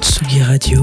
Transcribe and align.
Tsugi 0.00 0.42
Radio. 0.42 0.82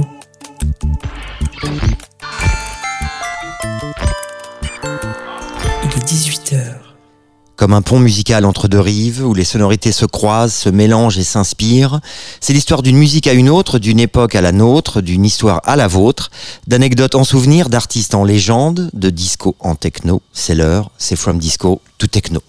Comme 7.63 7.71
un 7.71 7.81
pont 7.81 7.97
musical 7.97 8.43
entre 8.43 8.67
deux 8.67 8.81
rives, 8.81 9.25
où 9.25 9.33
les 9.33 9.45
sonorités 9.45 9.93
se 9.93 10.03
croisent, 10.03 10.53
se 10.53 10.67
mélangent 10.67 11.17
et 11.17 11.23
s'inspirent, 11.23 12.01
c'est 12.41 12.51
l'histoire 12.51 12.81
d'une 12.81 12.97
musique 12.97 13.25
à 13.25 13.31
une 13.31 13.49
autre, 13.49 13.79
d'une 13.79 14.01
époque 14.01 14.35
à 14.35 14.41
la 14.41 14.51
nôtre, 14.51 14.99
d'une 14.99 15.23
histoire 15.23 15.61
à 15.63 15.77
la 15.77 15.87
vôtre, 15.87 16.29
d'anecdotes 16.67 17.15
en 17.15 17.23
souvenir, 17.23 17.69
d'artistes 17.69 18.15
en 18.15 18.25
légende, 18.25 18.89
de 18.91 19.09
disco 19.09 19.55
en 19.61 19.75
techno. 19.75 20.21
C'est 20.33 20.55
l'heure, 20.55 20.91
c'est 20.97 21.15
From 21.15 21.39
Disco 21.39 21.79
to 21.99 22.07
Techno. 22.07 22.41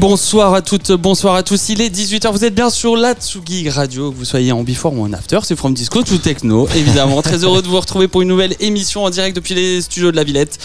Bonsoir 0.00 0.54
à 0.54 0.62
toutes, 0.62 0.92
bonsoir 0.92 1.34
à 1.34 1.42
tous. 1.42 1.68
Il 1.68 1.82
est 1.82 1.94
18h, 1.94 2.32
vous 2.32 2.46
êtes 2.46 2.54
bien 2.54 2.70
sur 2.70 2.96
la 2.96 3.12
Tsugi 3.12 3.68
Radio, 3.68 4.10
que 4.10 4.16
vous 4.16 4.24
soyez 4.24 4.50
en 4.50 4.62
before 4.62 4.94
ou 4.94 5.04
en 5.04 5.12
after, 5.12 5.40
c'est 5.42 5.54
From 5.54 5.74
Disco 5.74 6.02
to 6.02 6.16
Techno, 6.16 6.66
évidemment. 6.74 7.20
Très 7.20 7.44
heureux 7.44 7.60
de 7.60 7.68
vous 7.68 7.78
retrouver 7.78 8.08
pour 8.08 8.22
une 8.22 8.28
nouvelle 8.28 8.56
émission 8.60 9.04
en 9.04 9.10
direct 9.10 9.36
depuis 9.36 9.54
les 9.54 9.82
studios 9.82 10.10
de 10.10 10.16
la 10.16 10.24
Villette. 10.24 10.58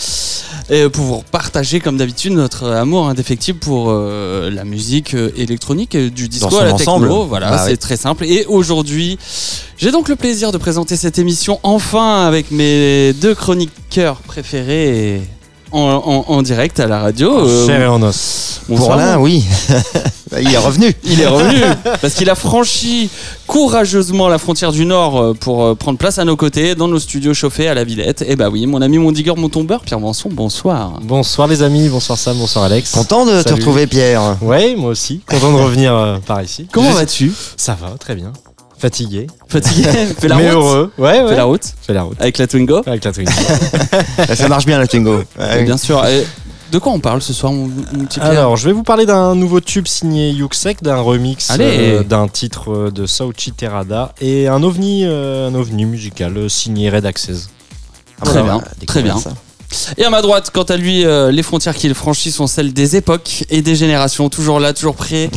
Et 0.69 0.87
pour 0.87 1.03
vous 1.03 1.23
partager, 1.31 1.81
comme 1.81 1.97
d'habitude, 1.97 2.31
notre 2.31 2.69
amour 2.69 3.09
indéfectible 3.09 3.59
pour 3.59 3.87
euh, 3.89 4.49
la 4.49 4.63
musique 4.63 5.13
euh, 5.13 5.31
électronique, 5.35 5.95
euh, 5.95 6.09
du 6.09 6.29
disco 6.29 6.55
à 6.55 6.63
la 6.63 6.71
techno. 6.71 6.93
ensemble. 6.93 7.09
Voilà, 7.27 7.51
Bah 7.51 7.63
c'est 7.67 7.77
très 7.77 7.97
simple. 7.97 8.23
Et 8.23 8.45
aujourd'hui, 8.45 9.19
j'ai 9.77 9.91
donc 9.91 10.07
le 10.07 10.15
plaisir 10.15 10.53
de 10.53 10.57
présenter 10.57 10.95
cette 10.95 11.19
émission 11.19 11.59
enfin 11.63 12.25
avec 12.25 12.51
mes 12.51 13.11
deux 13.11 13.35
chroniqueurs 13.35 14.17
préférés 14.21 15.21
en, 15.75 16.03
en- 16.05 16.25
en 16.27 16.41
direct 16.41 16.79
à 16.79 16.87
la 16.87 16.99
radio. 16.99 17.47
Euh, 17.47 17.65
Cher 17.67 17.81
et 17.81 17.87
en 17.87 18.01
os. 18.01 18.61
Pour 18.67 18.95
l'un, 18.95 19.17
oui. 19.19 19.43
Il 20.41 20.53
est 20.53 20.57
revenu. 20.57 20.93
il 21.05 21.21
est 21.21 21.27
revenu 21.27 21.61
parce 22.01 22.13
qu'il 22.15 22.29
a 22.29 22.35
franchi 22.35 23.09
courageusement 23.47 24.27
la 24.27 24.37
frontière 24.37 24.71
du 24.73 24.83
Nord 24.85 25.17
euh, 25.21 25.33
pour 25.33 25.63
euh, 25.63 25.75
prendre 25.75 25.97
place 25.97 26.19
à 26.19 26.25
nos 26.25 26.35
côtés 26.35 26.75
dans 26.75 26.87
nos 26.89 26.99
studios 26.99 27.33
chauffés 27.33 27.69
à 27.69 27.73
la 27.73 27.83
Villette. 27.85 28.23
Et 28.27 28.35
bah 28.35 28.49
oui, 28.49 28.65
mon 28.65 28.81
ami, 28.81 28.97
mon 28.97 29.11
digger, 29.13 29.33
mon 29.37 29.47
tombeur, 29.49 29.81
Pierre 29.81 29.99
Vanson, 29.99 30.29
bonsoir. 30.31 30.99
Bonsoir 31.03 31.47
les 31.47 31.61
amis, 31.61 31.87
bonsoir 31.87 32.17
Sam, 32.17 32.37
bonsoir 32.37 32.65
Alex. 32.65 32.91
Content 32.91 33.25
de 33.25 33.41
te 33.43 33.53
retrouver, 33.53 33.87
Pierre. 33.87 34.35
Ouais, 34.41 34.75
moi 34.75 34.89
aussi. 34.89 35.21
Content 35.29 35.53
de 35.53 35.57
revenir 35.61 35.93
euh, 35.93 36.17
par 36.25 36.41
ici. 36.41 36.67
Comment 36.71 36.91
vas-tu? 36.91 37.31
Ça 37.55 37.77
va, 37.79 37.91
très 37.97 38.15
bien. 38.15 38.33
Fatigué. 38.77 39.27
Fatigué 39.47 39.83
Fais 40.19 40.27
la 40.27 40.35
mais 40.37 40.51
route 40.51 40.53
heureux. 40.63 40.91
Ouais, 40.97 41.21
ouais. 41.21 41.29
Fais 41.29 41.35
la 41.35 41.43
route 41.45 41.73
Fais 41.81 41.93
la 41.93 42.03
route. 42.03 42.19
avec 42.21 42.37
la 42.37 42.47
Twingo 42.47 42.81
Avec 42.85 43.03
la 43.03 43.11
Twingo. 43.11 43.31
Ça 44.35 44.47
marche 44.47 44.65
bien, 44.65 44.77
la 44.79 44.87
Twingo. 44.87 45.23
Ouais. 45.39 45.63
Bien 45.63 45.77
sûr. 45.77 46.05
Et 46.05 46.25
de 46.71 46.79
quoi 46.79 46.91
on 46.91 46.99
parle 46.99 47.21
ce 47.21 47.31
soir, 47.31 47.53
mon, 47.53 47.67
mon 47.67 48.05
petit 48.05 48.19
Pierre 48.19 48.31
Alors, 48.31 48.57
je 48.57 48.65
vais 48.67 48.73
vous 48.73 48.83
parler 48.83 49.05
d'un 49.05 49.35
nouveau 49.35 49.61
tube 49.61 49.87
signé 49.87 50.31
Yuxek, 50.31 50.81
d'un 50.83 50.97
remix 50.99 51.49
euh, 51.59 52.03
d'un 52.03 52.27
titre 52.27 52.71
euh, 52.73 52.91
de 52.91 53.05
Sauchi 53.05 53.51
Terada 53.53 54.13
et 54.19 54.47
un 54.47 54.61
ovni, 54.63 55.03
euh, 55.05 55.47
un 55.47 55.55
ovni 55.55 55.85
musical 55.85 56.35
euh, 56.37 56.49
signé 56.49 56.89
Red 56.89 57.05
Access. 57.05 57.49
Ah, 58.21 58.25
Très 58.25 58.41
bah, 58.41 58.43
bien, 58.43 58.85
très 58.87 59.01
bien. 59.03 59.17
ça. 59.17 59.31
Et 59.97 60.03
à 60.05 60.09
ma 60.09 60.21
droite, 60.21 60.51
quant 60.53 60.63
à 60.63 60.77
lui, 60.77 61.05
euh, 61.05 61.31
les 61.31 61.43
frontières 61.43 61.75
qu'il 61.75 61.93
franchit 61.93 62.31
sont 62.31 62.47
celles 62.47 62.71
des 62.73 62.95
époques 62.95 63.43
et 63.49 63.61
des 63.61 63.75
générations. 63.75 64.29
Toujours 64.29 64.59
là, 64.59 64.73
toujours 64.73 64.95
prêt 64.95 65.29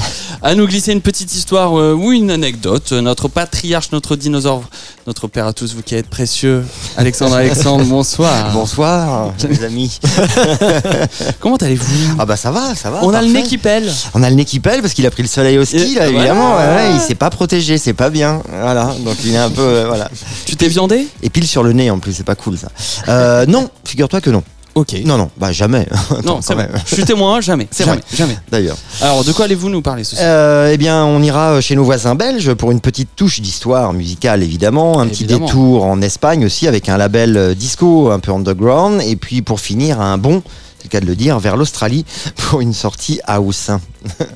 à 0.42 0.54
nous 0.54 0.66
glisser 0.66 0.92
une 0.92 1.00
petite 1.00 1.34
histoire 1.34 1.78
euh, 1.78 1.92
ou 1.94 2.12
une 2.12 2.30
anecdote. 2.30 2.92
Euh, 2.92 3.00
Notre 3.00 3.28
patriarche, 3.28 3.90
notre 3.92 4.16
dinosaure, 4.16 4.62
notre 5.06 5.26
père 5.28 5.46
à 5.46 5.52
tous, 5.52 5.74
vous 5.74 5.82
qui 5.82 5.94
êtes 5.96 6.08
précieux. 6.08 6.64
Alexandre, 6.96 7.34
Alexandre, 7.36 7.84
bonsoir. 7.84 8.52
Bonsoir, 8.52 9.32
les 9.48 9.64
amis. 9.64 9.98
Comment 11.40 11.56
allez-vous? 11.56 12.16
Ah 12.18 12.26
bah 12.26 12.36
ça 12.36 12.50
va, 12.50 12.74
ça 12.74 12.90
va. 12.90 13.00
On 13.02 13.12
a 13.14 13.20
le 13.22 13.28
nez 13.28 13.32
parfait. 13.34 13.48
qui 13.48 13.58
pèle. 13.58 13.92
On 14.14 14.22
a 14.22 14.30
le 14.30 14.36
nez 14.36 14.44
qui 14.44 14.60
pèle 14.60 14.80
parce 14.82 14.94
qu'il 14.94 15.06
a 15.06 15.10
pris 15.10 15.22
le 15.22 15.28
soleil 15.28 15.58
au 15.58 15.64
ski, 15.64 15.76
Et- 15.76 15.94
là, 15.96 16.08
évidemment. 16.08 16.56
Ouais, 16.56 16.66
ouais, 16.66 16.94
il 16.94 17.00
s'est 17.00 17.14
pas 17.14 17.30
protégé, 17.30 17.78
c'est 17.78 17.92
pas 17.92 18.10
bien. 18.10 18.42
Voilà, 18.48 18.94
donc 19.04 19.16
il 19.24 19.34
est 19.34 19.38
un 19.38 19.50
peu. 19.50 19.62
euh, 19.62 19.84
voilà. 19.88 20.08
Tu 20.46 20.56
t'es 20.56 20.68
viandé? 20.68 21.06
Et 21.22 21.30
pile 21.30 21.46
sur 21.46 21.62
le 21.62 21.72
nez 21.72 21.90
en 21.90 21.98
plus, 21.98 22.12
c'est 22.12 22.24
pas 22.24 22.34
cool 22.34 22.56
ça. 22.58 22.68
Euh, 23.08 23.46
non, 23.46 23.68
figure-toi 23.84 24.17
que 24.20 24.30
non. 24.30 24.42
Ok. 24.74 24.94
Non, 25.04 25.18
non, 25.18 25.28
bah 25.36 25.50
jamais. 25.50 25.88
Non, 26.24 26.40
c'est 26.40 26.54
vrai. 26.54 26.68
Je 26.86 26.94
suis 26.94 27.04
témoin, 27.04 27.40
jamais. 27.40 27.66
C'est 27.72 27.82
vrai. 27.82 27.98
Jamais. 28.14 28.38
D'ailleurs. 28.48 28.76
Alors, 29.00 29.24
de 29.24 29.32
quoi 29.32 29.46
allez-vous 29.46 29.70
nous 29.70 29.82
parler 29.82 30.04
ce 30.04 30.14
soir 30.14 30.24
Euh, 30.24 30.70
eh 30.72 30.76
bien, 30.76 31.04
on 31.04 31.20
ira 31.20 31.60
chez 31.60 31.74
nos 31.74 31.82
voisins 31.82 32.14
belges 32.14 32.54
pour 32.54 32.70
une 32.70 32.80
petite 32.80 33.08
touche 33.16 33.40
d'histoire 33.40 33.92
musicale, 33.92 34.42
évidemment. 34.42 35.00
Un 35.00 35.08
petit 35.08 35.24
détour 35.24 35.84
en 35.84 36.00
Espagne 36.00 36.44
aussi 36.44 36.68
avec 36.68 36.88
un 36.88 36.96
label 36.96 37.36
euh, 37.36 37.54
disco 37.54 38.12
un 38.12 38.20
peu 38.20 38.30
underground. 38.30 39.02
Et 39.04 39.16
puis 39.16 39.42
pour 39.42 39.58
finir, 39.58 40.00
un 40.00 40.16
bon, 40.16 40.42
c'est 40.78 40.84
le 40.84 40.90
cas 40.90 41.00
de 41.00 41.06
le 41.06 41.16
dire, 41.16 41.38
vers 41.38 41.56
l'Australie 41.56 42.04
pour 42.36 42.60
une 42.60 42.72
sortie 42.72 43.20
house. 43.26 43.70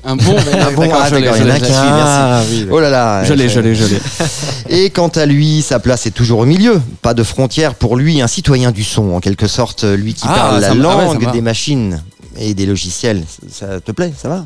Un 0.05 0.17
bon. 0.17 0.37
Un 0.53 0.73
bon, 0.73 0.91
ah, 0.93 1.09
je 1.09 1.17
je. 1.17 1.73
Ah 1.73 2.43
oui. 2.51 2.67
Oh 2.71 2.81
là 2.81 2.91
là. 2.91 3.25
Je 3.25 3.33
l'ai, 3.33 3.49
je 3.49 3.61
l'ai, 3.61 3.75
je 3.75 3.85
l'ai. 3.85 4.01
Et 4.69 4.91
quant 4.91 5.09
à 5.09 5.25
lui, 5.25 5.63
sa 5.63 5.79
place 5.79 6.07
est 6.07 6.11
toujours 6.11 6.41
au 6.41 6.47
milieu. 6.47 6.81
Pas 7.01 7.15
de 7.15 7.23
frontières 7.23 7.75
pour 7.75 7.97
lui, 7.97 8.21
un 8.21 8.27
citoyen 8.27 8.73
du 8.73 8.85
son, 8.85 9.13
en 9.13 9.21
quelque 9.21 9.47
sorte, 9.47 9.85
lui 9.85 10.15
qui 10.15 10.25
Ah, 10.29 10.35
parle 10.35 10.61
la 10.61 10.71
ah 10.71 10.73
ouais, 10.73 10.79
langue 10.79 11.33
des 11.33 11.41
machines 11.41 12.03
et 12.37 12.55
des 12.55 12.67
logiciels. 12.67 13.25
Ça 13.51 13.81
te 13.81 13.93
plaît, 13.93 14.13
ça 14.17 14.29
va. 14.29 14.45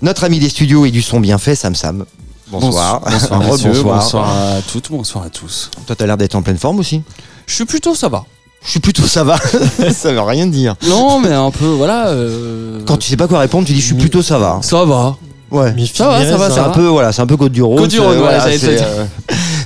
Notre 0.00 0.24
ami 0.24 0.38
des 0.38 0.48
studios 0.48 0.86
et 0.86 0.90
du 0.90 1.02
son 1.02 1.20
bien 1.20 1.38
fait, 1.38 1.54
Sam 1.54 1.74
Sam. 1.74 2.04
Bonsoir. 2.48 3.00
Bonsoir, 3.00 3.40
messieurs, 3.40 3.70
Rebonsoir. 3.70 3.98
bonsoir 3.98 4.28
à 4.28 4.62
toutes, 4.70 4.90
bonsoir 4.90 5.24
à 5.24 5.30
tous. 5.30 5.70
Toi, 5.86 5.96
t'as 5.96 6.06
l'air 6.06 6.16
d'être 6.16 6.34
en 6.34 6.42
pleine 6.42 6.58
forme 6.58 6.78
aussi. 6.80 7.02
Je 7.46 7.54
suis 7.54 7.64
plutôt 7.64 7.94
ça 7.94 8.08
va. 8.08 8.24
Je 8.64 8.70
suis 8.70 8.80
plutôt 8.80 9.02
ça 9.02 9.24
va. 9.24 9.36
ça 9.92 10.12
veut 10.12 10.20
rien 10.20 10.46
dire. 10.46 10.74
Non, 10.88 11.18
mais 11.20 11.32
un 11.32 11.50
peu, 11.50 11.66
voilà. 11.66 12.08
euh, 12.08 12.80
Quand 12.86 12.96
tu 12.96 13.08
sais 13.08 13.16
pas 13.16 13.26
quoi 13.28 13.40
répondre, 13.40 13.66
tu 13.66 13.72
dis 13.72 13.80
je 13.80 13.86
suis 13.86 13.94
plutôt 13.94 14.22
ça 14.22 14.38
va. 14.38 14.60
Ça 14.62 14.84
va. 14.84 15.16
Ouais. 15.50 15.72
Mi 15.74 15.86
Ça 15.86 16.08
va, 16.08 16.24
ça 16.24 16.36
va, 16.38 16.48
C'est 16.48 16.54
ça 16.56 16.64
un 16.64 16.68
va. 16.68 16.74
peu 16.74 16.86
voilà, 16.86 17.12
c'est 17.12 17.20
un 17.20 17.26
peu 17.26 17.36
Côte 17.36 17.52
du 17.52 17.62
Rhône. 17.62 17.76
Côte 17.76 17.90
du 17.90 18.00
Rhône, 18.00 18.12
c'est- 18.12 18.18
voilà, 18.20 18.38
voilà, 18.38 18.56
j'allais 18.56 18.58
te 18.58 18.66
le 18.66 18.72
c'est 18.72 18.78
dire. 18.78 18.86
euh, 18.88 19.04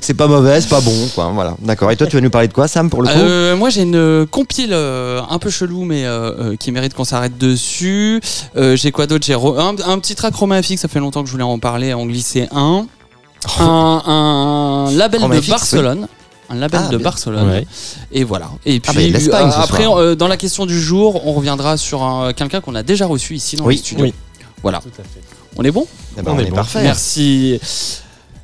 c'est 0.00 0.14
pas 0.14 0.26
mauvais, 0.26 0.60
c'est 0.60 0.68
pas 0.68 0.80
bon, 0.80 0.92
quoi. 1.14 1.30
Voilà, 1.32 1.54
d'accord. 1.62 1.90
Et 1.92 1.96
toi, 1.96 2.06
tu 2.08 2.16
vas 2.16 2.22
nous 2.22 2.30
parler 2.30 2.48
de 2.48 2.52
quoi, 2.52 2.66
Sam, 2.66 2.90
pour 2.90 3.02
le 3.02 3.08
coup? 3.08 3.14
Euh, 3.16 3.54
moi 3.56 3.70
j'ai 3.70 3.82
une 3.82 4.26
compile 4.28 4.70
euh, 4.72 5.20
un 5.30 5.38
peu 5.38 5.48
chelou 5.50 5.84
mais 5.84 6.04
euh, 6.04 6.32
euh, 6.52 6.56
qui 6.56 6.72
mérite 6.72 6.94
qu'on 6.94 7.04
s'arrête 7.04 7.38
dessus. 7.38 8.20
Euh, 8.56 8.74
j'ai 8.76 8.90
quoi 8.90 9.06
d'autre? 9.06 9.24
J'ai 9.26 9.34
re- 9.34 9.60
un, 9.60 9.76
un 9.88 9.98
petit 10.00 10.16
track 10.16 10.34
Romain 10.34 10.60
FX, 10.60 10.78
ça 10.78 10.88
fait 10.88 10.98
longtemps 10.98 11.20
que 11.22 11.26
je 11.28 11.32
voulais 11.32 11.44
en 11.44 11.58
parler, 11.60 11.94
en 11.94 12.04
glisser 12.06 12.48
un. 12.52 12.86
Un, 13.60 14.02
un 14.06 14.90
label 14.92 15.20
Romain 15.20 15.36
de 15.36 15.40
FX, 15.40 15.50
Barcelone. 15.50 16.08
Un 16.48 16.54
label 16.56 16.80
Ah, 16.84 16.88
de 16.88 16.96
bien. 16.96 17.04
Barcelone. 17.04 17.48
Ouais. 17.50 17.66
Et 18.12 18.22
voilà. 18.24 18.50
Et 18.64 18.80
Ah, 18.86 18.92
puis 18.92 19.10
bah, 19.10 19.18
euh, 19.40 19.50
après, 19.62 19.86
euh, 19.86 20.14
dans 20.14 20.28
la 20.28 20.36
question 20.36 20.64
du 20.66 20.80
jour, 20.80 21.26
on 21.26 21.32
reviendra 21.32 21.76
sur 21.76 22.02
un- 22.04 22.32
quelqu'un 22.32 22.60
qu'on 22.60 22.74
a 22.74 22.82
déjà 22.82 23.06
reçu 23.06 23.34
ici 23.34 23.56
dans 23.56 23.64
Oui, 23.64 23.74
le 23.76 23.80
studio. 23.80 24.04
oui. 24.04 24.14
Voilà. 24.62 24.78
Tout 24.80 24.88
à 24.98 25.02
fait. 25.02 25.20
On 25.56 25.62
est 25.64 25.70
bon? 25.72 25.86
Eh 26.18 26.22
ben, 26.22 26.32
on 26.32 26.36
on, 26.36 26.38
est 26.38 26.44
est 26.44 26.50
bon. 26.50 26.56
parfait. 26.56 26.82
Merci. 26.82 27.58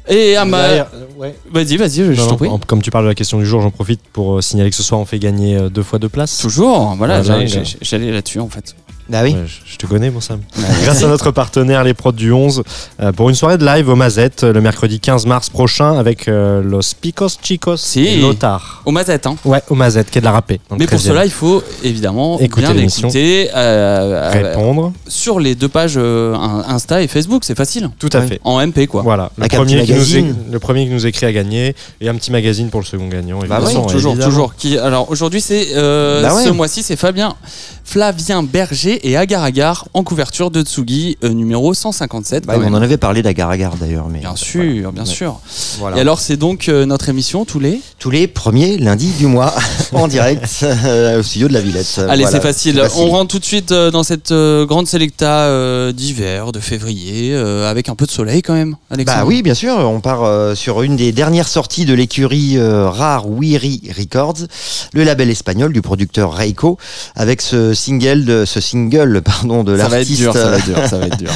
Et 0.09 0.35
à 0.37 0.45
ma... 0.45 0.59
Euh, 0.59 0.85
ouais. 1.17 1.37
Vas-y, 1.53 1.77
vas-y, 1.77 2.15
je, 2.15 2.21
t'en 2.29 2.37
prie. 2.37 2.49
comme 2.67 2.83
tu 2.83 2.91
parles 2.91 3.05
de 3.05 3.11
la 3.11 3.15
question 3.15 3.39
du 3.39 3.47
jour, 3.47 3.63
j'en 3.63 3.71
profite 3.71 4.01
pour 4.13 4.43
signaler 4.43 4.71
que 4.71 4.77
ce 4.77 4.83
soir 4.83 5.01
on 5.01 5.05
fait 5.05 5.21
gagner 5.21 5.71
deux 5.71 5.85
fois 5.85 6.01
deux 6.01 6.09
places. 6.09 6.39
Toujours, 6.39 6.95
voilà, 6.97 7.23
Voilà, 7.23 7.23
j'allais- 7.23 7.45
il 7.45 7.59
a- 7.59 7.63
j'allais 7.63 7.79
j'allais 7.83 8.11
là-dessus 8.11 8.41
en 8.41 8.49
fait. 8.49 8.75
Bah 9.13 9.21
oui. 9.23 9.33
Ouais, 9.35 9.45
je, 9.47 9.73
je 9.73 9.77
te 9.77 9.87
connais, 9.87 10.11
mon 10.11 10.21
Sam. 10.23 10.41
Grâce 10.85 11.03
à 11.05 11.07
notre 11.09 11.31
partenaire, 11.33 11.85
les 11.85 11.93
prods 11.93 12.13
du 12.13 12.33
11, 12.33 12.63
euh, 13.01 13.13
pour 13.13 13.29
une 13.29 13.35
soirée 13.35 13.59
de 13.59 13.65
live 13.67 13.89
au 13.91 13.95
Mazette 13.95 14.43
euh, 14.45 14.53
le 14.55 14.61
mercredi 14.63 15.01
15 15.01 15.27
mars 15.27 15.51
prochain 15.51 15.99
avec 15.99 16.29
euh, 16.29 16.63
Los 16.63 16.95
Picos 17.01 17.29
Chicos 17.43 17.77
Si. 17.77 18.01
et 18.07 18.17
Lothar. 18.21 18.83
Au 18.87 18.91
Mazette, 18.91 19.27
hein. 19.27 19.37
Ouais, 19.45 19.61
au 19.69 19.75
Mazette, 19.75 20.11
qui 20.11 20.17
est 20.19 20.21
de 20.23 20.27
la 20.27 20.33
le 20.49 20.59
Mais 20.79 20.87
pour 20.87 20.99
13e. 20.99 21.03
cela, 21.03 21.25
il 21.27 21.31
faut 21.31 21.63
évidemment 21.85 22.39
Écouter 22.41 22.73
bien 22.73 22.83
écouter 22.85 23.51
euh, 23.55 24.31
répondre. 24.33 24.93
sur 25.07 25.39
les 25.41 25.55
deux 25.55 25.69
pages 25.69 25.99
in- 25.99 26.65
Insta 26.69 27.03
et 27.03 27.07
Facebook, 27.07 27.45
c'est 27.45 27.55
facile. 27.57 27.91
Tout 27.99 28.09
à 28.15 28.21
Ouais. 28.21 28.27
fait. 28.27 28.41
En 28.45 28.61
MP 28.67 28.87
quoi. 28.87 29.03
Voilà, 29.03 29.31
le 29.37 29.47
premier, 29.49 29.67
qui 29.85 29.93
nous 29.93 29.99
magazine. 29.99 30.37
é- 30.49 30.53
le 30.53 30.59
premier 30.59 30.87
qui 30.87 30.91
nous 30.93 31.07
écrit 31.07 31.27
à 31.27 31.33
gagner 31.33 31.75
et 32.01 32.09
un 32.09 32.15
petit 32.15 32.31
magazine 32.33 32.71
pour 32.71 32.81
le 32.81 32.87
second 32.87 33.09
gagnant. 33.09 33.41
Bah 33.47 33.61
oui, 33.65 33.75
toujours, 33.89 34.13
évidemment. 34.13 34.31
toujours. 34.31 34.55
Qui, 34.57 34.79
alors 34.79 35.11
aujourd'hui, 35.11 35.41
c'est 35.43 35.67
Bah 35.75 36.35
ouais. 36.35 36.45
ce 36.45 36.51
mois-ci, 36.51 36.83
c'est 36.83 36.97
Fabien 36.97 37.35
Flavien 37.85 38.43
Berger 38.43 39.07
et 39.09 39.17
Agar 39.17 39.43
Agar 39.43 39.87
en 39.95 40.03
couverture 40.05 40.51
de 40.51 40.63
Tsugi 40.63 41.19
euh, 41.25 41.29
numéro 41.31 41.75
157. 41.75 42.47
Bah, 42.47 42.55
on 42.57 42.61
même. 42.61 42.75
en 42.75 42.79
avait 42.83 42.97
parlé 42.97 43.23
d'Agar 43.23 43.51
Agar 43.51 43.77
d'ailleurs. 43.77 44.09
mais 44.09 44.21
Bien 44.21 44.37
sûr, 44.37 44.93
bien 44.93 45.05
sûr. 45.05 45.41
Voilà. 45.79 45.97
Et 45.97 46.01
alors 46.01 46.21
c'est 46.21 46.37
donc 46.37 46.69
euh, 46.69 46.87
notre 46.87 47.09
émission 47.09 47.45
tous 47.45 47.59
les 47.61 47.81
Tous 47.99 48.11
les 48.11 48.27
premiers 48.29 48.79
lundis 48.79 49.13
du 49.19 49.27
mois 49.27 49.55
en 49.93 50.09
direct 50.09 50.45
euh, 50.63 51.21
au 51.21 51.23
studio 51.23 51.49
de 51.49 51.53
la 51.53 51.61
Villette. 51.61 51.95
Allez, 51.99 52.23
Voilà, 52.23 52.31
c'est 52.31 52.41
facile. 52.43 52.83
On 52.97 53.09
rentre 53.11 53.29
tout 53.33 53.39
de 53.39 53.45
suite 53.45 53.73
euh, 53.73 53.91
dans 53.91 54.03
cette 54.03 54.33
euh, 54.33 54.65
grande 54.67 54.87
sélecta 54.87 55.43
euh, 55.47 55.93
d'hiver, 55.93 56.53
de 56.53 56.61
février, 56.61 57.33
euh, 57.35 57.69
avec 57.71 57.89
un 57.89 57.95
peu 57.95 58.07
de 58.07 58.11
soleil 58.11 58.43
quand 58.43 58.55
même, 58.55 58.77
Alexandre. 58.91 59.21
Bah 59.21 59.27
oui, 59.27 59.43
bien 59.43 59.55
sûr. 59.55 59.75
On 59.77 60.01
part 60.01 60.25
euh, 60.25 60.55
sur 60.55 60.83
une 60.83 60.97
des 60.97 61.13
dernières 61.13 61.49
sorties 61.49 61.85
de 61.85 61.95
l'écurie 61.95 62.57
euh, 62.57 62.89
Rare 62.89 63.29
Weary 63.29 63.83
Records, 63.99 64.47
le 64.93 65.05
label 65.05 65.31
espagnol 65.31 65.73
du 65.73 65.83
producteur 65.83 66.33
Reiko, 66.33 66.79
avec 67.15 67.41
ce 67.43 67.75
single 67.83 68.25
de 68.25 68.45
ce 68.45 68.61
single 68.61 69.23
pardon 69.25 69.65
de 69.65 69.77
ça 69.77 69.89
va 69.89 70.01
être 70.01 70.09
l'artiste. 70.09 70.21
dur, 70.21 70.33
ça 70.33 70.49
va 70.51 70.59
être 70.59 70.67
dur, 70.75 70.89
ça 70.89 70.99
va 70.99 71.07
être 71.07 71.19
dur. 71.19 71.31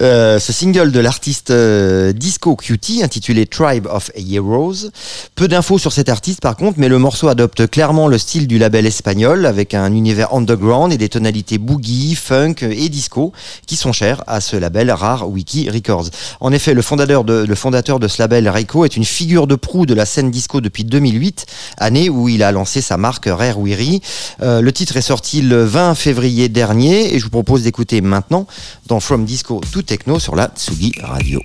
Euh, 0.00 0.38
ce 0.40 0.52
single 0.52 0.90
de 0.90 1.00
l'artiste 1.00 1.50
euh, 1.50 2.12
Disco 2.12 2.56
Cutie 2.56 3.02
intitulé 3.02 3.46
Tribe 3.46 3.86
of 3.86 4.10
Heroes. 4.16 4.90
Peu 5.34 5.48
d'infos 5.48 5.78
sur 5.78 5.92
cet 5.92 6.08
artiste 6.08 6.40
par 6.40 6.56
contre, 6.56 6.78
mais 6.78 6.88
le 6.88 6.98
morceau 6.98 7.28
adopte 7.28 7.68
clairement 7.68 8.08
le 8.08 8.18
style 8.18 8.46
du 8.46 8.58
label 8.58 8.86
espagnol 8.86 9.46
avec 9.46 9.74
un 9.74 9.92
univers 9.92 10.34
underground 10.34 10.92
et 10.92 10.98
des 10.98 11.08
tonalités 11.08 11.58
boogie, 11.58 12.14
funk 12.14 12.56
et 12.62 12.88
disco 12.88 13.32
qui 13.66 13.76
sont 13.76 13.92
chères 13.92 14.24
à 14.26 14.40
ce 14.40 14.56
label 14.56 14.90
Rare 14.90 15.28
Wiki 15.28 15.70
Records. 15.70 16.10
En 16.40 16.52
effet, 16.52 16.74
le 16.74 16.82
fondateur 16.82 17.24
de, 17.24 17.44
le 17.46 17.54
fondateur 17.54 17.98
de 17.98 18.08
ce 18.08 18.20
label 18.20 18.48
Reiko 18.48 18.84
est 18.84 18.96
une 18.96 19.04
figure 19.04 19.46
de 19.46 19.54
proue 19.54 19.86
de 19.86 19.94
la 19.94 20.06
scène 20.06 20.30
disco 20.30 20.60
depuis 20.60 20.84
2008, 20.84 21.46
année 21.78 22.08
où 22.08 22.28
il 22.28 22.42
a 22.42 22.52
lancé 22.52 22.80
sa 22.80 22.96
marque 22.96 23.26
Rare 23.26 23.58
Weary. 23.58 24.00
Euh, 24.42 24.60
le 24.60 24.72
titre 24.72 24.96
est 24.96 25.02
sorti 25.02 25.42
le 25.42 25.62
20 25.74 25.96
février 25.96 26.48
dernier 26.48 27.12
et 27.12 27.18
je 27.18 27.24
vous 27.24 27.30
propose 27.30 27.64
d'écouter 27.64 28.00
maintenant 28.00 28.46
dans 28.86 29.00
From 29.00 29.24
Disco 29.24 29.60
to 29.72 29.82
Techno 29.82 30.20
sur 30.20 30.36
la 30.36 30.46
Tsugi 30.46 30.92
Radio. 31.02 31.40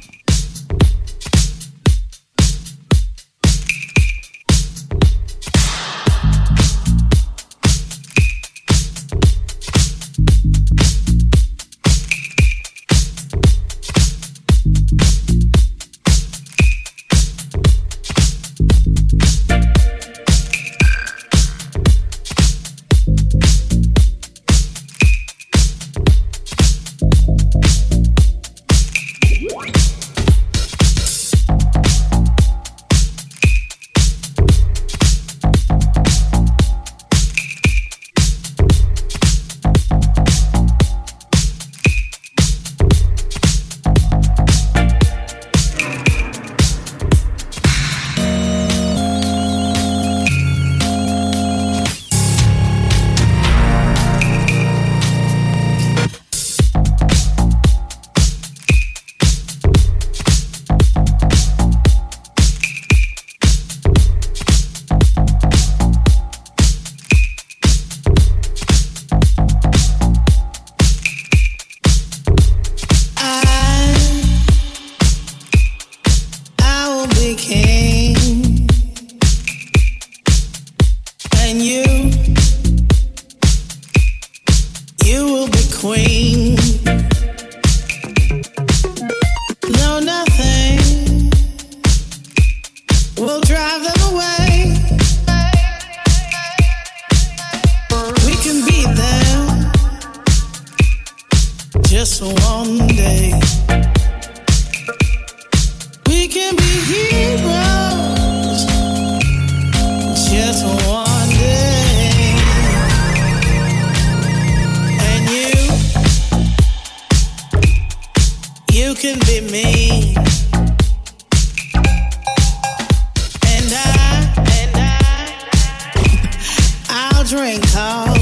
drink, 127.30 127.64
huh? 127.68 128.19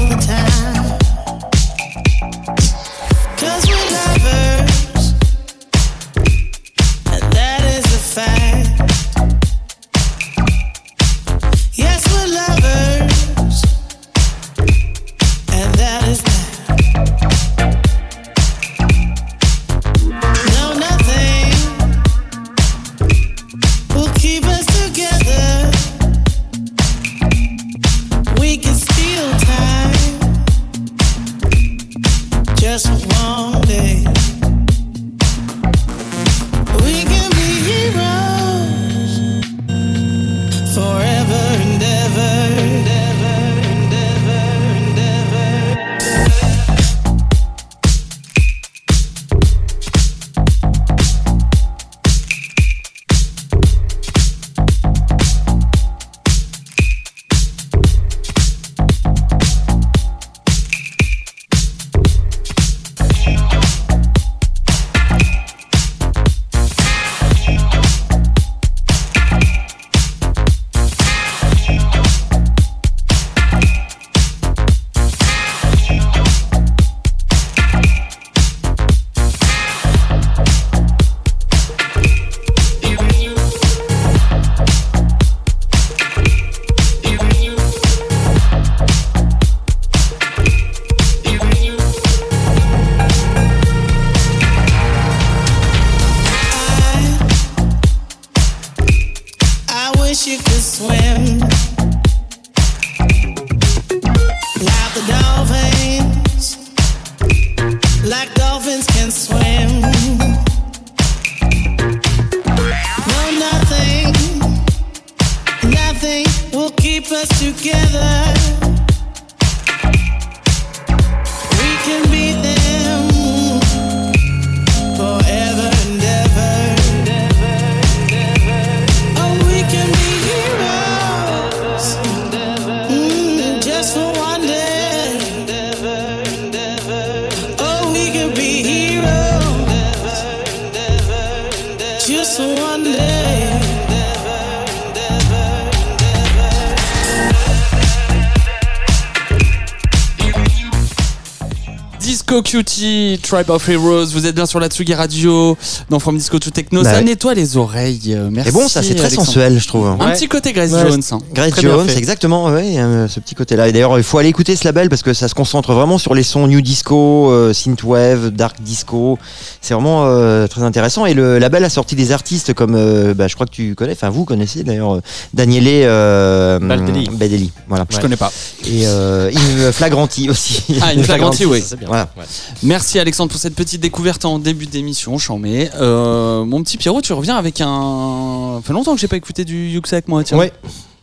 Tribe 153.28 153.50
of 153.50 153.68
Heroes. 153.68 154.06
Vous 154.12 154.24
êtes 154.26 154.34
bien 154.34 154.46
sur 154.46 154.58
la 154.58 154.68
Tsugi 154.68 154.94
Radio, 154.94 155.56
dans 155.90 155.98
From 155.98 156.16
Disco 156.16 156.38
to 156.38 156.48
Techno. 156.50 156.82
Bah 156.82 156.90
ça 156.92 156.96
ouais. 156.98 157.04
nettoie 157.04 157.34
les 157.34 157.58
oreilles. 157.58 158.14
euh, 158.16 158.30
Merci. 158.32 158.48
Et 158.48 158.52
bon, 158.52 158.66
ça 158.68 158.82
c'est 158.82 158.94
très 158.94 159.04
Alexandre. 159.06 159.26
sensuel, 159.26 159.58
je 159.60 159.68
trouve. 159.68 159.86
Un 159.86 159.96
Ouais. 159.98 160.12
petit 160.14 160.28
côté 160.28 160.54
Grace 160.54 160.70
Ouais. 160.72 160.88
Jones. 160.88 161.02
hein. 161.12 161.18
Grace 161.34 161.50
Très 161.50 161.60
Jones, 161.62 161.86
exactement, 161.94 162.46
ouais, 162.46 162.78
euh, 162.78 163.06
ce 163.06 163.20
petit 163.20 163.34
côté-là. 163.34 163.68
Et 163.68 163.72
d'ailleurs, 163.72 163.98
il 163.98 164.02
faut 164.02 164.16
aller 164.16 164.30
écouter 164.30 164.56
ce 164.56 164.64
label 164.64 164.88
parce 164.88 165.02
que 165.02 165.12
ça 165.12 165.28
se 165.28 165.34
concentre 165.34 165.74
vraiment 165.74 165.98
sur 165.98 166.14
les 166.14 166.22
sons 166.22 166.46
new 166.46 166.62
disco, 166.62 167.30
euh, 167.30 167.52
synthwave, 167.52 168.30
dark 168.30 168.62
disco. 168.62 169.18
C'est 169.60 169.74
vraiment 169.74 170.04
euh, 170.06 170.46
très 170.46 170.62
intéressant. 170.62 171.04
Et 171.04 171.12
le 171.12 171.38
label 171.38 171.62
a 171.64 171.68
sorti 171.70 171.96
des 171.96 172.12
artistes 172.12 172.54
comme, 172.54 172.74
euh, 172.76 173.12
bah, 173.12 173.28
je 173.28 173.34
crois 173.34 173.44
que 173.46 173.52
tu 173.52 173.74
connais, 173.74 173.92
enfin 173.92 174.08
vous 174.08 174.24
connaissez 174.24 174.62
d'ailleurs, 174.62 174.94
euh, 174.96 175.00
Daniele 175.34 175.64
euh, 175.68 176.58
Baldelli. 176.60 177.10
Baldelli, 177.12 177.52
voilà. 177.68 177.84
Je 177.90 177.98
connais 178.00 178.16
pas. 178.16 178.32
Et 178.66 178.86
euh, 178.86 179.30
Yves 179.30 179.72
Flagranti 179.72 180.30
aussi. 180.30 180.62
Ah, 180.80 180.94
une 180.94 181.04
flagranti, 181.04 181.44
oui. 181.44 181.60
Ça, 181.60 181.66
c'est 181.70 181.76
bien. 181.78 181.88
Voilà. 181.88 182.08
Ouais. 182.16 182.24
Merci 182.62 182.98
Alexandre 182.98 183.17
pour 183.26 183.38
cette 183.38 183.54
petite 183.54 183.80
découverte 183.80 184.24
en 184.24 184.38
début 184.38 184.66
d'émission, 184.66 185.18
j'en 185.18 185.38
mets. 185.38 185.70
Euh, 185.80 186.44
mon 186.44 186.62
petit 186.62 186.76
Pierrot, 186.76 187.00
tu 187.00 187.12
reviens 187.12 187.36
avec 187.36 187.60
un. 187.60 188.58
Ça 188.60 188.66
fait 188.66 188.72
longtemps 188.72 188.94
que 188.94 189.00
j'ai 189.00 189.08
pas 189.08 189.16
écouté 189.16 189.44
du 189.44 189.68
Yuxek 189.70 190.06
moi, 190.08 190.22
tiens. 190.22 190.38
Ouais. 190.38 190.52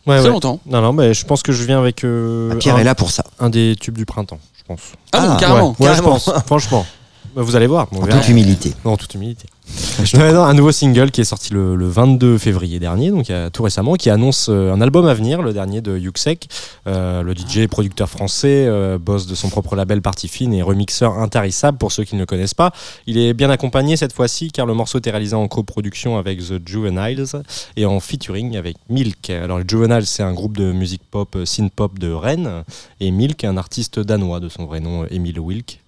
Ouais, 0.06 0.22
longtemps. 0.26 0.60
Non, 0.66 0.80
non, 0.80 0.92
mais 0.92 1.12
je 1.14 1.26
pense 1.26 1.42
que 1.42 1.50
je 1.52 1.64
viens 1.64 1.78
avec 1.80 2.04
euh, 2.04 2.50
Ah, 2.52 2.56
Pierre 2.56 2.76
un, 2.76 2.78
est 2.78 2.84
là 2.84 2.94
pour 2.94 3.10
ça. 3.10 3.24
un 3.40 3.50
des 3.50 3.74
tubes 3.78 3.98
du 3.98 4.06
printemps, 4.06 4.38
je 4.56 4.62
pense. 4.64 4.80
Ah, 5.12 5.32
Ah, 5.32 5.36
carrément. 5.40 5.70
Ouais, 5.80 5.86
Carrément. 5.88 6.16
je 6.18 6.24
pense. 6.30 6.42
Franchement. 6.46 6.86
Bah, 7.34 7.42
Vous 7.42 7.56
allez 7.56 7.66
voir. 7.66 7.88
En 7.92 8.00
verra. 8.00 8.18
toute 8.20 8.28
humilité. 8.28 8.72
En 8.84 8.96
toute 8.96 9.12
humilité. 9.14 9.46
Non, 10.14 10.44
un 10.44 10.54
nouveau 10.54 10.70
single 10.72 11.10
qui 11.10 11.20
est 11.22 11.24
sorti 11.24 11.52
le, 11.52 11.74
le 11.74 11.88
22 11.88 12.38
février 12.38 12.78
dernier, 12.78 13.10
donc 13.10 13.30
tout 13.52 13.62
récemment, 13.62 13.94
qui 13.94 14.10
annonce 14.10 14.48
euh, 14.48 14.72
un 14.72 14.80
album 14.80 15.06
à 15.06 15.14
venir, 15.14 15.42
le 15.42 15.52
dernier 15.52 15.80
de 15.80 15.98
Yuxek, 15.98 16.48
euh, 16.86 17.22
le 17.22 17.34
DJ 17.34 17.58
et 17.58 17.68
producteur 17.68 18.08
français, 18.08 18.66
euh, 18.68 18.98
boss 18.98 19.26
de 19.26 19.34
son 19.34 19.48
propre 19.48 19.74
label 19.74 20.02
Partie 20.02 20.28
Fine 20.28 20.54
et 20.54 20.62
remixeur 20.62 21.18
intarissable 21.18 21.78
pour 21.78 21.90
ceux 21.92 22.04
qui 22.04 22.14
ne 22.14 22.20
le 22.20 22.26
connaissent 22.26 22.54
pas. 22.54 22.72
Il 23.06 23.18
est 23.18 23.34
bien 23.34 23.50
accompagné 23.50 23.96
cette 23.96 24.12
fois-ci 24.12 24.52
car 24.52 24.66
le 24.66 24.74
morceau 24.74 25.00
est 25.04 25.10
réalisé 25.10 25.34
en 25.34 25.48
coproduction 25.48 26.16
avec 26.18 26.38
The 26.40 26.66
Juveniles 26.66 27.24
et 27.76 27.86
en 27.86 27.98
featuring 27.98 28.56
avec 28.56 28.76
Milk. 28.88 29.30
Alors 29.30 29.58
les 29.58 29.64
Juveniles, 29.68 30.06
c'est 30.06 30.22
un 30.22 30.32
groupe 30.34 30.56
de 30.56 30.70
musique 30.72 31.02
pop, 31.10 31.34
euh, 31.36 31.44
synth-pop 31.44 31.98
de 31.98 32.12
Rennes 32.12 32.62
et 33.00 33.10
Milk, 33.10 33.42
un 33.44 33.56
artiste 33.56 33.98
danois 33.98 34.40
de 34.40 34.48
son 34.48 34.64
vrai 34.66 34.80
nom, 34.80 35.06
Emile 35.10 35.40
Wilk. 35.40 35.80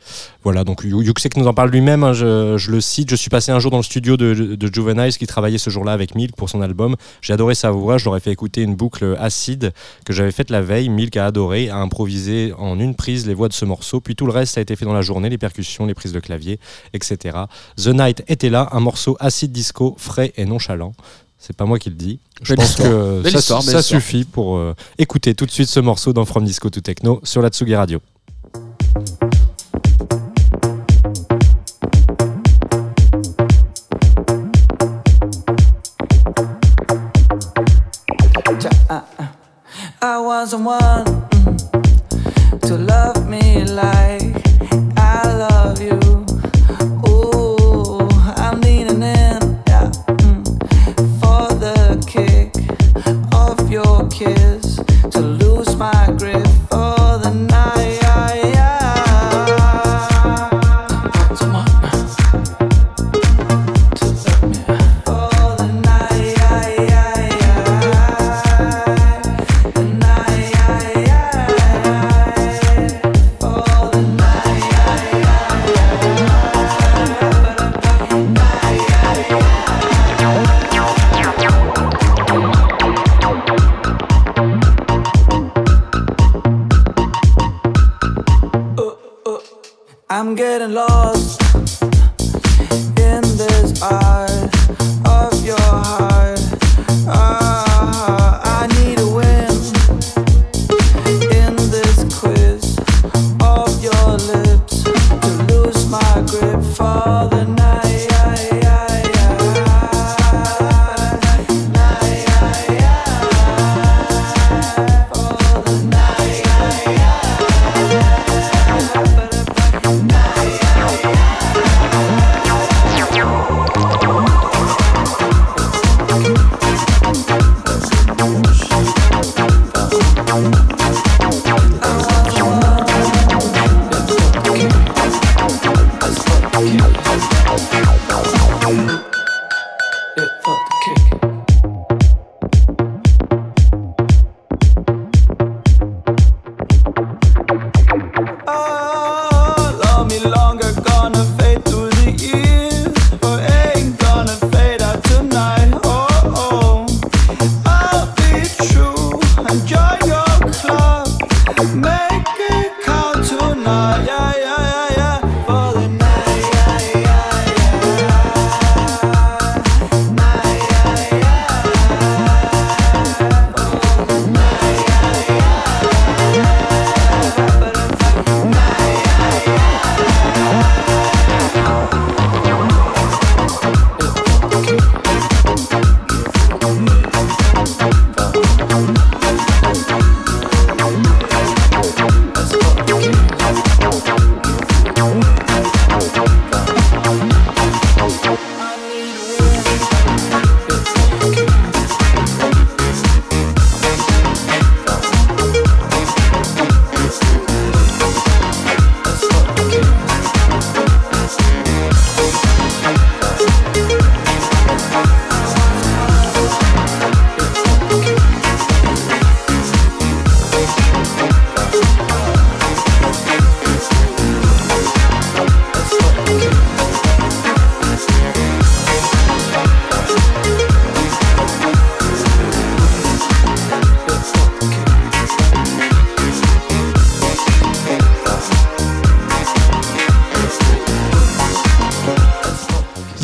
Voilà, 0.43 0.65
donc 0.65 0.83
Yu- 0.85 1.03
Yuxek 1.05 1.37
nous 1.37 1.47
en 1.47 1.53
parle 1.55 1.69
lui-même, 1.71 2.03
hein, 2.03 2.15
je, 2.15 2.57
je 2.57 2.71
le 2.71 2.81
cite. 2.81 3.11
Je 3.11 3.17
suis 3.17 3.29
passé 3.29 3.53
un 3.53 3.59
jour 3.61 3.68
dans 3.71 3.77
le 3.79 3.83
studio 3.83 4.17
de, 4.17 4.35
de 4.55 4.75
Juveniles 4.75 5.17
qui 5.17 5.27
travaillait 5.27 5.59
ce 5.59 5.71
jour-là 5.71 5.93
avec 5.93 6.15
Milk 6.15 6.35
pour 6.37 6.49
son 6.49 6.61
album. 6.61 6.97
J'ai 7.23 7.33
adoré 7.33 7.55
sa 7.55 7.71
voix, 7.71 7.99
je 7.99 8.05
leur 8.05 8.17
ai 8.17 8.21
fait 8.21 8.33
écouter 8.33 8.63
une 8.63 8.75
boucle 8.75 9.17
acide 9.19 9.73
que 10.05 10.13
j'avais 10.13 10.33
faite 10.33 10.51
la 10.51 10.63
veille. 10.63 10.89
Milk 10.89 11.17
a 11.17 11.27
adoré, 11.27 11.69
a 11.71 11.77
improvisé 11.77 12.53
en 12.59 12.79
une 12.79 12.95
prise 12.95 13.27
les 13.27 13.35
voix 13.35 13.49
de 13.49 13.53
ce 13.53 13.65
morceau, 13.65 14.01
puis 14.01 14.15
tout 14.15 14.27
le 14.27 14.33
reste 14.33 14.59
a 14.59 14.61
été 14.61 14.77
fait 14.77 14.85
dans 14.85 14.93
la 14.93 15.03
journée, 15.03 15.29
les 15.29 15.39
percussions, 15.39 15.87
les 15.87 15.95
prises 15.95 16.13
de 16.13 16.21
clavier, 16.21 16.59
etc. 16.93 17.39
The 17.77 17.89
Night 17.89 18.23
était 18.29 18.51
là, 18.51 18.69
un 18.73 18.81
morceau 18.81 19.17
acide 19.21 19.53
disco, 19.53 19.95
frais 19.99 20.33
et 20.37 20.45
nonchalant. 20.45 20.95
C'est 21.39 21.57
pas 21.57 21.67
moi 21.67 21.79
qui 21.79 21.89
le 21.89 21.95
dis. 21.95 22.19
Je 22.43 22.49
Belle 22.55 22.57
pense 22.57 22.71
histoire. 22.71 22.89
que 22.89 23.23
Belle 23.23 23.33
ça, 23.33 23.59
histoire, 23.59 23.83
suffit 23.83 24.25
pour 24.25 24.57
euh, 24.57 24.75
écouter 24.99 25.35
tout 25.35 25.47
de 25.47 25.51
suite 25.53 25.69
ce 25.69 25.79
morceau 25.81 26.13
dans 26.13 26.25
From 26.25 26.45
Disco 26.45 26.69
to 26.69 26.81
Techno 26.81 27.21
sur 27.23 27.43
la 27.43 27.49
Tsugi 27.49 27.77
Radio. 27.77 28.01
I 40.01 40.21
someone 40.47 41.05
mm, 41.05 42.61
to 42.61 42.77
love 42.77 43.29
me 43.29 43.65
like 43.65 44.47
I 44.97 45.23
love 45.37 45.81
you. 45.81 45.99
Ooh, 47.09 48.07
I'm 48.37 48.61
leaning 48.61 49.03
in, 49.03 49.41
mm, 49.67 50.45
for 51.21 51.53
the 51.55 51.99
kick 52.07 52.55
of 53.35 53.69
your 53.71 54.09
kiss 54.09 54.77
to 55.11 55.21
lose 55.21 55.75
my 55.75 56.15
grip 56.17 56.38
I'm 90.29 90.35
getting 90.35 90.75
lost 90.75 91.28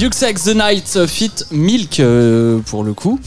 Yuxek 0.05 0.39
The 0.43 0.55
Night 0.55 1.07
Fit 1.07 1.33
Milk 1.51 2.01
euh, 2.01 2.59
pour 2.67 2.85
le 2.85 2.93
coup. 2.95 3.19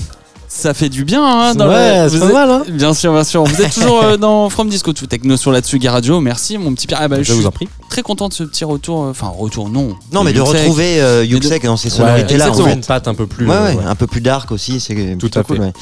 Ça 0.49 0.73
fait 0.73 0.89
du 0.89 1.03
bien, 1.03 1.23
hein, 1.23 1.55
dans 1.55 1.67
Ouais, 1.67 2.03
le- 2.05 2.09
c'est 2.09 2.19
pas 2.19 2.25
êtes- 2.27 2.33
mal, 2.33 2.49
hein. 2.51 2.63
Bien 2.69 2.93
sûr, 2.93 3.11
bien 3.13 3.23
sûr. 3.23 3.43
Vous 3.43 3.61
êtes 3.61 3.73
toujours 3.73 4.01
euh, 4.03 4.17
dans 4.17 4.49
From 4.49 4.69
Disco 4.69 4.93
to 4.93 5.05
Techno 5.05 5.35
sur 5.37 5.51
la 5.51 5.59
Tsugi 5.61 5.87
Radio. 5.89 6.19
Merci, 6.21 6.57
mon 6.57 6.73
petit 6.73 6.87
Pierre. 6.87 6.99
Ah 7.01 7.07
bah, 7.07 7.17
je 7.17 7.23
Je 7.23 7.33
suis 7.33 7.41
vous 7.41 7.47
en 7.47 7.51
prie. 7.51 7.67
Très 7.89 8.01
content 8.01 8.27
de 8.27 8.33
ce 8.33 8.43
petit 8.43 8.63
retour. 8.65 9.03
euh, 9.03 9.09
Enfin, 9.11 9.27
retour, 9.27 9.69
non. 9.69 9.95
Non, 10.11 10.23
mais 10.23 10.33
de 10.33 10.37
Yuxek. 10.39 10.57
retrouver 10.57 11.01
euh, 11.01 11.23
Yuxek 11.25 11.63
dans 11.63 11.77
ces 11.77 11.89
Ouais, 11.89 11.95
sonorités-là, 11.95 12.45
en 12.45 12.47
exactement. 12.49 12.67
fait. 12.69 12.73
une 12.75 12.83
patte 12.85 13.07
un 13.07 13.13
peu 13.15 13.27
plus. 13.27 13.47
Ouais, 13.47 13.55
euh, 13.55 13.65
ouais, 13.73 13.75
ouais. 13.79 13.85
un 13.85 13.95
peu 13.95 14.07
plus 14.07 14.21
dark 14.21 14.51
aussi, 14.51 14.79
c'est 14.79 14.93
Tout 15.13 15.17
plutôt 15.17 15.39
à 15.39 15.43
cool. 15.43 15.57
fait. 15.57 15.61
ouais. 15.63 15.73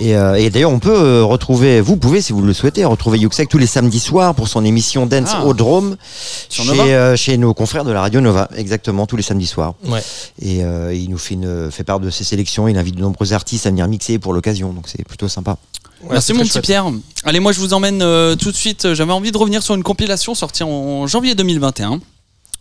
Et, 0.00 0.16
euh, 0.16 0.34
et 0.34 0.50
d'ailleurs, 0.50 0.70
on 0.72 0.78
peut 0.78 0.94
euh, 0.94 1.24
retrouver, 1.24 1.80
vous 1.80 1.96
pouvez, 1.96 2.20
si 2.20 2.32
vous 2.32 2.42
le 2.42 2.52
souhaitez, 2.52 2.84
retrouver 2.84 3.18
Yuxek 3.18 3.48
tous 3.48 3.58
les 3.58 3.66
samedis 3.66 4.00
soirs 4.00 4.34
pour 4.34 4.48
son 4.48 4.64
émission 4.64 5.06
Dance 5.06 5.30
Ah. 5.34 5.44
au 5.44 5.54
Drome 5.54 5.96
Sur 6.48 6.64
chez, 6.64 6.74
euh, 6.92 7.36
nos 7.38 7.54
confrères 7.54 7.84
de 7.84 7.92
la 7.92 8.00
radio 8.02 8.20
Nova, 8.20 8.48
exactement, 8.56 9.06
tous 9.06 9.16
les 9.16 9.22
samedis 9.22 9.46
soirs. 9.46 9.74
Ouais. 9.88 10.02
Et 10.40 10.62
euh, 10.64 10.94
il 10.94 11.10
nous 11.10 11.18
fait, 11.18 11.34
une, 11.34 11.70
fait 11.70 11.84
part 11.84 12.00
de 12.00 12.10
ses 12.10 12.24
sélections, 12.24 12.68
il 12.68 12.76
invite 12.78 12.96
de 12.96 13.00
nombreux 13.00 13.32
artistes 13.32 13.66
à 13.66 13.70
venir 13.70 13.88
mixer 13.88 14.18
pour 14.18 14.32
l'occasion, 14.32 14.72
donc 14.72 14.84
c'est 14.86 15.04
plutôt 15.06 15.28
sympa. 15.28 15.56
Ouais, 16.02 16.10
Merci 16.12 16.32
mon 16.32 16.40
petit 16.40 16.50
chouette. 16.50 16.64
Pierre. 16.64 16.86
Allez, 17.24 17.40
moi 17.40 17.52
je 17.52 17.60
vous 17.60 17.72
emmène 17.72 18.02
euh, 18.02 18.36
tout 18.36 18.50
de 18.50 18.56
suite. 18.56 18.92
J'avais 18.94 19.12
envie 19.12 19.32
de 19.32 19.38
revenir 19.38 19.62
sur 19.62 19.74
une 19.74 19.82
compilation 19.82 20.34
sortie 20.34 20.62
en 20.62 21.06
janvier 21.06 21.34
2021 21.34 22.00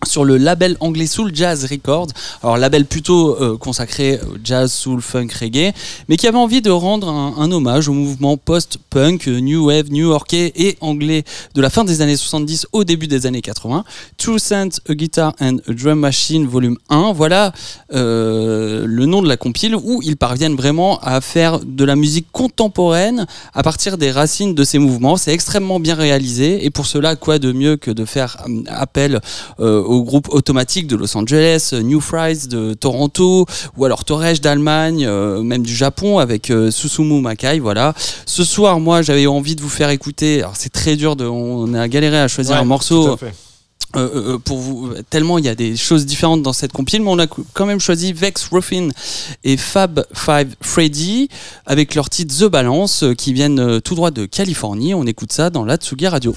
sur 0.05 0.25
le 0.25 0.37
label 0.37 0.77
anglais 0.79 1.07
Soul 1.07 1.31
Jazz 1.33 1.65
Records. 1.65 2.07
Alors 2.41 2.57
label 2.57 2.85
plutôt 2.85 3.35
euh, 3.41 3.57
consacré 3.57 4.19
au 4.21 4.37
jazz, 4.43 4.71
soul, 4.71 5.01
funk, 5.01 5.27
reggae, 5.39 5.73
mais 6.09 6.17
qui 6.17 6.27
avait 6.27 6.37
envie 6.37 6.61
de 6.61 6.71
rendre 6.71 7.09
un, 7.09 7.51
hommage 7.51 7.87
au 7.89 7.93
mouvement 7.93 8.37
post-punk, 8.37 9.27
euh, 9.27 9.39
new 9.39 9.65
wave, 9.67 9.91
new-yorkais 9.91 10.53
et 10.55 10.77
anglais 10.81 11.23
de 11.53 11.61
la 11.61 11.69
fin 11.69 11.83
des 11.83 12.01
années 12.01 12.17
70 12.17 12.67
au 12.71 12.83
début 12.83 13.07
des 13.07 13.25
années 13.25 13.41
80. 13.41 13.83
Two 14.17 14.39
Cents, 14.39 14.79
A 14.89 14.93
Guitar 14.93 15.33
and 15.39 15.57
a 15.67 15.73
Drum 15.73 15.99
Machine, 15.99 16.47
volume 16.47 16.77
1. 16.89 17.13
Voilà 17.13 17.53
euh, 17.93 18.85
le 18.87 19.05
nom 19.05 19.21
de 19.21 19.27
la 19.27 19.37
compile 19.37 19.75
où 19.75 20.01
ils 20.03 20.17
parviennent 20.17 20.55
vraiment 20.55 20.99
à 20.99 21.21
faire 21.21 21.59
de 21.59 21.83
la 21.83 21.95
musique 21.95 22.27
contemporaine 22.31 23.27
à 23.53 23.63
partir 23.63 23.97
des 23.97 24.11
racines 24.11 24.55
de 24.55 24.63
ces 24.63 24.79
mouvements. 24.79 25.17
C'est 25.17 25.33
extrêmement 25.33 25.79
bien 25.79 25.95
réalisé 25.95 26.65
et 26.65 26.69
pour 26.69 26.85
cela, 26.85 27.15
quoi 27.15 27.39
de 27.39 27.51
mieux 27.51 27.77
que 27.77 27.91
de 27.91 28.05
faire 28.05 28.37
euh, 28.47 28.63
appel 28.67 29.19
euh, 29.59 29.83
au 29.93 30.03
groupe 30.03 30.29
automatique 30.29 30.87
de 30.87 30.95
Los 30.95 31.15
Angeles, 31.15 31.69
euh, 31.73 31.81
New 31.81 32.01
Fries 32.01 32.47
de 32.47 32.73
Toronto 32.73 33.45
ou 33.77 33.85
alors 33.85 34.05
Torres 34.05 34.39
d'Allemagne, 34.41 35.05
euh, 35.05 35.41
même 35.41 35.63
du 35.63 35.75
Japon 35.75 36.19
avec 36.19 36.49
euh, 36.49 36.71
Susumu 36.71 37.21
Makai. 37.21 37.59
Voilà. 37.59 37.93
Ce 38.25 38.43
soir, 38.43 38.79
moi, 38.79 39.01
j'avais 39.01 39.27
envie 39.27 39.55
de 39.55 39.61
vous 39.61 39.69
faire 39.69 39.89
écouter. 39.89 40.39
Alors 40.39 40.55
c'est 40.55 40.71
très 40.71 40.95
dur, 40.95 41.15
de, 41.15 41.25
on 41.25 41.73
a 41.73 41.87
galéré 41.87 42.19
à 42.19 42.27
choisir 42.27 42.55
Ouais, 42.55 42.61
un 42.61 42.65
morceau 42.65 43.17
euh, 43.95 44.09
euh, 44.15 44.37
pour 44.39 44.57
vous 44.57 44.93
tellement 45.09 45.37
il 45.37 45.45
y 45.45 45.49
a 45.49 45.55
des 45.55 45.75
choses 45.75 46.05
différentes 46.07 46.41
dans 46.41 46.51
cette 46.51 46.71
compile 46.71 47.03
mais 47.03 47.09
on 47.09 47.19
a 47.19 47.27
quand 47.27 47.67
même 47.67 47.79
choisi 47.79 48.11
Vex 48.11 48.49
Ruffin 48.51 48.89
et 49.43 49.55
Fab 49.55 50.03
Five 50.13 50.55
Freddy 50.61 51.29
avec 51.67 51.93
leur 51.93 52.09
titre 52.09 52.35
The 52.35 52.45
Balance 52.45 53.05
qui 53.17 53.33
viennent 53.33 53.81
tout 53.81 53.93
droit 53.93 54.09
de 54.09 54.25
Californie 54.25 54.95
on 54.95 55.05
écoute 55.05 55.31
ça 55.31 55.51
dans 55.51 55.63
la 55.63 55.77
Tsugi 55.77 56.07
Radio 56.07 56.33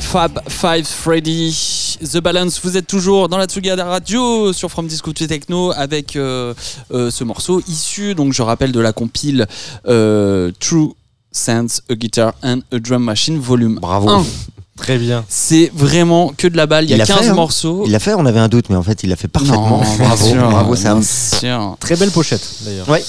Fab 0.00 0.40
Five 0.48 0.84
Freddy 0.84 1.98
The 2.02 2.18
Balance 2.18 2.60
vous 2.62 2.76
êtes 2.76 2.86
toujours 2.86 3.28
dans 3.28 3.38
la 3.38 3.46
Tsugi 3.46 3.70
Radio 3.70 4.52
sur 4.52 4.70
From 4.70 4.86
Disco 4.86 5.12
to 5.12 5.26
Techno 5.26 5.72
avec 5.72 6.16
euh, 6.16 6.54
euh, 6.92 7.10
ce 7.10 7.24
morceau 7.24 7.62
issu 7.68 8.14
donc 8.14 8.32
je 8.32 8.42
rappelle 8.42 8.72
de 8.72 8.80
la 8.80 8.92
compile 8.92 9.46
euh, 9.86 10.50
True 10.58 10.94
Sense, 11.32 11.82
A 11.88 11.94
Guitar 11.94 12.34
and 12.42 12.60
a 12.72 12.78
Drum 12.78 13.04
Machine 13.04 13.38
Volume 13.38 13.78
Bravo. 13.80 14.08
1. 14.08 14.24
Très 14.76 14.98
bien. 14.98 15.24
C'est 15.28 15.70
vraiment 15.74 16.32
que 16.36 16.48
de 16.48 16.56
la 16.56 16.66
balle. 16.66 16.84
Il 16.86 16.90
y 16.90 16.94
a 16.94 16.96
Il 16.96 16.98
l'a 16.98 17.06
15 17.06 17.18
fait, 17.18 17.28
hein. 17.28 17.34
morceaux. 17.34 17.82
Il 17.86 17.92
l'a 17.92 17.98
fait, 17.98 18.14
on 18.14 18.24
avait 18.24 18.40
un 18.40 18.48
doute, 18.48 18.70
mais 18.70 18.76
en 18.76 18.82
fait, 18.82 19.02
il 19.02 19.10
l'a 19.10 19.16
fait 19.16 19.28
parfaitement. 19.28 19.82
Non, 19.82 19.96
bravo, 19.98 20.34
bravo 20.34 20.74
Sam. 20.76 21.02
sûr. 21.02 21.76
Très 21.78 21.96
belle 21.96 22.10
pochette 22.10 22.42
d'ailleurs. 22.64 22.88
Ouais. 22.88 23.04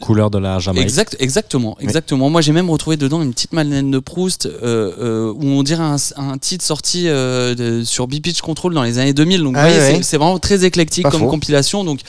Couleur 0.00 0.30
de 0.30 0.38
la 0.38 0.58
Jamaïque. 0.58 0.84
Exact, 0.84 1.16
exactement, 1.20 1.76
exactement. 1.80 2.28
Moi, 2.28 2.42
j'ai 2.42 2.52
même 2.52 2.68
retrouvé 2.68 2.96
dedans 2.98 3.22
une 3.22 3.32
petite 3.32 3.52
Madeleine 3.54 3.90
de 3.90 3.98
Proust 3.98 4.44
euh, 4.46 4.92
euh, 5.00 5.32
où 5.32 5.44
on 5.46 5.62
dirait 5.62 5.82
un, 5.82 5.96
un 6.16 6.36
titre 6.36 6.62
sorti 6.64 7.08
euh, 7.08 7.54
de- 7.54 7.82
sur 7.82 8.06
B-Pitch 8.06 8.42
Control 8.42 8.74
dans 8.74 8.82
les 8.82 8.98
années 8.98 9.14
2000. 9.14 9.42
Donc, 9.42 9.54
vous 9.54 9.60
Ah 9.62 9.70
voyez, 9.70 10.02
c'est- 10.02 10.16
vraiment 10.18 10.38
très 10.38 10.64
éclectique 10.66 11.04
Pas 11.04 11.10
comme 11.10 11.20
faux. 11.22 11.28
compilation. 11.28 11.82
Donc, 11.82 12.00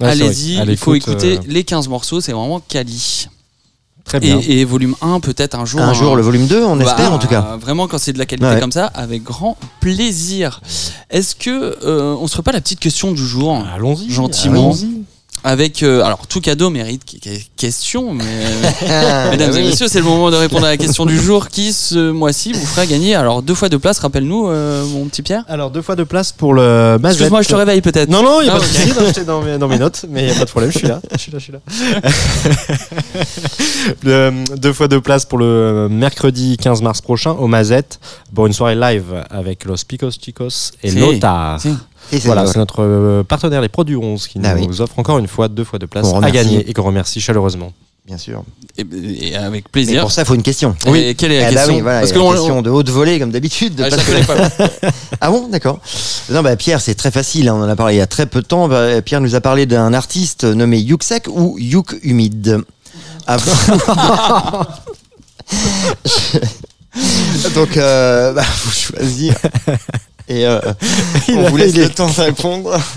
allez-y, 0.00 0.56
il 0.66 0.76
faut 0.76 0.94
écouter 0.94 1.36
euh, 1.38 1.40
les 1.46 1.62
15 1.62 1.88
morceaux. 1.88 2.20
C'est 2.20 2.32
vraiment 2.32 2.60
quali. 2.60 3.28
Très 4.04 4.20
bien. 4.20 4.40
Et, 4.46 4.60
et 4.60 4.64
volume 4.64 4.94
1, 5.00 5.20
peut-être 5.20 5.56
un 5.58 5.64
jour. 5.64 5.80
Un 5.80 5.92
jour, 5.92 6.14
le 6.16 6.22
volume 6.22 6.46
2, 6.46 6.64
on 6.64 6.76
Bah, 6.76 6.84
espère 6.84 7.12
en 7.12 7.18
tout 7.18 7.26
cas. 7.28 7.56
Vraiment, 7.60 7.86
quand 7.88 7.98
c'est 7.98 8.12
de 8.12 8.18
la 8.18 8.26
qualité 8.26 8.46
Ouais. 8.46 8.60
comme 8.60 8.70
ça, 8.72 8.86
avec 8.86 9.22
grand 9.24 9.56
plaisir. 9.80 10.60
Est-ce 11.10 11.34
que 11.36 11.76
on 12.16 12.26
se 12.26 12.32
ferait 12.32 12.42
pas 12.44 12.52
la 12.52 12.60
petite 12.60 12.80
question 12.80 13.12
du 13.12 13.24
jour? 13.26 13.56
Allons-y. 13.74 14.10
Gentiment. 14.10 14.70
allons-y. 14.72 15.02
Avec 15.48 15.84
euh, 15.84 16.02
alors 16.02 16.26
tout 16.26 16.40
cadeau 16.40 16.70
mérite 16.70 17.02
question 17.56 18.12
mais 18.12 18.24
Ah, 18.90 19.30
mesdames 19.30 19.52
bah 19.52 19.60
et 19.60 19.62
messieurs 19.62 19.86
c'est 19.88 20.00
le 20.00 20.04
moment 20.04 20.30
de 20.32 20.36
répondre 20.36 20.66
à 20.66 20.70
la 20.70 20.76
question 20.76 21.06
du 21.06 21.16
jour 21.18 21.48
qui 21.48 21.72
ce 21.72 22.10
mois-ci 22.10 22.52
vous 22.52 22.66
fera 22.66 22.84
gagner 22.84 23.14
alors 23.14 23.42
deux 23.42 23.54
fois 23.54 23.68
de 23.68 23.76
place 23.76 24.00
rappelle-nous 24.00 24.48
euh, 24.48 24.84
mon 24.86 25.04
petit 25.06 25.22
Pierre 25.22 25.44
Alors, 25.48 25.70
deux 25.70 25.82
fois 25.82 25.94
de 25.94 26.02
place 26.02 26.32
pour 26.32 26.52
le 26.52 26.98
Mazette. 27.00 27.12
excuse-moi 27.20 27.42
je 27.42 27.48
te 27.48 27.54
réveille 27.54 27.80
peut-être 27.80 28.08
Non, 28.08 28.22
non, 28.24 28.40
il 28.40 28.44
n'y 28.44 28.50
a 28.50 28.54
Ah, 28.56 28.58
pas 28.58 28.66
de 28.66 29.06
souci. 29.12 29.24
dans 29.24 29.40
mes, 29.42 29.56
dans 29.58 29.68
mes 29.68 29.78
notes, 29.78 30.04
mais 30.10 30.22
il 30.22 30.26
n'y 30.26 30.32
a 30.32 30.34
pas 30.34 30.44
de 30.46 30.50
problème, 30.50 30.72
je 30.72 30.78
suis 30.78 30.88
là. 30.88 31.00
Je 31.12 31.18
suis 31.18 31.30
là, 31.32 31.38
je 31.38 31.44
suis 31.44 31.52
là. 31.52 31.60
Le- 34.02 34.32
deux 34.56 34.72
fois 34.72 34.88
de 34.88 34.98
place 34.98 35.24
pour 35.24 35.38
le 35.38 35.88
mercredi 35.90 36.56
15 36.60 36.82
mars 36.82 37.00
prochain 37.00 37.30
au 37.32 37.46
Mazette 37.46 38.00
pour 38.34 38.46
une 38.46 38.52
soirée 38.52 38.74
live 38.74 39.24
avec 39.30 39.64
Los 39.64 39.84
Picos 39.86 40.10
Chicos 40.20 40.72
et. 40.82 40.90
Si. 40.90 40.98
Et 42.12 42.20
c'est 42.20 42.26
Voilà, 42.26 42.46
c'est 42.46 42.58
notre 42.58 42.82
euh, 42.82 43.22
partenaire 43.24 43.60
les 43.60 43.68
Produits 43.68 43.96
11 43.96 44.26
qui 44.28 44.38
Ah 44.44 44.54
nous 44.54 44.66
oui. 44.68 44.80
offre 44.80 44.98
encore 44.98 45.18
une 45.18 45.26
fois 45.28 45.48
deux 45.48 45.64
fois 45.64 45.78
de 45.78 45.86
place 45.86 46.06
à 46.22 46.30
gagner 46.30 46.68
et 46.68 46.72
qu'on 46.72 46.82
remercie 46.84 47.20
chaleureusement. 47.20 47.72
bien 48.06 48.16
sûr. 48.18 48.44
et, 48.78 48.84
et 49.28 49.36
avec 49.36 49.64
Mais 49.64 49.70
plaisir 49.72 50.02
pour 50.02 50.12
ça, 50.12 50.22
il 50.22 50.24
faut 50.26 50.34
une 50.34 50.42
question. 50.42 50.76
Et 50.94 51.14
quelle 51.14 51.32
est 51.32 51.40
la 51.40 51.50
Eh 51.50 51.54
bah 51.54 51.60
question 51.60 51.74
oui, 51.76 51.80
voilà, 51.80 52.00
parce 52.00 52.12
que 52.12 52.18
y 52.18 52.20
a 52.20 52.24
la 52.24 52.28
on- 52.28 52.32
question 52.34 52.62
de 52.62 52.70
haute 52.70 52.88
volée 52.90 53.18
comme 53.18 53.30
d'habitude. 53.32 53.74
de 53.74 53.84
Ah, 53.84 53.88
pas. 54.26 54.48
Ah 55.20 55.30
bon, 55.30 55.48
d'accord. 55.48 55.80
Non, 56.30 56.42
bah 56.42 56.54
Pierre, 56.56 56.80
c'est 56.80 56.94
très 56.94 57.10
facile. 57.10 57.48
hein, 57.48 57.54
On 57.58 57.62
en 57.64 57.68
a 57.68 57.74
parlé 57.76 57.94
il 57.94 57.98
y 57.98 58.00
a 58.02 58.06
très 58.06 58.26
peu 58.26 58.42
de 58.42 58.46
temps. 58.46 58.68
Bah, 58.68 59.02
Pierre 59.02 59.20
nous 59.20 59.34
a 59.34 59.40
parlé 59.40 59.66
d'un 59.66 59.92
artiste 59.94 60.44
nommé 60.44 60.78
Yuksek 60.78 61.26
ou 61.28 61.56
Yuk 61.58 61.96
Humide. 62.02 62.60
Ah, 63.26 63.38
Je- 66.04 67.48
Donc, 67.54 67.76
euh, 67.76 68.32
bah, 68.32 68.42
faut 68.42 68.70
choisir. 68.94 69.34
Et 70.28 70.44
euh, 70.46 70.60
on 71.28 71.42
vous 71.44 71.56
laisse 71.56 71.76
le 71.76 71.88
temps 71.88 72.08
de 72.08 72.20
répondre. 72.20 72.78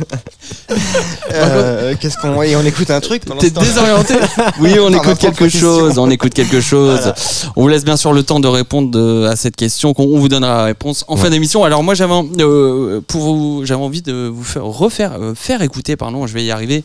Euh, 1.31 1.93
Qu'est-ce 1.99 2.17
qu'on 2.17 2.41
et 2.41 2.55
on 2.55 2.63
écoute 2.63 2.89
un 2.89 2.99
truc 2.99 3.23
pendant 3.25 3.39
T'es 3.39 3.49
désorienté 3.49 4.15
Oui, 4.59 4.73
on 4.79 4.91
écoute 4.93 5.17
quelque 5.19 5.47
chose. 5.49 5.97
On 5.97 6.09
écoute 6.09 6.33
quelque 6.33 6.61
chose. 6.61 7.13
On 7.55 7.61
vous 7.61 7.67
laisse 7.67 7.85
bien 7.85 7.97
sûr 7.97 8.13
le 8.13 8.23
temps 8.23 8.39
de 8.39 8.47
répondre 8.47 8.89
de- 8.91 9.25
à 9.25 9.35
cette 9.35 9.55
question. 9.55 9.93
qu'on- 9.93 10.03
On 10.11 10.19
vous 10.19 10.29
donnera 10.29 10.57
la 10.57 10.63
réponse 10.65 11.05
en 11.07 11.17
fin 11.17 11.29
d'émission. 11.29 11.63
Alors 11.63 11.83
moi, 11.83 11.93
j'avais 11.93 12.13
en- 12.13 12.27
euh, 12.39 13.01
pour 13.07 13.21
vous, 13.21 13.61
j'avais 13.65 13.81
envie 13.81 14.01
de 14.01 14.27
vous 14.27 14.43
faire 14.43 14.65
refaire, 14.65 15.13
euh, 15.19 15.33
faire 15.35 15.61
écouter, 15.61 15.95
pardon, 15.95 16.25
je 16.27 16.33
vais 16.33 16.43
y 16.43 16.51
arriver. 16.51 16.83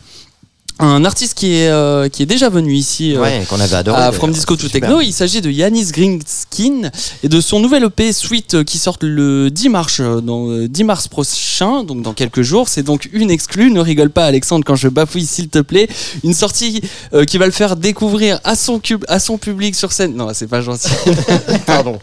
Un 0.80 1.04
artiste 1.04 1.34
qui 1.34 1.54
est 1.54 1.68
euh, 1.68 2.08
qui 2.08 2.24
est 2.24 2.26
déjà 2.26 2.48
venu 2.48 2.74
ici. 2.74 3.14
euh, 3.14 3.20
Ouais, 3.22 3.44
qu'on 3.48 3.60
avait 3.60 3.76
adoré. 3.76 4.02
à. 4.02 4.10
From 4.10 4.32
Disco 4.32 4.56
to 4.56 4.62
Super. 4.66 4.80
Techno. 4.80 5.00
Il 5.00 5.12
s'agit 5.12 5.40
de 5.40 5.48
Yanis 5.48 5.92
Greenskin 5.92 6.90
et 7.22 7.28
de 7.28 7.40
son 7.40 7.60
nouvel 7.60 7.84
EP 7.84 8.12
Suite 8.12 8.54
euh, 8.54 8.64
qui 8.64 8.78
sort 8.78 8.98
le 9.00 9.50
10 9.52 9.68
mars, 9.68 9.98
euh, 10.00 10.20
dans, 10.20 10.48
euh, 10.50 10.66
10 10.68 10.82
mars 10.82 11.06
prochain, 11.06 11.84
donc 11.84 12.02
dans 12.02 12.12
quelques 12.12 12.42
jours. 12.42 12.68
C'est 12.68 12.82
donc 12.82 13.08
une 13.12 13.30
exclue. 13.30 13.70
Ne 13.70 13.78
rigole 13.80 14.10
pas, 14.10 14.24
Alexandre, 14.24 14.64
quand 14.66 14.74
je 14.74 14.88
bafouille, 14.88 15.26
s'il 15.26 15.48
te 15.48 15.60
plaît. 15.60 15.88
Une 16.24 16.34
sortie 16.34 16.80
euh, 17.12 17.24
qui 17.24 17.38
va 17.38 17.46
le 17.46 17.52
faire 17.52 17.76
découvrir 17.76 18.40
à 18.42 18.56
son, 18.56 18.80
cube, 18.80 19.04
à 19.06 19.20
son 19.20 19.38
public 19.38 19.76
sur 19.76 19.92
scène. 19.92 20.16
Non, 20.16 20.30
c'est 20.34 20.48
pas 20.48 20.60
gentil. 20.60 20.88
Pardon. 21.66 22.00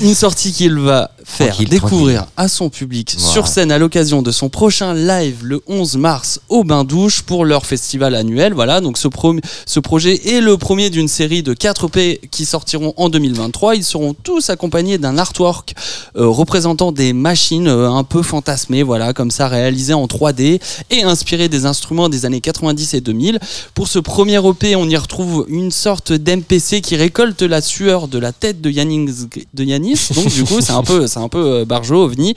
Une 0.00 0.14
sortie 0.14 0.52
qu'il 0.52 0.74
va 0.78 1.10
faire 1.24 1.48
Tranquille, 1.54 1.68
découvrir 1.68 2.26
à 2.36 2.48
son 2.48 2.68
public 2.68 3.14
Voilà. 3.18 3.32
sur 3.32 3.48
scène 3.48 3.72
à 3.72 3.78
l'occasion 3.78 4.20
de 4.22 4.30
son 4.30 4.48
prochain 4.48 4.92
live 4.94 5.38
le 5.42 5.62
11 5.66 5.96
mars 5.96 6.40
au 6.48 6.64
Bain 6.64 6.84
Douche 6.84 7.22
pour 7.22 7.44
leur 7.44 7.64
festival 7.64 8.14
annuel. 8.14 8.52
Voilà, 8.52 8.80
donc 8.80 8.98
ce, 8.98 9.08
pro- 9.08 9.34
ce 9.64 9.80
projet 9.80 10.28
est 10.34 10.40
le 10.40 10.56
premier 10.58 10.90
d'une 10.90 11.08
série 11.08 11.42
de 11.42 11.54
4 11.54 11.86
EP 11.86 12.20
qui 12.30 12.44
sortiront 12.44 12.92
en 12.96 13.08
2023. 13.08 13.76
Ils 13.76 13.84
seront 13.84 14.14
tous 14.14 14.50
accompagnés 14.50 14.98
d'un 14.98 15.16
artwork 15.18 15.74
euh, 16.16 16.28
représentant 16.28 16.92
des 16.92 17.12
machines 17.12 17.68
euh, 17.68 17.90
un 17.90 18.04
peu 18.04 18.22
fantasmées, 18.22 18.82
voilà, 18.82 19.12
comme 19.14 19.30
ça 19.30 19.48
réalisées 19.48 19.94
en 19.94 20.06
3D 20.06 20.60
et 20.90 21.02
inspirées 21.04 21.48
des 21.48 21.64
instruments 21.64 22.08
des 22.10 22.26
années 22.26 22.40
90 22.42 22.94
et 22.94 23.00
2000. 23.00 23.38
Pour 23.74 23.88
ce 23.88 23.98
premier 23.98 24.36
EP, 24.46 24.76
on 24.76 24.88
y 24.88 24.96
retrouve 24.96 25.46
une 25.48 25.70
sorte 25.70 26.12
d'MPC 26.12 26.82
qui 26.82 26.96
récolte 26.96 27.42
la 27.42 27.60
sueur 27.62 28.08
de 28.08 28.18
la 28.18 28.32
tête 28.32 28.55
de 28.60 28.70
Yanis. 28.70 29.26
De 29.54 29.64
Yanis. 29.64 30.08
Donc 30.14 30.32
du 30.32 30.44
coup, 30.44 30.60
c'est 30.60 30.72
un 30.72 30.82
peu, 30.82 31.06
c'est 31.06 31.18
un 31.18 31.28
peu 31.28 31.60
euh, 31.60 31.64
Barjo 31.64 32.04
ovni. 32.04 32.34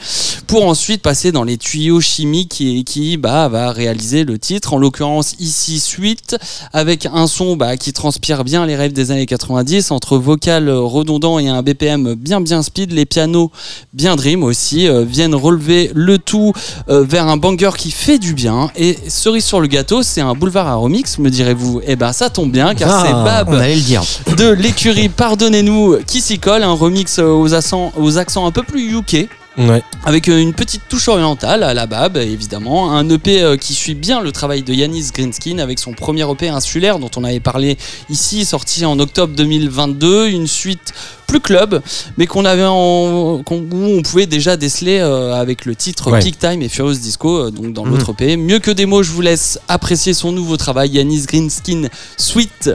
Pour 0.47 0.65
ensuite 0.65 1.01
passer 1.01 1.31
dans 1.31 1.43
les 1.43 1.57
tuyaux 1.57 2.01
chimiques 2.01 2.49
qui, 2.49 2.83
qui 2.83 3.17
bah, 3.17 3.47
va 3.49 3.71
réaliser 3.71 4.23
le 4.23 4.39
titre. 4.39 4.73
En 4.73 4.77
l'occurrence 4.77 5.35
ici 5.39 5.79
suite 5.79 6.37
avec 6.73 7.05
un 7.05 7.27
son 7.27 7.55
bah, 7.55 7.77
qui 7.77 7.93
transpire 7.93 8.43
bien 8.43 8.65
les 8.65 8.75
rêves 8.75 8.93
des 8.93 9.11
années 9.11 9.25
90 9.25 9.91
entre 9.91 10.17
vocal 10.17 10.69
redondant 10.69 11.39
et 11.39 11.47
un 11.47 11.61
BPM 11.61 12.15
bien 12.15 12.41
bien 12.41 12.61
speed. 12.63 12.91
Les 12.91 13.05
pianos 13.05 13.51
bien 13.93 14.15
dream 14.15 14.43
aussi 14.43 14.87
euh, 14.87 15.03
viennent 15.03 15.35
relever 15.35 15.91
le 15.93 16.17
tout 16.17 16.53
euh, 16.89 17.03
vers 17.03 17.27
un 17.27 17.37
banger 17.37 17.71
qui 17.77 17.91
fait 17.91 18.17
du 18.17 18.33
bien. 18.33 18.71
Et 18.75 18.97
cerise 19.07 19.45
sur 19.45 19.59
le 19.59 19.67
gâteau, 19.67 20.01
c'est 20.03 20.21
un 20.21 20.33
boulevard 20.33 20.67
à 20.67 20.75
remix, 20.75 21.17
me 21.19 21.29
direz-vous. 21.29 21.81
Eh 21.85 21.95
ben 21.95 22.11
ça 22.13 22.29
tombe 22.29 22.51
bien 22.51 22.73
car 22.75 23.05
c'est 23.05 23.11
Ah, 23.13 23.23
Bab 23.23 23.49
On 23.49 23.57
allait 23.59 23.75
le 23.75 23.81
dire. 23.81 24.03
de 24.37 24.49
l'écurie 24.49 25.09
Pardonnez-nous 25.09 25.97
qui 26.09 26.21
s'y 26.21 26.39
colle, 26.39 26.63
un 26.63 26.73
remix 26.73 27.19
euh, 27.19 27.27
aux 27.27 27.53
accents, 27.53 27.93
aux 27.95 28.17
accents 28.17 28.47
un 28.47 28.51
peu 28.51 28.63
plus 28.63 28.97
UK. 28.97 29.29
Ouais. 29.57 29.81
Avec 30.05 30.29
euh, 30.29 30.39
une 30.39 30.53
petite 30.53 30.83
touche 30.87 31.09
orientale 31.09 31.63
à 31.63 31.73
la 31.73 31.85
Bab, 31.85 32.15
évidemment. 32.17 32.91
Un 32.93 33.09
EP 33.09 33.41
euh, 33.41 33.57
qui 33.57 33.73
suit 33.73 33.95
bien 33.95 34.21
le 34.21 34.31
travail 34.31 34.61
de 34.63 34.73
Yanis 34.73 35.09
Greenskin 35.13 35.57
avec 35.57 35.79
son 35.79 35.91
premier 35.93 36.29
EP 36.31 36.47
insulaire 36.47 36.97
dont 36.99 37.09
on 37.17 37.23
avait 37.25 37.39
parlé 37.41 37.77
ici, 38.09 38.45
sorti 38.45 38.85
en 38.85 38.97
octobre 38.99 39.33
2022. 39.35 40.27
Une 40.29 40.47
suite 40.47 40.93
plus 41.27 41.41
club, 41.41 41.81
mais 42.17 42.25
qu'on 42.25 42.45
avait 42.45 42.65
en, 42.65 43.43
on 43.51 44.01
pouvait 44.01 44.25
déjà 44.27 44.55
déceler 44.57 44.99
euh, 44.99 45.33
avec 45.33 45.65
le 45.65 45.75
titre 45.75 46.09
Ouais. 46.11 46.19
Kick 46.19 46.39
Time 46.39 46.61
et 46.61 46.69
Furious 46.69 46.95
Disco, 46.95 47.51
donc 47.51 47.73
dans 47.73 47.85
Mhm. 47.85 47.91
l'autre 47.91 48.11
EP. 48.11 48.37
Mieux 48.37 48.59
que 48.59 48.71
des 48.71 48.85
mots, 48.85 49.03
je 49.03 49.11
vous 49.11 49.21
laisse 49.21 49.59
apprécier 49.67 50.13
son 50.13 50.31
nouveau 50.31 50.57
travail, 50.57 50.89
Yanis 50.91 51.25
Greenskin 51.27 51.87
Sweet, 52.17 52.71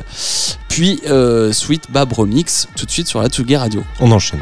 puis 0.69 1.01
euh, 1.09 1.53
Sweet 1.53 1.91
Bab 1.91 2.13
Remix, 2.13 2.69
tout 2.77 2.85
de 2.87 2.91
suite 2.91 3.09
sur 3.09 3.21
la 3.23 3.29
Tsugi 3.29 3.57
Radio. 3.57 3.83
On 4.01 4.11
enchaîne. 4.13 4.41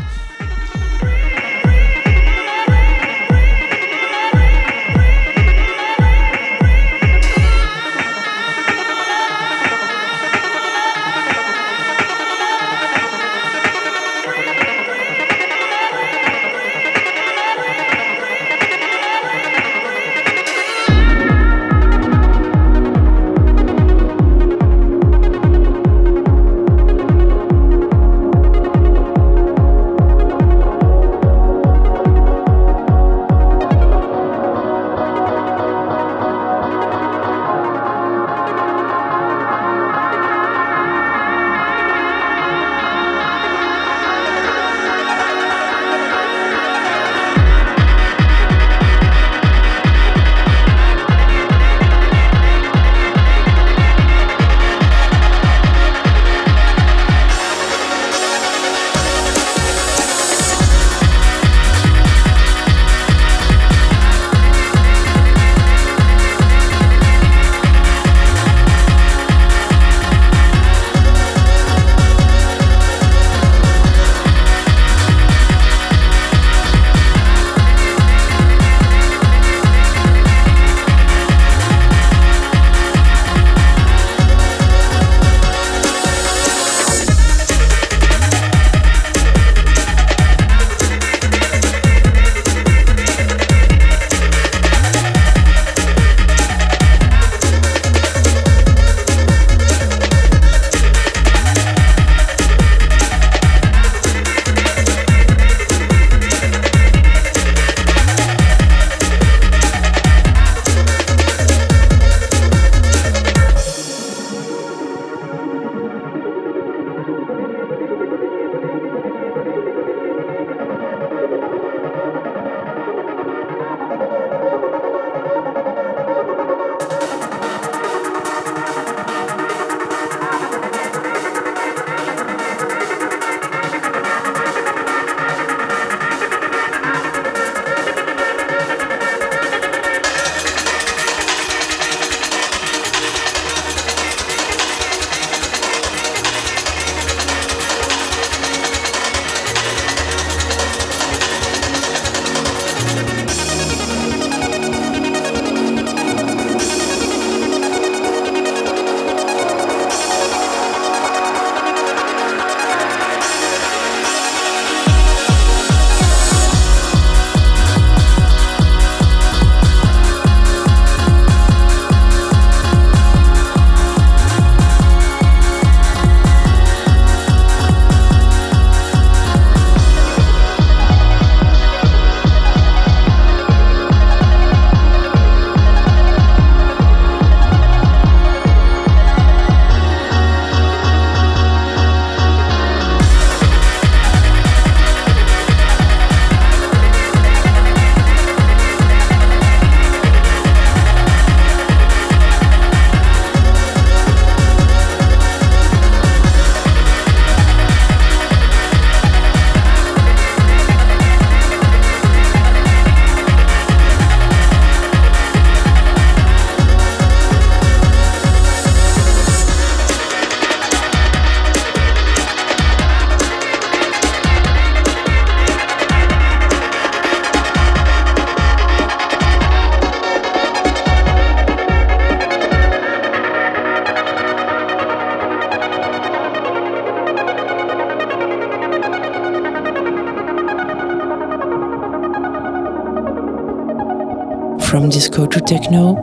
From 244.73 244.89
Disco 244.89 245.27
to 245.27 245.39
Techno, 245.39 245.99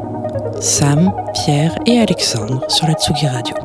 Sam, 0.62 1.12
Pierre 1.34 1.75
et 1.88 1.97
Alexandre 1.97 2.63
sur 2.69 2.86
la 2.86 2.93
Tsugi 2.93 3.25
Radio. 3.25 3.55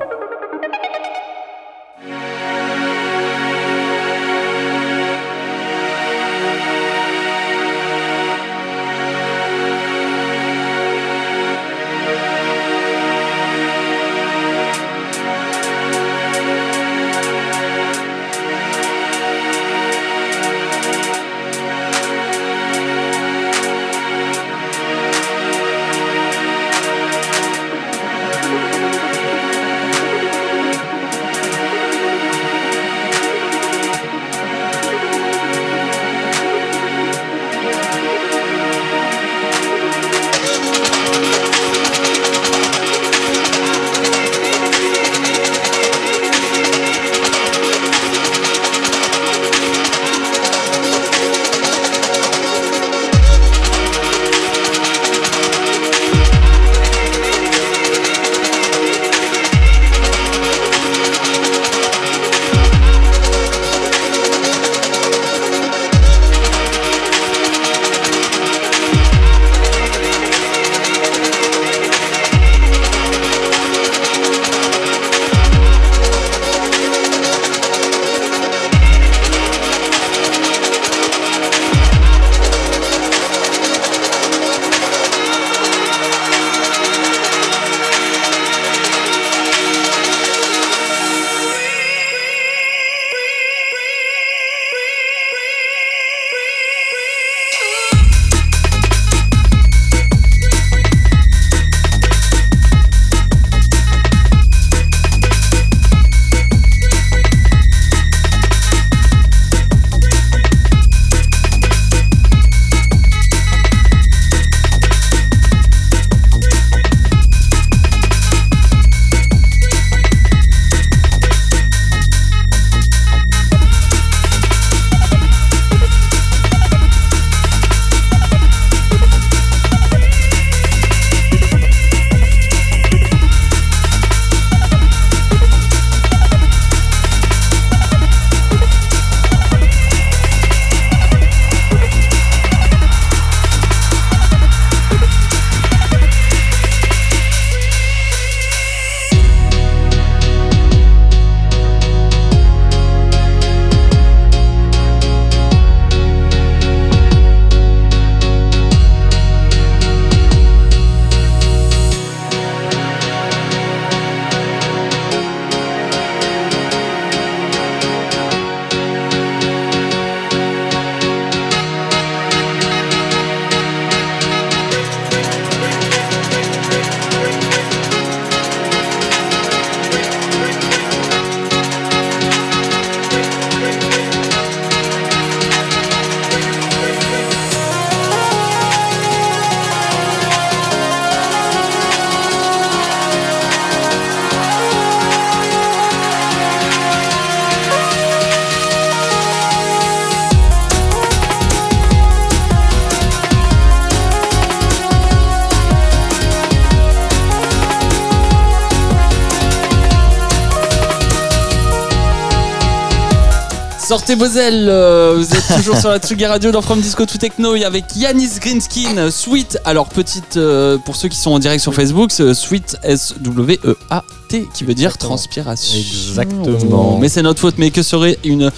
Ailes, 214.22 214.68
euh, 214.68 215.14
vous 215.16 215.34
êtes 215.34 215.56
toujours 215.56 215.76
sur 215.76 215.88
la 215.90 215.98
Tsugi 215.98 216.24
Radio 216.24 216.52
dans 216.52 216.62
From 216.62 216.80
Disco 216.80 217.04
to 217.04 217.18
Techno 217.18 217.56
et 217.56 217.64
avec 217.64 217.84
Yanis 217.96 218.38
Greenskin, 218.40 218.96
euh, 218.96 219.10
Sweet. 219.10 219.58
Alors, 219.64 219.88
petite, 219.88 220.36
euh, 220.36 220.78
pour 220.78 220.94
ceux 220.94 221.08
qui 221.08 221.16
sont 221.16 221.32
en 221.32 221.40
direct 221.40 221.60
sur 221.60 221.74
Facebook, 221.74 222.10
c'est 222.12 222.32
Sweet 222.32 222.76
S-W-E-A-T 222.84 224.48
qui 224.54 224.64
veut 224.64 224.74
dire 224.74 224.90
Exactement. 224.90 225.10
transpiration. 225.16 225.78
Exactement. 225.78 226.98
Mais 227.00 227.08
c'est 227.08 227.22
notre 227.22 227.40
faute, 227.40 227.56
mais 227.58 227.70
que 227.70 227.82
serait 227.82 228.18
une 228.24 228.50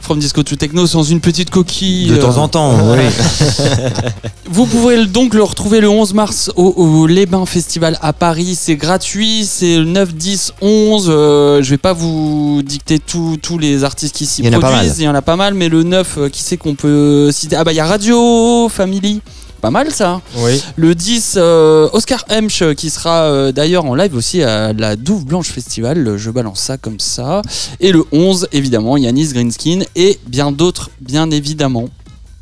From 0.00 0.18
Disco 0.20 0.42
to 0.42 0.56
Techno 0.56 0.86
sans 0.86 1.02
une 1.02 1.20
petite 1.20 1.50
coquille 1.50 2.08
De 2.08 2.14
euh, 2.14 2.20
temps 2.20 2.36
en 2.38 2.48
temps, 2.48 2.74
oui. 2.92 3.04
Vous 4.52 4.66
pourrez 4.66 5.06
donc 5.06 5.34
le 5.34 5.44
retrouver 5.44 5.80
le 5.80 5.88
11 5.88 6.12
mars 6.12 6.50
au, 6.56 6.64
au 6.76 7.06
Les 7.06 7.24
Bains 7.24 7.46
Festival 7.46 7.96
à 8.02 8.12
Paris. 8.12 8.56
C'est 8.58 8.74
gratuit, 8.74 9.44
c'est 9.44 9.78
le 9.78 9.84
9, 9.84 10.12
10, 10.14 10.54
11. 10.60 11.06
Euh, 11.08 11.62
je 11.62 11.70
vais 11.70 11.78
pas 11.78 11.92
vous 11.92 12.60
dicter 12.64 12.98
tous 12.98 13.58
les 13.58 13.84
artistes 13.84 14.16
qui 14.16 14.26
s'y 14.26 14.42
produisent. 14.42 14.60
mal. 14.62 14.92
Il 14.98 15.04
y 15.04 15.08
en 15.08 15.14
a 15.14 15.22
pas 15.22 15.36
mal, 15.36 15.54
mais 15.54 15.68
le 15.68 15.84
9, 15.84 16.18
euh, 16.18 16.28
qui 16.28 16.42
c'est 16.42 16.56
qu'on 16.56 16.74
peut 16.74 17.30
citer? 17.30 17.54
Ah 17.54 17.62
bah 17.62 17.72
il 17.72 17.76
y 17.76 17.80
a 17.80 17.86
Radio 17.86 18.68
Family. 18.68 19.20
Pas 19.60 19.70
mal 19.70 19.90
ça. 19.90 20.22
Oui. 20.38 20.62
Le 20.76 20.94
10, 20.94 21.34
euh, 21.36 21.88
Oscar 21.92 22.24
Hemsch 22.30 22.62
euh, 22.62 22.72
qui 22.72 22.88
sera 22.88 23.24
euh, 23.24 23.52
d'ailleurs 23.52 23.84
en 23.84 23.94
live 23.94 24.14
aussi 24.16 24.42
à 24.42 24.72
la 24.72 24.96
Douve 24.96 25.26
Blanche 25.26 25.50
Festival. 25.50 26.16
Je 26.16 26.30
balance 26.30 26.60
ça 26.60 26.78
comme 26.78 26.98
ça. 26.98 27.42
Et 27.78 27.92
le 27.92 28.04
11, 28.10 28.48
évidemment, 28.52 28.96
Yanis 28.96 29.28
Greenskin 29.34 29.80
et 29.96 30.18
bien 30.26 30.50
d'autres, 30.50 30.90
bien 31.00 31.30
évidemment. 31.30 31.90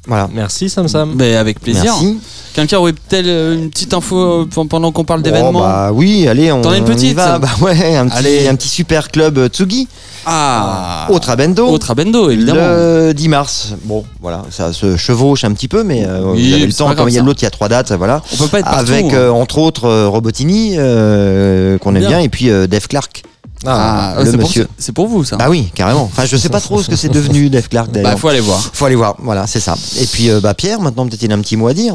Voilà. 0.08 0.28
Merci 0.32 0.68
Sam 0.70 0.88
Sam. 0.88 1.12
Mais 1.16 1.36
avec 1.36 1.60
plaisir. 1.60 1.84
Merci. 1.84 2.18
Quelqu'un 2.54 2.78
aurait 2.78 2.92
peut-être 2.94 3.26
euh, 3.26 3.54
une 3.54 3.70
petite 3.70 3.94
info 3.94 4.16
euh, 4.16 4.48
pendant 4.68 4.90
qu'on 4.90 5.04
parle 5.04 5.20
Oh, 5.20 5.22
d'événements 5.22 5.60
bah 5.60 5.90
oui, 5.92 6.26
allez, 6.26 6.50
on, 6.50 6.60
T'en 6.62 6.72
une 6.72 6.82
on 6.82 6.86
y 6.86 6.90
petite 6.94 7.14
va. 7.14 7.38
Bah 7.38 7.48
ouais, 7.60 7.94
un 7.94 8.08
petit, 8.08 8.16
Allez. 8.16 8.48
un 8.48 8.56
petit 8.56 8.68
super 8.68 9.10
club 9.10 9.38
euh, 9.38 9.48
Tsugi 9.48 9.86
Ah 10.26 11.06
au 11.10 11.18
Trabendo. 11.18 11.66
Au 11.68 11.78
Trabendo, 11.78 12.30
évidemment. 12.30 12.58
Le 12.60 13.12
10 13.14 13.28
mars. 13.28 13.74
Bon, 13.84 14.04
voilà, 14.20 14.42
ça 14.50 14.72
se 14.72 14.96
chevauche 14.96 15.44
un 15.44 15.52
petit 15.52 15.68
peu, 15.68 15.84
mais 15.84 16.04
euh, 16.06 16.22
Oui, 16.32 16.48
vous 16.48 16.54
avez 16.54 16.66
le 16.66 16.72
temps. 16.72 16.94
Comme 16.94 17.08
il 17.10 17.14
y 17.14 17.18
a 17.18 17.22
l'autre, 17.22 17.40
il 17.42 17.44
y 17.44 17.46
a 17.46 17.50
trois 17.50 17.68
dates, 17.68 17.92
voilà. 17.92 18.22
On 18.32 18.36
peut 18.38 18.48
pas 18.48 18.58
être 18.60 18.64
partout. 18.64 18.90
Avec 18.90 19.06
hein. 19.06 19.10
euh, 19.14 19.30
entre 19.30 19.58
autres 19.58 20.06
Robotini, 20.06 20.72
euh, 20.78 21.78
qu'on 21.78 21.94
aime 21.94 22.00
Bien. 22.00 22.08
bien, 22.08 22.18
et 22.20 22.28
puis 22.28 22.50
euh, 22.50 22.66
Dave 22.66 22.88
Clark. 22.88 23.22
Ah, 23.66 24.14
le 24.18 24.24
c'est 24.24 24.36
pour- 24.38 24.46
monsieur. 24.48 24.68
c'est 24.78 24.92
pour 24.92 25.08
vous 25.08 25.24
ça. 25.24 25.36
Bah 25.36 25.46
oui, 25.50 25.70
carrément. 25.74 26.02
Enfin, 26.04 26.24
je 26.26 26.36
sais 26.36 26.48
pas 26.48 26.60
trop 26.60 26.82
ce 26.82 26.88
que 26.88 26.96
c'est 26.96 27.08
devenu 27.08 27.50
Dave 27.50 27.68
Clark 27.68 27.88
Bah, 27.90 28.00
d'ailleurs. 28.02 28.18
faut 28.18 28.28
aller 28.28 28.40
voir. 28.40 28.60
Faut 28.72 28.84
aller 28.84 28.94
voir, 28.96 29.16
voilà, 29.18 29.46
c'est 29.46 29.60
ça. 29.60 29.74
Et 30.00 30.06
puis 30.06 30.30
euh, 30.30 30.40
bah 30.40 30.54
Pierre, 30.54 30.80
maintenant 30.80 31.06
peut-être 31.06 31.22
il 31.22 31.32
a 31.32 31.34
un 31.34 31.40
petit 31.40 31.56
mot 31.56 31.66
à 31.68 31.74
dire. 31.74 31.94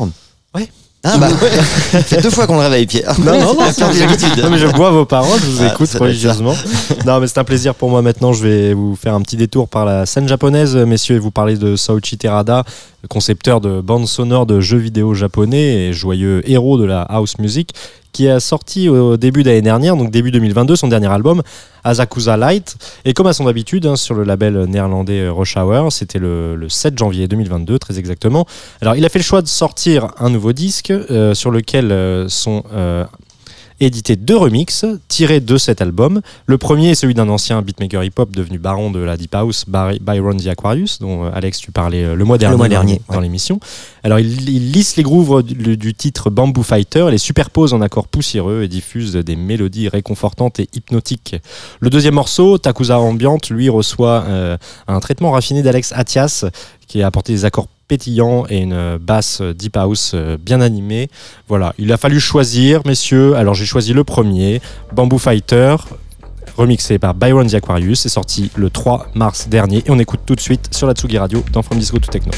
Ah 1.05 1.17
bah 1.17 1.27
ouais, 1.41 2.01
c'est 2.07 2.21
deux 2.23 2.29
fois 2.29 2.47
qu'on 2.47 2.53
le 2.55 2.61
réveille, 2.61 2.85
Pierre. 2.85 3.13
Non, 3.19 3.33
non, 3.33 3.39
non, 3.55 3.55
non, 3.55 4.49
mais 4.49 4.57
je 4.57 4.67
bois 4.73 4.89
vos 4.91 5.03
paroles, 5.05 5.37
je 5.41 5.51
vous 5.51 5.63
Ah, 5.63 5.73
écoute 5.73 5.89
religieusement. 5.99 6.53
non, 7.05 7.19
mais 7.19 7.27
c'est 7.27 7.39
un 7.39 7.43
plaisir 7.43 7.75
pour 7.75 7.89
moi 7.89 8.01
maintenant. 8.01 8.31
Je 8.31 8.41
vais 8.41 8.73
vous 8.73 8.95
faire 8.95 9.13
un 9.13 9.21
petit 9.21 9.35
détour 9.35 9.67
par 9.67 9.83
la 9.83 10.05
scène 10.05 10.29
japonaise, 10.29 10.77
messieurs, 10.77 11.17
et 11.17 11.19
vous 11.19 11.29
parler 11.29 11.57
de 11.57 11.75
Saochi 11.75 12.17
Terada, 12.17 12.63
concepteur 13.09 13.59
de 13.59 13.81
bandes 13.81 14.07
sonores 14.07 14.45
de 14.45 14.61
jeux 14.61 14.77
vidéo 14.77 15.13
japonais 15.13 15.87
et 15.89 15.93
joyeux 15.93 16.41
héros 16.49 16.77
de 16.77 16.85
la 16.85 17.01
house 17.01 17.37
music, 17.37 17.71
qui 18.13 18.29
a 18.29 18.39
sorti 18.39 18.87
au 18.87 19.17
début 19.17 19.43
d'année 19.43 19.61
dernière, 19.61 19.97
donc 19.97 20.11
début 20.11 20.31
2022, 20.31 20.75
son 20.75 20.87
dernier 20.87 21.07
album, 21.07 21.41
Azakusa 21.83 22.37
Light. 22.37 22.77
Et 23.05 23.13
comme 23.13 23.27
à 23.27 23.33
son 23.33 23.47
habitude, 23.47 23.85
hein, 23.85 23.95
sur 23.95 24.15
le 24.15 24.23
label 24.23 24.65
néerlandais 24.65 25.27
Rush 25.27 25.57
Hour, 25.57 25.91
c'était 25.91 26.19
le, 26.19 26.55
le 26.55 26.69
7 26.69 26.97
janvier 26.97 27.27
2022, 27.27 27.79
très 27.79 27.99
exactement. 27.99 28.45
Alors, 28.81 28.95
il 28.95 29.03
a 29.03 29.09
fait 29.09 29.19
le 29.19 29.23
choix 29.23 29.41
de 29.41 29.47
sortir 29.47 30.07
un 30.19 30.29
nouveau 30.29 30.53
disque 30.53 30.91
euh, 30.91 31.33
sur 31.33 31.51
lequel 31.51 31.91
euh, 31.91 32.29
sont 32.29 32.63
euh, 32.73 33.05
édités 33.85 34.15
deux 34.15 34.37
remixes 34.37 34.85
tirés 35.07 35.39
de 35.39 35.57
cet 35.57 35.81
album. 35.81 36.21
Le 36.45 36.57
premier 36.57 36.91
est 36.91 36.95
celui 36.95 37.13
d'un 37.13 37.29
ancien 37.29 37.61
beatmaker 37.61 38.03
hip-hop 38.03 38.31
devenu 38.31 38.57
baron 38.57 38.91
de 38.91 38.99
la 38.99 39.17
Deep 39.17 39.33
House, 39.35 39.65
Byron 39.67 40.37
the 40.41 40.47
Aquarius, 40.47 40.99
dont 40.99 41.25
euh, 41.25 41.31
Alex, 41.33 41.59
tu 41.59 41.71
parlais 41.71 42.03
euh, 42.03 42.15
le 42.15 42.25
mois 42.25 42.37
dernier, 42.37 42.57
mois 42.57 42.67
dans- 42.67 42.71
dernier, 42.71 43.01
dans 43.09 43.15
ouais. 43.17 43.21
l'émission. 43.21 43.59
Alors, 44.03 44.19
il, 44.19 44.49
il 44.49 44.71
lisse 44.71 44.95
les 44.97 45.03
grooves 45.03 45.43
du, 45.43 45.77
du 45.77 45.93
titre 45.93 46.29
Bamboo 46.29 46.63
Fighter, 46.63 47.07
les 47.11 47.17
superpose 47.17 47.73
en 47.73 47.81
accords 47.81 48.07
poussiéreux 48.07 48.63
et 48.63 48.67
diffuse 48.67 49.13
des 49.13 49.35
mélodies 49.35 49.89
réconfortantes 49.89 50.59
et 50.59 50.69
hypnotiques. 50.73 51.35
Le 51.79 51.89
deuxième 51.89 52.15
morceau, 52.15 52.57
Takusa 52.57 52.99
Ambient, 52.99 53.37
lui 53.49 53.69
reçoit 53.69 54.23
euh, 54.27 54.57
un 54.87 54.99
traitement 54.99 55.31
raffiné 55.31 55.61
d'Alex 55.61 55.93
Atias, 55.95 56.45
qui 56.87 57.01
a 57.01 57.07
apporté 57.07 57.33
des 57.33 57.45
accords 57.45 57.67
et 58.49 58.57
une 58.61 58.97
basse 58.97 59.41
deep 59.41 59.77
house 59.77 60.11
euh, 60.13 60.37
bien 60.37 60.61
animée. 60.61 61.09
Voilà, 61.47 61.73
il 61.77 61.91
a 61.91 61.97
fallu 61.97 62.19
choisir, 62.19 62.81
messieurs. 62.85 63.35
Alors 63.35 63.53
j'ai 63.53 63.65
choisi 63.65 63.93
le 63.93 64.03
premier, 64.03 64.61
Bamboo 64.93 65.17
Fighter, 65.17 65.75
remixé 66.57 66.99
par 66.99 67.13
Byron 67.13 67.47
the 67.47 67.55
Aquarius. 67.55 68.01
C'est 68.01 68.09
sorti 68.09 68.51
le 68.55 68.69
3 68.69 69.07
mars 69.13 69.47
dernier 69.49 69.83
et 69.85 69.91
on 69.91 69.99
écoute 69.99 70.21
tout 70.25 70.35
de 70.35 70.41
suite 70.41 70.73
sur 70.73 70.87
la 70.87 70.93
Tsugi 70.93 71.17
Radio 71.17 71.43
dans 71.51 71.61
From 71.61 71.77
Disco 71.77 71.99
to 71.99 72.11
Techno. 72.11 72.31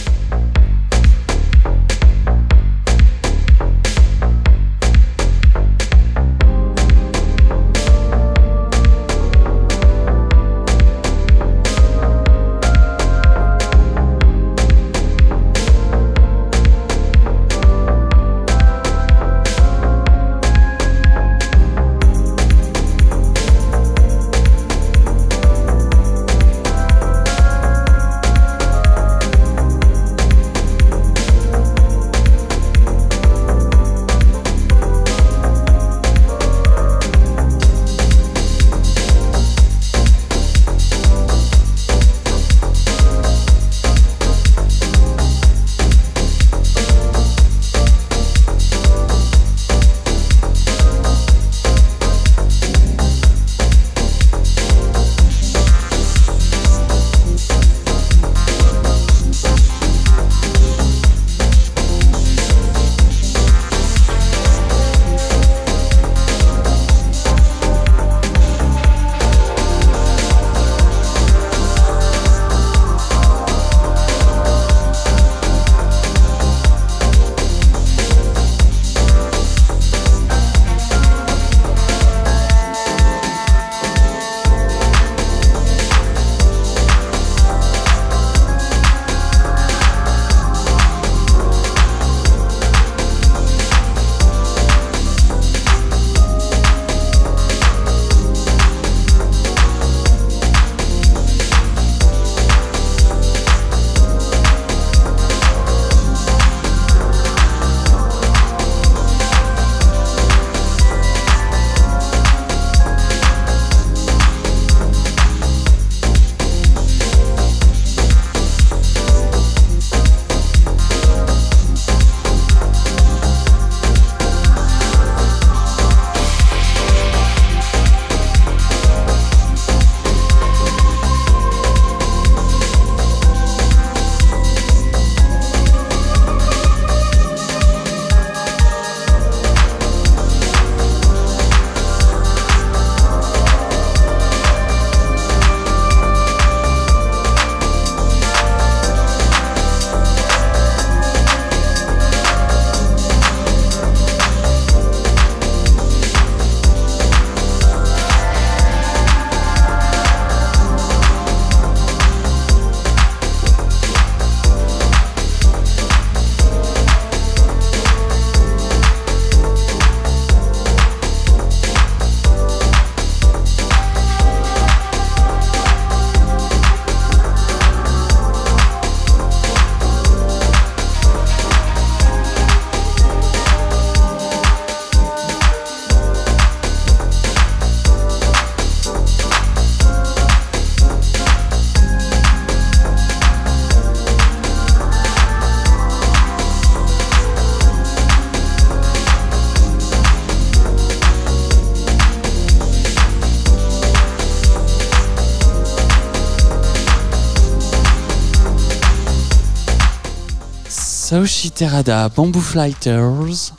Saoshi 211.15 211.49
Terada, 211.49 212.09
Bamboo 212.09 212.41
Flighters, 212.41 213.53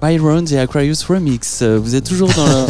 Byron 0.00 0.44
the 0.44 0.52
Aquarius 0.52 1.02
Remix. 1.02 1.64
Vous 1.64 1.96
êtes 1.96 2.04
toujours 2.04 2.28
dans 2.34 2.46
le, 2.46 2.66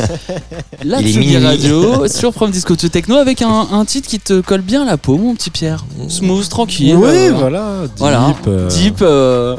la 0.90 1.02
Tsugi. 1.02 1.36
Radio 1.36 2.08
sur 2.08 2.32
From 2.32 2.50
Disco 2.50 2.74
to 2.74 2.88
Techno 2.88 3.16
avec 3.16 3.42
un, 3.42 3.66
un 3.70 3.84
titre 3.84 4.08
qui 4.08 4.18
te 4.18 4.40
colle 4.40 4.62
bien 4.62 4.84
à 4.84 4.86
la 4.86 4.96
peau, 4.96 5.18
mon 5.18 5.34
petit 5.34 5.50
Pierre. 5.50 5.84
Smooth, 6.08 6.48
tranquille. 6.48 6.96
Oui, 6.96 7.06
euh, 7.06 7.32
voilà. 7.38 7.82
Deep, 7.82 7.98
Voilà. 7.98 8.34
euh, 8.46 8.68
Deep. 8.70 8.96
euh, 9.02 9.56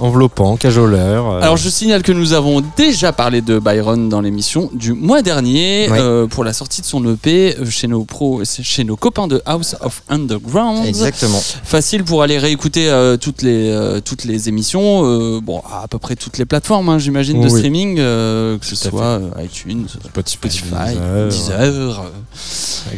enveloppant, 0.00 0.56
cajoleur. 0.56 1.30
euh, 1.30 1.40
Alors 1.42 1.56
je 1.56 1.68
signale 1.68 2.02
que 2.02 2.12
nous 2.12 2.32
avons 2.32 2.62
déjà 2.76 3.12
parlé 3.12 3.40
de 3.40 3.58
Byron 3.58 4.08
dans 4.08 4.20
l'émission 4.20 4.70
du 4.74 4.92
mois 4.92 5.22
dernier 5.22 5.88
euh, 5.90 6.26
pour 6.26 6.44
la 6.44 6.52
sortie 6.52 6.80
de 6.80 6.86
son 6.86 7.04
EP 7.12 7.56
chez 7.70 7.86
nos 7.86 8.04
pros, 8.04 8.42
chez 8.44 8.84
nos 8.84 8.96
copains 8.96 9.28
de 9.28 9.42
House 9.46 9.76
of 9.80 10.02
Underground. 10.08 10.86
Exactement. 10.86 11.40
Facile 11.64 12.04
pour 12.04 12.22
aller 12.22 12.38
réécouter 12.38 12.88
euh, 12.88 13.16
toutes 13.16 13.42
les 13.42 13.70
euh, 13.70 14.00
toutes 14.00 14.24
les 14.24 14.48
émissions, 14.48 15.02
euh, 15.04 15.40
bon 15.42 15.62
à 15.70 15.86
peu 15.88 15.98
près 15.98 16.16
toutes 16.16 16.38
les 16.38 16.44
plateformes, 16.46 16.88
hein, 16.88 16.98
j'imagine 16.98 17.40
de 17.40 17.48
streaming, 17.48 17.96
euh, 17.98 18.58
que 18.58 18.66
ce 18.66 18.76
soit 18.76 19.20
iTunes, 19.42 19.86
Spotify, 20.04 20.36
Spotify, 20.50 20.96
Deezer. 21.28 21.28
Deezer. 21.28 22.02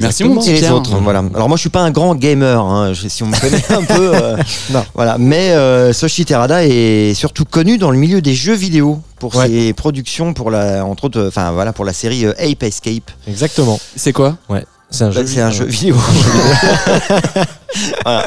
Merci 0.01 0.25
mon 0.25 0.37
petit 0.37 0.55
Pierre. 0.55 0.75
autres, 0.77 0.97
voilà. 1.03 1.23
Alors 1.35 1.49
moi 1.49 1.57
je 1.57 1.63
suis 1.63 1.71
pas 1.71 1.81
un 1.83 1.91
grand 1.91 2.15
gamer, 2.15 2.65
hein, 2.65 2.93
si 3.09 3.23
on 3.23 3.27
me 3.27 3.39
connaît 3.41 3.63
un 3.71 3.83
peu, 3.85 4.15
euh, 4.15 4.37
Non. 4.73 4.85
voilà. 4.95 5.17
Mais 5.19 5.51
euh, 5.51 5.93
Soshi 5.93 6.25
Terada 6.25 6.65
est 6.65 6.92
surtout 7.15 7.45
connu 7.45 7.79
dans 7.79 7.91
le 7.91 7.99
milieu 7.99 8.21
des 8.23 8.35
jeux 8.35 8.55
vidéo 8.55 9.01
pour 9.19 9.35
Ouais. 9.37 9.47
ses 9.49 9.73
productions 9.73 10.35
pour 10.35 10.51
la, 10.51 10.85
entre 10.85 11.05
autres, 11.05 11.25
enfin 11.29 11.53
voilà, 11.53 11.73
pour 11.73 11.85
la 11.85 11.93
série 11.93 12.25
euh, 12.27 12.33
Ape 12.39 12.63
Escape. 12.63 13.11
Exactement. 13.29 13.79
C'est 13.97 14.13
quoi? 14.13 14.37
C'est 14.91 15.05
un 15.05 15.09
Bah, 15.09 15.21
jeu. 15.23 15.27
c'est 15.27 15.41
un 15.41 15.51
jeu 15.51 15.65
vidéo. 15.65 15.97
voilà. 18.05 18.27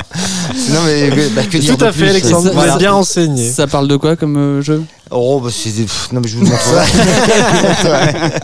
Non 0.71 0.79
mais 0.85 1.09
bah, 1.35 1.43
que 1.49 1.57
dire 1.57 1.77
Tout 1.77 1.85
à 1.85 1.91
fait, 1.91 1.99
plus? 1.99 2.09
Alexandre. 2.09 2.47
Vous 2.49 2.53
Voilà. 2.53 2.73
êtes 2.73 2.79
bien 2.79 2.91
renseigné. 2.91 3.49
Ça 3.51 3.67
parle 3.67 3.87
de 3.87 3.95
quoi 3.97 4.15
comme 4.15 4.37
euh, 4.37 4.61
jeu? 4.61 4.83
Oh 5.11 5.39
bah 5.39 5.49
c'est 5.51 5.69
pff, 5.71 6.09
non 6.11 6.19
mais 6.21 6.27
je 6.27 6.37
vous 6.37 6.45
montre 6.45 6.61
ça. 6.61 6.83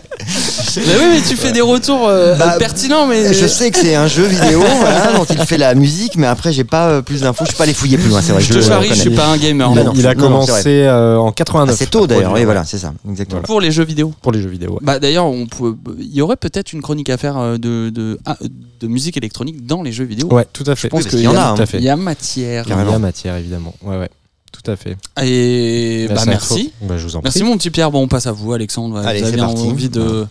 Mais 0.77 0.95
oui, 0.99 1.05
mais 1.15 1.21
tu 1.27 1.35
fais 1.35 1.51
des 1.51 1.59
retours 1.61 2.07
euh, 2.07 2.35
Bah, 2.35 2.55
pertinents, 2.57 3.05
mais 3.07 3.33
Je 3.33 3.47
sais 3.47 3.71
que 3.71 3.77
c'est 3.79 3.95
un 3.95 4.07
jeu 4.07 4.23
vidéo 4.23 4.61
voilà, 4.79 5.11
dont 5.13 5.25
il 5.25 5.37
fait 5.39 5.57
la 5.57 5.75
musique, 5.75 6.15
mais 6.15 6.27
après 6.27 6.53
j'ai 6.53 6.63
pas 6.63 6.87
euh, 6.89 7.01
plus 7.01 7.21
d'infos. 7.21 7.43
Je 7.43 7.49
suis 7.49 7.57
pas 7.57 7.63
allé 7.65 7.73
fouiller 7.73 7.97
plus 7.97 8.09
loin, 8.09 8.21
c'est 8.21 8.31
vrai. 8.31 8.41
je 8.41 8.49
te 8.49 8.53
le 8.53 8.61
charrie, 8.61 8.87
je 8.89 8.93
suis 8.93 9.09
pas 9.09 9.27
un 9.27 9.37
gamer. 9.37 9.69
Il 9.73 9.79
a, 9.79 9.83
non, 9.83 9.93
il 9.95 10.07
a 10.07 10.13
non, 10.15 10.21
commencé 10.21 10.83
euh, 10.83 11.17
en 11.17 11.29
Ah, 11.29 11.33
89. 11.35 11.75
c'est 11.77 11.89
tôt 11.89 12.07
d'ailleurs, 12.07 12.31
oui 12.33 12.45
voilà, 12.45 12.63
c'est 12.63 12.77
ça, 12.77 12.93
exactement. 13.09 13.41
Pour 13.41 13.59
les 13.59 13.71
jeux 13.71 13.83
vidéo. 13.83 14.13
Pour 14.21 14.31
les 14.31 14.41
jeux 14.41 14.49
vidéo. 14.49 14.71
ouais. 14.73 14.79
Bah 14.81 14.99
d'ailleurs, 14.99 15.25
on 15.25 15.47
peut, 15.47 15.75
il 15.99 16.13
y 16.13 16.21
aurait 16.21 16.37
peut-être 16.37 16.71
une 16.71 16.81
chronique 16.81 17.09
à 17.09 17.17
faire 17.17 17.37
euh, 17.37 17.57
de, 17.57 17.89
de, 17.89 18.19
ah, 18.25 18.37
de 18.79 18.87
musique 18.87 19.17
électronique 19.17 19.65
dans 19.65 19.81
les 19.83 19.91
jeux 19.91 20.05
vidéo. 20.05 20.27
Ouais, 20.31 20.45
tout 20.53 20.63
à 20.67 20.75
fait. 20.75 20.87
Je 20.87 20.91
pense 20.91 21.03
Oui, 21.03 21.09
qu'il 21.09 21.19
y 21.21 21.27
en 21.27 21.35
a, 21.35 21.55
hein. 21.59 21.65
Il 21.73 21.81
y 21.83 21.89
a 21.89 21.95
matière. 21.97 22.63
Il 22.67 22.69
y 22.69 22.73
a 22.73 22.99
matière, 22.99 23.35
évidemment. 23.35 23.73
Ouais, 23.83 23.97
ouais. 23.97 24.09
Tout 24.51 24.69
à 24.69 24.75
fait. 24.75 24.97
Et 25.21 26.07
bah, 26.09 26.23
Merci. 26.25 26.29
merci. 26.29 26.73
Bah, 26.81 26.97
je 26.97 27.03
vous 27.03 27.15
en 27.15 27.21
Merci 27.21 27.43
mon 27.43 27.57
petit 27.57 27.69
Pierre. 27.69 27.89
Bon, 27.89 28.03
on 28.03 28.07
passe 28.07 28.27
à 28.27 28.31
vous, 28.31 28.51
Alexandre. 28.53 28.97
Allez, 28.97 29.21
vous 29.21 29.27
avez 29.27 29.41
envie 29.41 29.89
de 29.89 30.27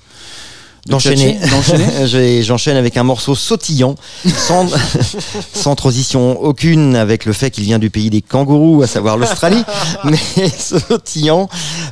D'enchaîner. 0.86 1.38
J'enchaîne 2.42 2.76
avec 2.76 2.96
un 2.96 3.02
morceau 3.02 3.34
sautillant, 3.34 3.96
sans, 4.26 4.66
sans 5.52 5.74
transition 5.74 6.40
aucune 6.42 6.96
avec 6.96 7.24
le 7.24 7.32
fait 7.32 7.50
qu'il 7.50 7.64
vient 7.64 7.78
du 7.78 7.90
pays 7.90 8.10
des 8.10 8.22
kangourous, 8.22 8.82
à 8.82 8.86
savoir 8.86 9.16
l'Australie, 9.16 9.62
mais 10.04 10.48
sautillant 10.48 11.48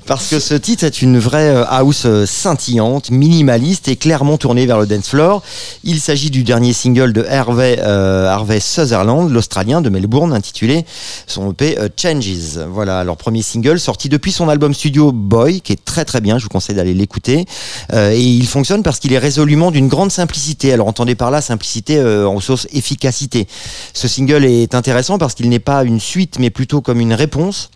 parce 0.06 0.28
que 0.28 0.40
ce 0.40 0.54
titre 0.54 0.84
est 0.84 1.02
une 1.02 1.18
vraie 1.18 1.50
euh, 1.50 1.64
house 1.68 2.04
euh, 2.06 2.24
scintillante, 2.26 3.10
minimaliste 3.10 3.88
et 3.88 3.96
clairement 3.96 4.38
tournée 4.38 4.66
vers 4.66 4.78
le 4.78 4.86
dance 4.86 5.08
floor. 5.08 5.42
Il 5.84 6.00
s'agit 6.00 6.30
du 6.30 6.44
dernier 6.44 6.72
single 6.72 7.12
de 7.12 7.24
Harvey, 7.24 7.78
euh, 7.80 8.26
Harvey 8.28 8.60
Sutherland, 8.60 9.30
l'Australien 9.30 9.80
de 9.80 9.88
Melbourne, 9.88 10.32
intitulé 10.32 10.84
son 11.26 11.52
EP 11.52 11.78
euh, 11.78 11.88
Changes. 11.96 12.58
Voilà, 12.70 13.04
leur 13.04 13.16
premier 13.16 13.42
single 13.42 13.78
sorti 13.78 14.08
depuis 14.08 14.32
son 14.32 14.48
album 14.48 14.74
studio 14.74 15.12
Boy, 15.12 15.60
qui 15.60 15.72
est 15.72 15.84
très 15.84 16.04
très 16.04 16.20
bien, 16.20 16.38
je 16.38 16.44
vous 16.44 16.48
conseille 16.48 16.76
d'aller 16.76 16.94
l'écouter. 16.94 17.46
Euh, 17.92 18.12
et 18.12 18.20
il 18.20 18.46
fonctionne 18.46 18.77
parce 18.82 18.98
qu'il 18.98 19.12
est 19.12 19.18
résolument 19.18 19.70
d'une 19.70 19.88
grande 19.88 20.10
simplicité. 20.10 20.72
Alors 20.72 20.88
entendez 20.88 21.14
par 21.14 21.30
là 21.30 21.40
simplicité 21.40 21.98
euh, 21.98 22.28
en 22.28 22.40
sauce 22.40 22.66
efficacité. 22.72 23.46
Ce 23.92 24.08
single 24.08 24.44
est 24.44 24.74
intéressant 24.74 25.18
parce 25.18 25.34
qu'il 25.34 25.48
n'est 25.48 25.58
pas 25.58 25.84
une 25.84 26.00
suite 26.00 26.38
mais 26.38 26.50
plutôt 26.50 26.80
comme 26.80 27.00
une 27.00 27.14
réponse 27.14 27.70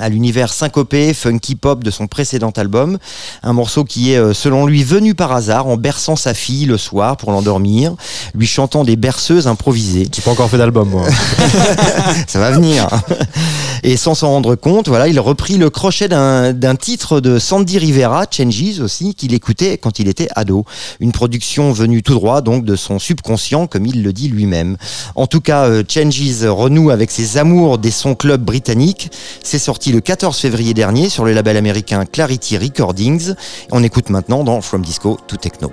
à 0.00 0.08
l'univers 0.08 0.52
syncopé, 0.52 1.14
funky 1.14 1.54
pop 1.54 1.84
de 1.84 1.90
son 1.90 2.06
précédent 2.06 2.50
album. 2.56 2.98
Un 3.42 3.52
morceau 3.52 3.84
qui 3.84 4.12
est, 4.12 4.18
euh, 4.18 4.34
selon 4.34 4.66
lui, 4.66 4.82
venu 4.82 5.14
par 5.14 5.32
hasard 5.32 5.66
en 5.68 5.76
berçant 5.76 6.16
sa 6.16 6.34
fille 6.34 6.66
le 6.66 6.78
soir 6.78 7.16
pour 7.16 7.30
l'endormir, 7.30 7.94
lui 8.34 8.46
chantant 8.46 8.84
des 8.84 8.96
berceuses 8.96 9.46
improvisées. 9.46 10.08
J'ai 10.12 10.22
pas 10.22 10.32
encore 10.32 10.50
fait 10.50 10.58
d'album, 10.58 10.88
moi. 10.88 11.06
Ça 12.26 12.38
va 12.40 12.50
venir. 12.50 12.88
Et 13.84 13.96
sans 13.96 14.14
s'en 14.14 14.30
rendre 14.30 14.54
compte, 14.54 14.88
voilà, 14.88 15.08
il 15.08 15.20
reprit 15.20 15.58
le 15.58 15.70
crochet 15.70 16.08
d'un 16.08 16.76
titre 16.76 17.20
de 17.20 17.38
Sandy 17.38 17.78
Rivera, 17.78 18.24
Changes 18.30 18.80
aussi, 18.80 19.14
qu'il 19.14 19.34
écoutait 19.34 19.78
quand 19.78 19.98
il 19.98 20.08
était 20.08 20.28
ado. 20.34 20.64
Une 21.00 21.12
production 21.12 21.70
venue 21.72 22.02
tout 22.02 22.14
droit 22.14 22.40
donc 22.40 22.64
de 22.64 22.76
son 22.76 22.98
subconscient, 22.98 23.66
comme 23.66 23.86
il 23.86 24.02
le 24.02 24.12
dit 24.12 24.28
lui-même. 24.28 24.76
En 25.14 25.26
tout 25.26 25.40
cas, 25.40 25.66
euh, 25.66 25.84
Changes 25.86 26.46
renoue 26.46 26.90
avec 26.90 27.10
ses 27.10 27.36
amours 27.36 27.78
des 27.78 27.90
sons 27.90 28.14
club 28.14 28.42
britanniques. 28.42 29.10
C'est 29.42 29.58
sorti 29.58 29.83
le 29.92 30.00
14 30.00 30.38
février 30.38 30.74
dernier 30.74 31.08
sur 31.08 31.24
le 31.24 31.32
label 31.32 31.56
américain 31.56 32.04
Clarity 32.04 32.58
Recordings. 32.58 33.34
On 33.70 33.82
écoute 33.82 34.10
maintenant 34.10 34.44
dans 34.44 34.60
From 34.60 34.82
Disco 34.82 35.18
to 35.26 35.36
Techno. 35.36 35.72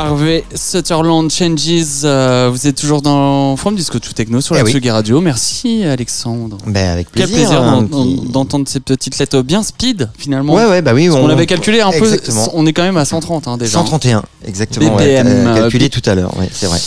Harvey 0.00 0.44
Sutherland 0.54 1.30
Changes. 1.32 2.02
euh, 2.04 2.50
vous 2.52 2.66
êtes 2.66 2.76
toujours 2.76 3.00
dans 3.00 3.56
From 3.56 3.74
Disco 3.74 3.98
to 3.98 4.12
Techno 4.12 4.42
sur 4.42 4.54
Eh 4.54 4.58
la 4.58 4.64
oui. 4.66 4.70
Tsugi 4.72 4.90
Radio. 4.90 5.22
Merci 5.22 5.84
Alexandre. 5.84 6.58
Ben, 6.66 6.90
avec 6.90 7.06
Quel 7.14 7.26
plaisir. 7.26 7.46
plaisir 7.46 7.62
un 7.62 7.80
d'en- 7.80 8.04
petit- 8.04 8.28
d'entendre 8.30 8.68
ces 8.68 8.80
petites 8.80 9.18
lettres 9.18 9.40
bien 9.40 9.62
speed 9.62 10.10
finalement. 10.18 10.52
Ouais, 10.52 10.66
ouais, 10.66 10.82
bah 10.82 10.92
oui. 10.94 11.08
Parce 11.08 11.18
qu'on 11.18 11.30
avait 11.30 11.46
calculé 11.46 11.80
un 11.80 11.90
peu, 11.92 11.96
Exactement. 11.96 12.50
on 12.52 12.66
est 12.66 12.74
quand 12.74 12.82
même 12.82 12.98
à 12.98 13.06
130 13.06 13.48
hein, 13.48 13.56
déjà. 13.56 13.72
131, 13.72 14.22
exactement. 14.46 14.96
ouais, 14.96 15.22
BPM, 15.22 15.26
t'as 15.26 15.30
euh, 15.52 15.54
calculé 15.62 15.88
tout 15.88 16.02
à 16.04 16.14
l'heure, 16.14 16.36
ouais, 16.38 16.50
c'est 16.52 16.66
vrai. 16.66 16.78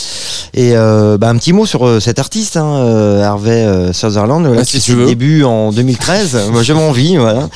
Et 0.54 0.76
euh, 0.76 1.18
bah, 1.18 1.30
un 1.30 1.36
petit 1.36 1.52
mot 1.52 1.66
sur 1.66 2.00
cet 2.00 2.20
artiste, 2.20 2.56
hein, 2.56 3.20
Harvey 3.24 3.92
Sutherland, 3.92 4.44
là, 4.44 4.50
Bah, 4.54 4.60
qui 4.62 4.66
si 4.66 4.72
fait 4.74 4.78
tu 4.84 4.90
ses 4.92 4.96
veux. 4.96 5.06
débuts 5.06 5.42
en 5.42 5.72
2013. 5.72 6.38
Moi, 6.52 6.62
j'ai 6.62 6.74
envie, 6.74 7.16
voilà. 7.16 7.48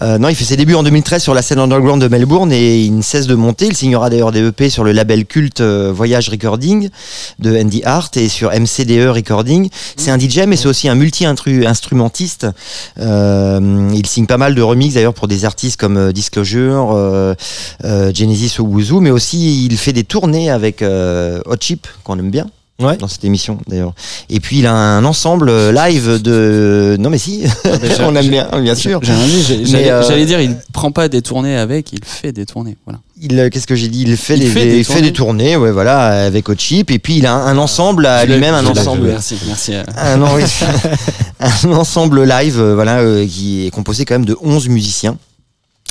Euh, 0.00 0.16
non, 0.16 0.28
il 0.30 0.34
fait 0.36 0.44
ses 0.44 0.56
débuts 0.56 0.74
en 0.74 0.82
2013 0.82 1.22
sur 1.22 1.34
la 1.34 1.42
scène 1.42 1.58
underground 1.58 2.00
de 2.00 2.08
Melbourne 2.08 2.50
et 2.50 2.78
il 2.78 2.96
ne 2.96 3.02
cesse 3.02 3.26
de 3.26 3.34
monter. 3.34 3.66
Il 3.66 3.76
signera 3.76 4.08
d'ailleurs 4.08 4.32
des 4.32 4.40
EP 4.40 4.70
sur 4.70 4.84
le 4.84 4.92
label 5.02 5.26
culte 5.26 5.60
euh, 5.60 5.92
Voyage 5.92 6.28
Recording 6.28 6.88
de 7.40 7.58
Andy 7.58 7.82
Hart 7.84 8.16
et 8.16 8.28
sur 8.28 8.50
MCDE 8.50 9.08
Recording. 9.08 9.68
C'est 9.96 10.12
un 10.12 10.18
DJ, 10.18 10.42
mais 10.46 10.54
c'est 10.54 10.68
aussi 10.68 10.88
un 10.88 10.94
multi-instrumentiste. 10.94 12.46
Euh, 13.00 13.90
il 13.92 14.06
signe 14.06 14.26
pas 14.26 14.38
mal 14.38 14.54
de 14.54 14.62
remix 14.62 14.94
d'ailleurs 14.94 15.14
pour 15.14 15.26
des 15.26 15.44
artistes 15.44 15.80
comme 15.80 15.96
euh, 15.96 16.12
Disclosure, 16.12 17.34
Genesis 17.82 18.60
ou 18.60 18.64
Wuzu, 18.66 19.00
mais 19.00 19.10
aussi 19.10 19.66
il 19.66 19.76
fait 19.76 19.92
des 19.92 20.04
tournées 20.04 20.50
avec 20.50 20.82
Hot 20.82 21.56
Chip, 21.58 21.88
qu'on 22.04 22.18
aime 22.18 22.30
bien. 22.30 22.46
Ouais. 22.80 22.96
Dans 22.96 23.06
cette 23.06 23.24
émission 23.24 23.58
d'ailleurs. 23.68 23.94
Et 24.28 24.40
puis 24.40 24.58
il 24.58 24.66
a 24.66 24.72
un 24.74 25.04
ensemble 25.04 25.48
euh, 25.50 25.72
live 25.72 26.20
de. 26.20 26.96
Non 26.98 27.10
mais 27.10 27.18
si, 27.18 27.44
on 28.00 28.16
aime 28.16 28.28
bien, 28.28 28.48
bien 28.60 28.74
sûr. 28.74 29.00
J'allais 29.02 29.90
euh, 29.90 30.02
j'allais 30.02 30.24
dire, 30.26 30.40
il 30.40 30.56
prend 30.72 30.90
pas 30.90 31.08
des 31.08 31.22
tournées 31.22 31.56
avec, 31.56 31.92
il 31.92 32.00
fait 32.04 32.32
des 32.32 32.46
tournées. 32.46 32.76
Voilà. 32.84 33.00
Il, 33.20 33.38
euh, 33.38 33.50
qu'est-ce 33.50 33.66
que 33.68 33.76
j'ai 33.76 33.88
dit? 33.88 34.02
Il 34.02 34.16
fait, 34.16 34.34
Il 34.34 34.40
des, 34.40 34.46
fait 34.46 34.64
des- 34.64 34.82
fait 34.82 34.94
tournées. 34.94 35.02
des 35.02 35.12
tournées, 35.12 35.56
ouais, 35.56 35.70
voilà, 35.70 36.24
avec 36.24 36.48
Hot 36.48 36.56
Chip. 36.58 36.90
Et 36.90 36.98
puis 36.98 37.18
il 37.18 37.26
a 37.26 37.34
un, 37.34 37.56
ensemble 37.58 38.06
à 38.06 38.24
lui-même, 38.24 38.54
un 38.54 38.66
ensemble. 38.66 39.08
Merci, 39.08 39.36
merci. 39.46 39.74
Un, 39.74 40.20
un 41.40 41.72
ensemble 41.72 42.24
live, 42.24 42.60
voilà, 42.60 43.04
qui 43.26 43.66
est 43.66 43.70
composé 43.70 44.04
quand 44.04 44.14
même 44.14 44.24
de 44.24 44.36
11 44.42 44.68
musiciens. 44.68 45.16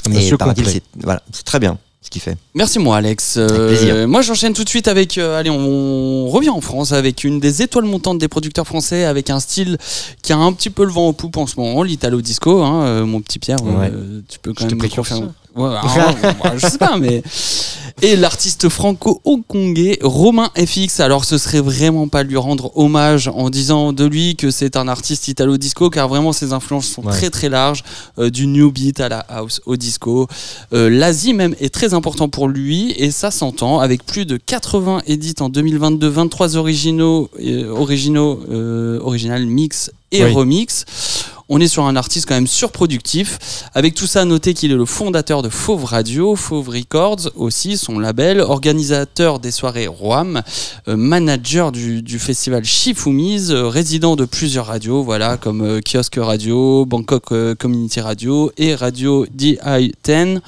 Monsieur 0.10 0.36
et 0.36 0.82
voilà, 1.04 1.22
c'est 1.32 1.46
très 1.46 1.60
bien 1.60 1.78
ce 2.02 2.10
qu'il 2.10 2.22
fait. 2.22 2.36
Merci 2.56 2.80
moi 2.80 2.98
Alex. 2.98 3.36
Euh, 3.38 4.08
moi 4.08 4.22
j'enchaîne 4.22 4.54
tout 4.54 4.64
de 4.64 4.70
suite 4.70 4.88
avec, 4.88 5.18
euh, 5.18 5.38
allez 5.40 5.52
on, 5.52 6.28
revient 6.30 6.50
en 6.50 6.62
France 6.62 6.94
avec 6.94 7.24
une 7.24 7.40
des 7.40 7.62
étoiles 7.62 7.86
montantes 7.86 8.18
des 8.18 8.28
producteurs 8.28 8.66
français 8.66 9.06
avec 9.06 9.30
un 9.30 9.40
style 9.40 9.78
qui 10.24 10.34
a 10.34 10.38
un 10.38 10.52
petit 10.54 10.72
peu 10.72 10.84
le 10.84 10.92
vent 10.92 11.08
en 11.10 11.14
poupe 11.14 11.38
en 11.38 11.46
ce 11.46 11.60
moment, 11.60 11.84
l'italo 11.84 12.22
disco, 12.22 12.64
hein, 12.64 12.84
euh, 12.84 13.06
mon 13.06 13.22
petit 13.22 13.38
Pierre, 13.38 13.60
euh, 13.64 13.80
Ouais. 13.80 13.92
tu 14.28 14.40
peux 14.40 14.54
quand 14.54 14.68
Je 14.68 14.76
même 14.76 14.84
me 14.84 14.90
confirmer. 14.90 15.28
Ouais, 15.56 15.66
alors, 15.76 16.16
bah, 16.44 16.54
je 16.58 16.66
sais 16.68 16.78
pas 16.78 16.98
mais 16.98 17.22
et 18.02 18.16
l'artiste 18.16 18.70
franco-hongkongais 18.70 20.00
Romain 20.02 20.50
FX. 20.58 21.00
Alors 21.02 21.26
ce 21.26 21.38
serait 21.38 21.60
vraiment 21.62 22.08
pas 22.08 22.24
lui 22.24 22.38
rendre 22.38 22.72
hommage 22.78 23.28
en 23.28 23.50
disant 23.50 23.94
de 23.94 24.06
lui 24.06 24.36
que 24.36 24.50
c'est 24.50 24.76
un 24.78 24.88
artiste 24.88 25.28
italo 25.28 25.58
disco 25.58 25.90
car 25.90 26.08
vraiment 26.08 26.32
ses 26.34 26.54
influences 26.54 26.88
sont 26.88 27.02
Ouais. 27.04 27.12
très 27.12 27.30
très 27.30 27.50
larges 27.50 27.84
euh, 28.20 28.30
du 28.30 28.48
new 28.48 28.72
beat 28.72 29.00
à 29.02 29.10
la 29.10 29.20
house 29.20 29.60
au 29.66 29.76
disco. 29.76 30.28
Euh, 30.74 30.90
L'Asie 30.90 31.34
même 31.34 31.56
est 31.60 31.74
très 31.74 31.94
important 31.94 32.30
pour 32.30 32.48
lui 32.48 32.92
et 32.98 33.12
ça 33.12 33.30
s'entend 33.32 33.80
avec 33.80 34.06
plus 34.06 34.26
de 34.26 34.38
80 34.38 35.02
edits 35.08 35.36
en 35.42 35.50
2022, 35.50 36.08
23 36.08 36.58
originaux, 36.58 37.30
euh, 37.44 37.70
originaux, 37.72 38.40
euh, 38.52 39.00
original 39.02 39.46
mix 39.46 39.92
et 40.12 40.24
Oui. 40.24 40.32
remix. 40.34 40.86
On 41.54 41.60
est 41.60 41.68
sur 41.68 41.84
un 41.86 41.98
artiste 41.98 42.28
quand 42.30 42.36
même 42.36 42.48
surproductif. 42.48 43.38
Avec 43.74 43.94
tout 43.94 44.08
ça, 44.08 44.24
notez 44.24 44.54
qu'il 44.54 44.72
est 44.72 44.76
le 44.76 44.86
fondateur 44.86 45.42
de 45.42 45.50
Fauve 45.50 45.84
Radio, 45.84 46.38
Fauve 46.38 46.70
Records 46.70 47.30
aussi, 47.36 47.76
son 47.78 48.00
label, 48.00 48.40
organisateur 48.40 49.40
des 49.40 49.52
soirées 49.52 49.88
Roam, 49.88 50.42
euh, 50.88 50.96
manager 50.96 51.74
du, 51.74 52.02
du 52.02 52.20
festival 52.20 52.64
Shifumiz, 52.64 53.52
euh, 53.52 53.68
résident 53.68 54.16
de 54.16 54.24
plusieurs 54.24 54.68
radios, 54.68 55.04
voilà, 55.04 55.36
comme 55.36 55.62
euh, 55.62 55.82
Kiosque 55.82 56.20
Radio, 56.22 56.86
Bangkok 56.86 57.34
euh, 57.34 57.54
Community 57.54 58.00
Radio 58.00 58.50
et 58.58 58.74
Radio 58.74 59.26
DI10. 59.38 60.40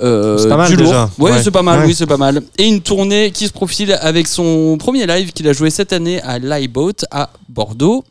Euh, 0.00 0.36
C'est 0.38 0.48
pas 0.48 0.56
mal 0.56 0.70
du 0.70 0.76
déjà. 0.76 1.08
Ouais, 1.18 1.30
Ouais. 1.30 1.42
c'est 1.44 1.50
pas 1.52 1.62
mal, 1.62 1.80
Ouais. 1.80 1.86
oui, 1.86 1.94
c'est 1.94 2.06
pas 2.06 2.16
mal. 2.16 2.42
Et 2.58 2.64
une 2.66 2.80
tournée 2.80 3.30
qui 3.30 3.46
se 3.46 3.52
profile 3.52 3.92
avec 4.00 4.26
son 4.26 4.76
premier 4.78 5.06
live 5.06 5.32
qu'il 5.32 5.46
a 5.48 5.52
joué 5.52 5.70
cette 5.70 5.92
année 5.92 6.20
à 6.22 6.40
Lieboat 6.40 7.04
à 7.12 7.30
Bordeaux. 7.48 8.02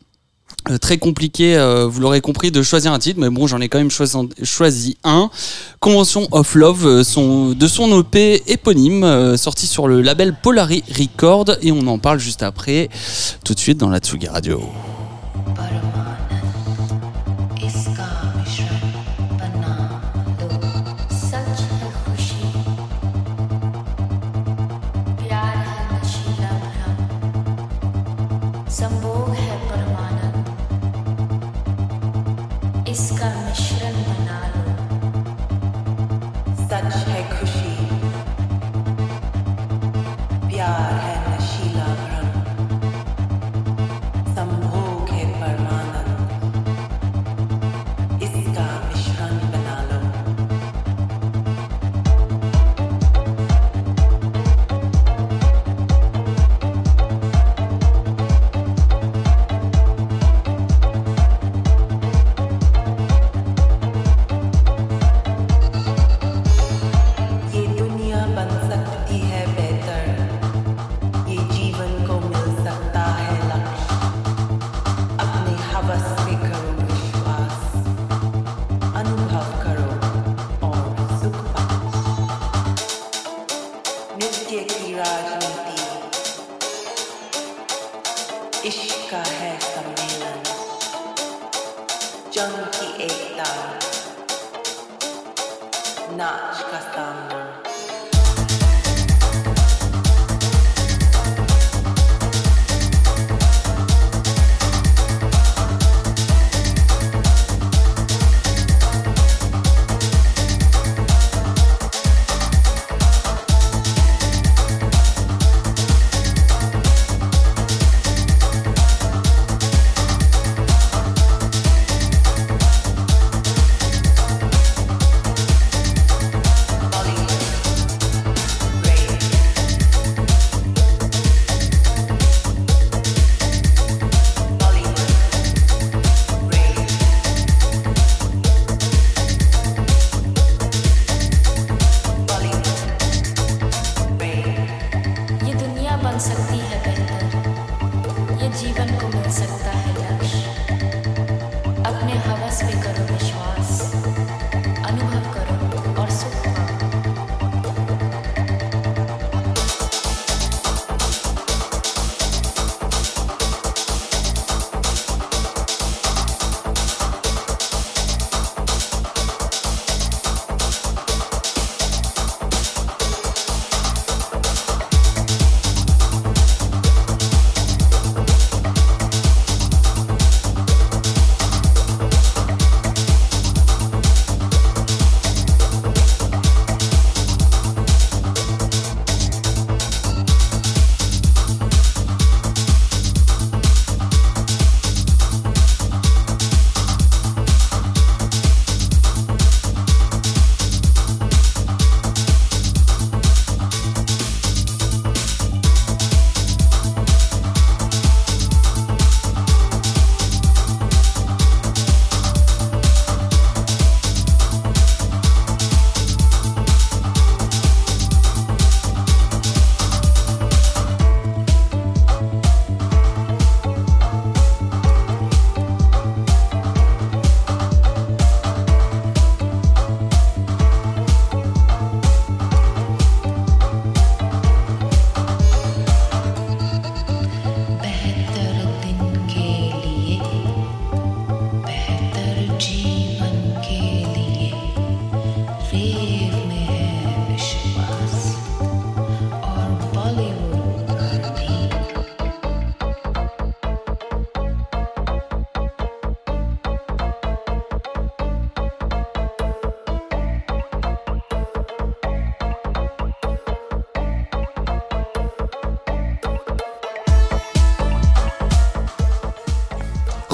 Euh, 0.70 0.78
très 0.78 0.96
compliqué, 0.96 1.56
euh, 1.56 1.86
vous 1.86 2.00
l'aurez 2.00 2.22
compris, 2.22 2.50
de 2.50 2.62
choisir 2.62 2.92
un 2.92 2.98
titre, 2.98 3.20
mais 3.20 3.28
bon, 3.28 3.46
j'en 3.46 3.60
ai 3.60 3.68
quand 3.68 3.78
même 3.78 3.90
choisi, 3.90 4.96
un. 5.04 5.30
Convention 5.80 6.26
of 6.30 6.54
Love, 6.54 6.86
euh, 6.86 7.04
son, 7.04 7.50
de 7.50 7.66
son 7.66 8.00
EP 8.00 8.42
éponyme, 8.50 9.36
sorti 9.36 9.66
sur 9.66 9.88
le 9.88 10.00
label 10.00 10.34
Polari 10.42 10.82
Record, 10.88 11.56
et 11.60 11.70
on 11.70 11.86
en 11.86 11.98
parle 11.98 12.18
juste 12.18 12.42
après, 12.42 12.88
tout 13.44 13.52
de 13.52 13.60
suite 13.60 13.76
dans 13.76 13.90
la 13.90 13.98
Tsugi 13.98 14.28
Radio. 14.28 14.62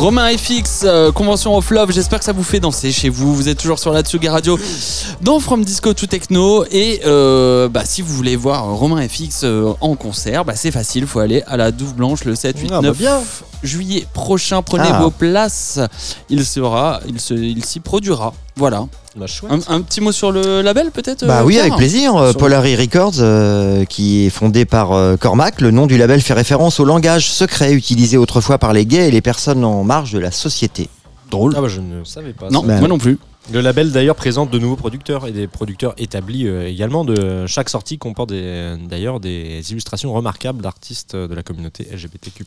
Romain 0.00 0.34
FX, 0.34 0.84
euh, 0.84 1.12
Convention 1.12 1.54
of 1.58 1.70
Love, 1.70 1.92
j'espère 1.92 2.20
que 2.20 2.24
ça 2.24 2.32
vous 2.32 2.42
fait 2.42 2.58
danser 2.58 2.90
chez 2.90 3.10
vous. 3.10 3.34
Vous 3.34 3.50
êtes 3.50 3.58
toujours 3.58 3.78
sur 3.78 3.92
la 3.92 4.00
Tsugi 4.00 4.28
Radio 4.30 4.58
dans 5.20 5.38
From 5.40 5.62
Disco 5.62 5.92
to 5.92 6.06
Techno. 6.06 6.64
Et 6.70 7.02
euh, 7.04 7.68
bah, 7.68 7.82
si 7.84 8.00
vous 8.00 8.14
voulez 8.14 8.34
voir 8.34 8.64
Romain 8.64 9.06
FX 9.06 9.42
euh, 9.44 9.74
en 9.82 9.96
concert, 9.96 10.46
bah, 10.46 10.54
c'est 10.56 10.70
facile, 10.70 11.02
il 11.02 11.06
faut 11.06 11.18
aller 11.20 11.42
à 11.46 11.58
la 11.58 11.70
Douve 11.70 11.92
Blanche 11.94 12.24
le 12.24 12.34
7, 12.34 12.58
8, 12.58 12.70
Ah, 12.72 12.80
bah 12.80 12.88
9 12.88 12.96
bien. 12.96 13.20
juillet 13.62 14.06
prochain. 14.14 14.62
Prenez 14.62 14.88
Ah. 14.90 15.00
vos 15.02 15.10
places. 15.10 15.78
Il 16.30 16.46
sera, 16.46 17.00
il 17.06 17.20
se- 17.20 17.34
il 17.34 17.62
s'y 17.62 17.80
produira. 17.80 18.32
Voilà. 18.56 18.86
Bah. 19.16 19.26
Un, 19.48 19.58
un 19.66 19.80
petit 19.80 20.00
mot 20.00 20.12
sur 20.12 20.30
le 20.30 20.62
label 20.62 20.90
peut-être 20.92 21.26
Bah 21.26 21.40
euh, 21.40 21.44
oui, 21.44 21.58
avec 21.58 21.74
plaisir. 21.74 22.14
Euh, 22.16 22.30
Sur- 22.30 22.38
Polari 22.38 22.76
Records, 22.76 23.14
euh, 23.18 23.84
qui 23.84 24.26
est 24.26 24.30
fondé 24.30 24.64
par 24.64 24.92
euh, 24.92 25.16
Cormac, 25.16 25.60
le 25.60 25.72
nom 25.72 25.86
du 25.88 25.98
label 25.98 26.20
fait 26.20 26.34
référence 26.34 26.78
au 26.78 26.84
langage 26.84 27.30
secret 27.30 27.72
utilisé 27.72 28.16
autrefois 28.16 28.58
par 28.58 28.72
les 28.72 28.86
gays 28.86 29.08
et 29.08 29.10
les 29.10 29.20
personnes 29.20 29.64
en 29.64 29.82
marge 29.82 30.12
de 30.12 30.18
la 30.20 30.30
société. 30.30 30.88
Drôle. 31.30 31.54
Ah 31.56 31.60
bah, 31.60 31.68
je 31.68 31.80
ne 31.80 32.04
savais 32.04 32.32
pas. 32.32 32.50
Non, 32.50 32.60
ça. 32.62 32.66
Bah, 32.68 32.78
moi 32.78 32.88
non 32.88 32.98
plus. 32.98 33.18
Le 33.52 33.60
label 33.60 33.90
d'ailleurs 33.90 34.14
présente 34.14 34.50
de 34.50 34.58
nouveaux 34.60 34.76
producteurs 34.76 35.26
et 35.26 35.32
des 35.32 35.48
producteurs 35.48 35.94
établis 35.98 36.46
euh, 36.46 36.68
également. 36.68 37.04
De 37.04 37.46
chaque 37.48 37.68
sortie 37.68 37.98
comporte 37.98 38.30
d'ailleurs 38.32 39.18
des 39.18 39.60
illustrations 39.72 40.12
remarquables 40.12 40.62
d'artistes 40.62 41.16
de 41.16 41.34
la 41.34 41.42
communauté 41.42 41.88
LGBTQ+. 41.92 42.44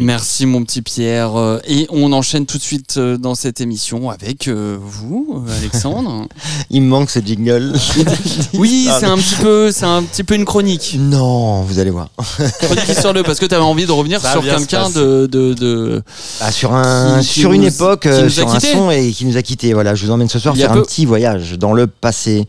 Merci 0.00 0.46
mon 0.46 0.64
petit 0.64 0.82
Pierre. 0.82 1.36
Euh, 1.36 1.60
Et 1.68 1.86
on 1.90 2.12
enchaîne 2.12 2.46
tout 2.46 2.58
de 2.58 2.62
suite 2.62 2.96
euh, 2.96 3.16
dans 3.16 3.36
cette 3.36 3.60
émission 3.60 4.10
avec 4.10 4.48
euh, 4.48 4.76
vous, 4.80 5.44
Alexandre. 5.58 6.26
Il 6.70 6.82
me 6.82 6.88
manque 6.88 7.10
ce 7.10 7.20
jingle. 7.20 7.72
oui, 8.54 8.88
c'est 8.98 9.06
un 9.06 9.16
petit 9.18 9.36
peu, 9.36 9.70
c'est 9.70 9.84
un 9.86 10.02
petit 10.02 10.24
peu 10.24 10.34
une 10.34 10.44
chronique. 10.44 10.96
non, 10.98 11.62
vous 11.62 11.78
allez 11.78 11.90
voir. 11.90 12.08
Chronique 12.60 12.98
sur 12.98 13.12
le 13.12 13.22
parce 13.22 13.38
que 13.38 13.46
tu 13.46 13.54
avais 13.54 13.62
envie 13.62 13.86
de 13.86 13.92
revenir 13.92 14.20
Ça 14.20 14.32
sur 14.32 14.42
quelqu'un 14.42 14.90
de, 14.90 15.28
de, 15.30 15.54
de- 15.54 16.02
Ah, 16.40 16.50
sur 16.50 16.74
un, 16.74 17.20
Qui- 17.20 17.28
qui 17.28 17.40
sur 17.40 17.52
une 17.52 17.62
nous- 17.62 17.68
époque, 17.68 18.02
qui 18.02 18.08
nous 18.08 18.14
a 18.24 18.28
sur 18.30 18.48
un 18.50 18.58
quittés. 18.58 18.72
son 18.72 18.90
et 18.90 19.12
qui 19.12 19.24
nous 19.26 19.36
a 19.36 19.42
quittés. 19.42 19.74
Voilà, 19.74 19.94
je 19.94 20.04
vous 20.06 20.10
emmène 20.10 20.28
ce 20.28 20.39
soir 20.40 20.54
un 20.72 20.82
petit 20.82 21.06
voyage 21.06 21.58
dans 21.58 21.72
le 21.72 21.86
passé. 21.86 22.46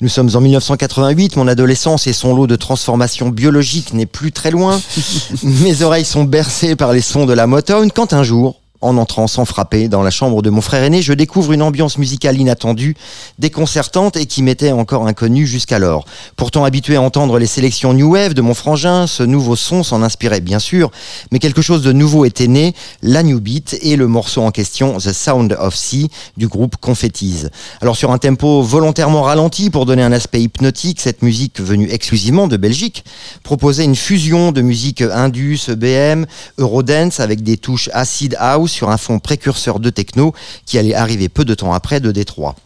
Nous 0.00 0.08
sommes 0.08 0.30
en 0.34 0.40
1988. 0.40 1.36
Mon 1.36 1.48
adolescence 1.48 2.06
et 2.06 2.12
son 2.12 2.34
lot 2.34 2.46
de 2.46 2.56
transformations 2.56 3.28
biologiques 3.28 3.92
n'est 3.92 4.06
plus 4.06 4.32
très 4.32 4.50
loin. 4.50 4.80
Mes 5.42 5.82
oreilles 5.82 6.04
sont 6.04 6.24
bercées 6.24 6.76
par 6.76 6.92
les 6.92 7.00
sons 7.00 7.26
de 7.26 7.32
la 7.32 7.46
Motown 7.46 7.90
quand 7.90 8.12
un 8.12 8.22
jour. 8.22 8.60
En 8.84 8.98
entrant 8.98 9.26
sans 9.28 9.46
frapper 9.46 9.88
dans 9.88 10.02
la 10.02 10.10
chambre 10.10 10.42
de 10.42 10.50
mon 10.50 10.60
frère 10.60 10.82
aîné, 10.82 11.00
je 11.00 11.14
découvre 11.14 11.52
une 11.52 11.62
ambiance 11.62 11.96
musicale 11.96 12.38
inattendue, 12.38 12.96
déconcertante 13.38 14.18
et 14.18 14.26
qui 14.26 14.42
m'était 14.42 14.72
encore 14.72 15.06
inconnue 15.06 15.46
jusqu'alors. 15.46 16.04
Pourtant 16.36 16.64
habitué 16.64 16.96
à 16.96 17.00
entendre 17.00 17.38
les 17.38 17.46
sélections 17.46 17.94
New 17.94 18.12
Wave 18.12 18.34
de 18.34 18.42
mon 18.42 18.52
frangin, 18.52 19.06
ce 19.06 19.22
nouveau 19.22 19.56
son 19.56 19.84
s'en 19.84 20.02
inspirait 20.02 20.42
bien 20.42 20.58
sûr, 20.58 20.90
mais 21.32 21.38
quelque 21.38 21.62
chose 21.62 21.80
de 21.80 21.92
nouveau 21.92 22.26
était 22.26 22.46
né, 22.46 22.74
la 23.00 23.22
New 23.22 23.40
Beat 23.40 23.78
et 23.80 23.96
le 23.96 24.06
morceau 24.06 24.42
en 24.42 24.50
question, 24.50 24.98
The 24.98 25.14
Sound 25.14 25.56
of 25.58 25.74
Sea, 25.74 26.10
du 26.36 26.46
groupe 26.46 26.76
Confettis. 26.76 27.44
Alors 27.80 27.96
sur 27.96 28.12
un 28.12 28.18
tempo 28.18 28.60
volontairement 28.60 29.22
ralenti 29.22 29.70
pour 29.70 29.86
donner 29.86 30.02
un 30.02 30.12
aspect 30.12 30.42
hypnotique, 30.42 31.00
cette 31.00 31.22
musique 31.22 31.58
venue 31.58 31.88
exclusivement 31.90 32.48
de 32.48 32.58
Belgique 32.58 33.02
proposait 33.44 33.84
une 33.84 33.96
fusion 33.96 34.52
de 34.52 34.60
musique 34.60 35.00
indus, 35.00 35.70
EBM, 35.70 36.26
Eurodance 36.58 37.18
avec 37.18 37.42
des 37.42 37.56
touches 37.56 37.88
acid 37.94 38.36
house 38.38 38.73
sur 38.74 38.90
un 38.90 38.98
fond 38.98 39.18
précurseur 39.20 39.80
de 39.80 39.88
techno 39.88 40.34
qui 40.66 40.78
allait 40.78 40.94
arriver 40.94 41.28
peu 41.28 41.44
de 41.44 41.54
temps 41.54 41.72
après 41.72 42.00
de 42.00 42.10
Détroit. 42.12 42.56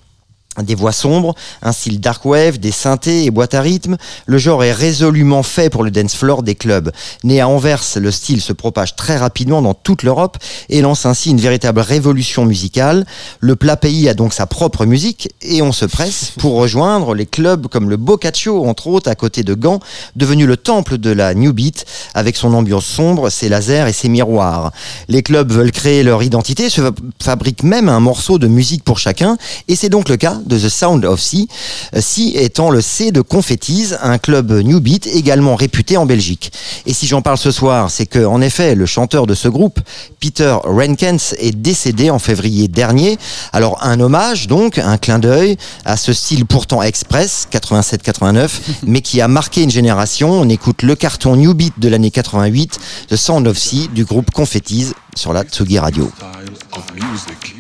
Des 0.62 0.74
voix 0.74 0.92
sombres, 0.92 1.34
un 1.62 1.72
style 1.72 2.00
dark 2.00 2.24
wave, 2.24 2.58
des 2.58 2.72
synthés 2.72 3.24
et 3.24 3.30
boîtes 3.30 3.54
à 3.54 3.60
rythme, 3.60 3.96
le 4.26 4.38
genre 4.38 4.64
est 4.64 4.72
résolument 4.72 5.42
fait 5.42 5.70
pour 5.70 5.84
le 5.84 5.90
dance 5.90 6.14
floor 6.14 6.42
des 6.42 6.54
clubs. 6.54 6.90
Né 7.24 7.40
à 7.40 7.48
Anvers, 7.48 7.82
le 7.96 8.10
style 8.10 8.40
se 8.40 8.52
propage 8.52 8.96
très 8.96 9.16
rapidement 9.16 9.62
dans 9.62 9.74
toute 9.74 10.02
l'Europe 10.02 10.36
et 10.68 10.80
lance 10.80 11.06
ainsi 11.06 11.30
une 11.30 11.40
véritable 11.40 11.80
révolution 11.80 12.44
musicale. 12.44 13.06
Le 13.40 13.56
plat 13.56 13.76
pays 13.76 14.08
a 14.08 14.14
donc 14.14 14.32
sa 14.32 14.46
propre 14.46 14.84
musique 14.84 15.28
et 15.42 15.62
on 15.62 15.72
se 15.72 15.84
presse 15.84 16.32
pour 16.38 16.54
rejoindre 16.54 17.14
les 17.14 17.26
clubs 17.26 17.66
comme 17.68 17.88
le 17.88 17.96
Boccaccio, 17.96 18.66
entre 18.66 18.88
autres, 18.88 19.10
à 19.10 19.14
côté 19.14 19.42
de 19.42 19.54
Gand, 19.54 19.80
devenu 20.16 20.46
le 20.46 20.56
temple 20.56 20.98
de 20.98 21.10
la 21.10 21.34
New 21.34 21.52
Beat, 21.52 21.84
avec 22.14 22.36
son 22.36 22.52
ambiance 22.54 22.86
sombre, 22.86 23.30
ses 23.30 23.48
lasers 23.48 23.86
et 23.88 23.92
ses 23.92 24.08
miroirs. 24.08 24.72
Les 25.08 25.22
clubs 25.22 25.52
veulent 25.52 25.72
créer 25.72 26.02
leur 26.02 26.22
identité, 26.22 26.68
se 26.68 26.80
fa- 26.80 26.90
fabriquent 27.22 27.62
même 27.62 27.88
un 27.88 28.00
morceau 28.00 28.38
de 28.38 28.46
musique 28.48 28.84
pour 28.84 28.98
chacun, 28.98 29.36
et 29.68 29.76
c'est 29.76 29.88
donc 29.88 30.08
le 30.08 30.16
cas 30.16 30.38
de 30.48 30.58
The 30.58 30.68
Sound 30.68 31.04
of 31.04 31.20
Sea, 31.20 31.48
euh, 31.94 32.00
Sea 32.00 32.32
étant 32.36 32.70
le 32.70 32.80
C 32.80 33.12
de 33.12 33.20
Confettis, 33.20 33.90
un 34.02 34.18
club 34.18 34.50
New 34.50 34.80
Beat 34.80 35.06
également 35.06 35.54
réputé 35.54 35.96
en 35.96 36.06
Belgique. 36.06 36.52
Et 36.86 36.92
si 36.92 37.06
j'en 37.06 37.22
parle 37.22 37.38
ce 37.38 37.50
soir, 37.50 37.90
c'est 37.90 38.06
que, 38.06 38.24
en 38.24 38.40
effet, 38.40 38.74
le 38.74 38.86
chanteur 38.86 39.26
de 39.26 39.34
ce 39.34 39.48
groupe, 39.48 39.80
Peter 40.20 40.56
Renkens, 40.64 41.34
est 41.38 41.52
décédé 41.52 42.10
en 42.10 42.18
février 42.18 42.68
dernier. 42.68 43.18
Alors, 43.52 43.78
un 43.84 44.00
hommage, 44.00 44.46
donc, 44.46 44.78
un 44.78 44.98
clin 44.98 45.18
d'œil 45.18 45.56
à 45.84 45.96
ce 45.96 46.12
style 46.12 46.46
pourtant 46.46 46.82
express, 46.82 47.46
87-89, 47.52 48.48
mais 48.86 49.02
qui 49.02 49.20
a 49.20 49.28
marqué 49.28 49.62
une 49.62 49.70
génération. 49.70 50.30
On 50.32 50.48
écoute 50.48 50.82
le 50.82 50.94
carton 50.94 51.36
New 51.36 51.54
Beat 51.54 51.78
de 51.78 51.88
l'année 51.88 52.10
88, 52.10 52.78
The 53.08 53.16
Sound 53.16 53.46
of 53.46 53.58
Sea, 53.58 53.88
du 53.94 54.04
groupe 54.04 54.30
Confettis, 54.30 54.92
sur 55.14 55.32
la 55.32 55.42
Tsugi 55.44 55.78
Radio. 55.78 56.10
style 56.16 56.56
of 56.72 56.94
music. 56.94 57.57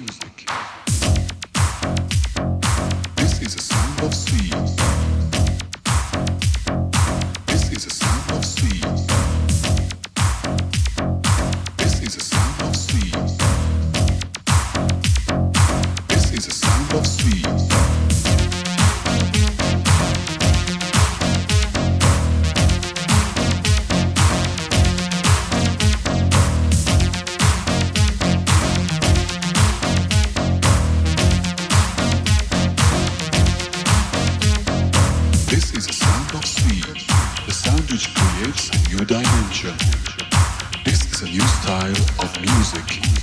A 41.22 41.24
new 41.24 41.40
style 41.40 41.90
of 42.20 42.40
music. 42.40 43.17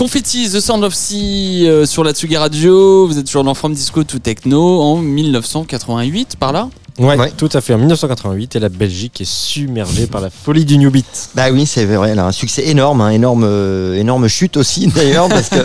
Confetti, 0.00 0.48
The 0.48 0.60
Sound 0.60 0.82
of 0.82 0.94
Sea 0.94 1.68
euh, 1.68 1.84
sur 1.84 2.02
la 2.02 2.12
Tsugi 2.14 2.38
Radio. 2.38 3.06
Vous 3.06 3.18
êtes 3.18 3.26
toujours 3.26 3.44
dans 3.44 3.52
From 3.52 3.74
Disco 3.74 4.02
to 4.02 4.18
Techno 4.18 4.80
en 4.80 4.96
1988, 4.96 6.36
par 6.36 6.54
là 6.54 6.70
Ouais, 7.00 7.16
Ouais. 7.18 7.32
tout 7.36 7.48
à 7.54 7.60
fait. 7.62 7.72
En 7.74 7.78
1988, 7.78 8.56
et 8.56 8.58
la 8.60 8.68
Belgique 8.68 9.20
est 9.22 9.28
submergée 9.28 10.06
par 10.06 10.20
la 10.20 10.28
folie 10.30 10.64
du 10.66 10.76
New 10.76 10.90
Beat. 10.90 11.30
Bah 11.34 11.46
oui, 11.50 11.64
c'est 11.66 11.86
vrai, 11.86 12.10
elle 12.10 12.18
a 12.18 12.26
un 12.26 12.32
succès 12.32 12.68
énorme, 12.68 13.00
hein, 13.00 13.08
énorme, 13.10 13.44
euh, 13.46 13.94
énorme 13.98 14.28
chute 14.28 14.56
aussi 14.58 14.86
d'ailleurs, 14.94 15.28
parce 15.30 15.48
que 15.48 15.56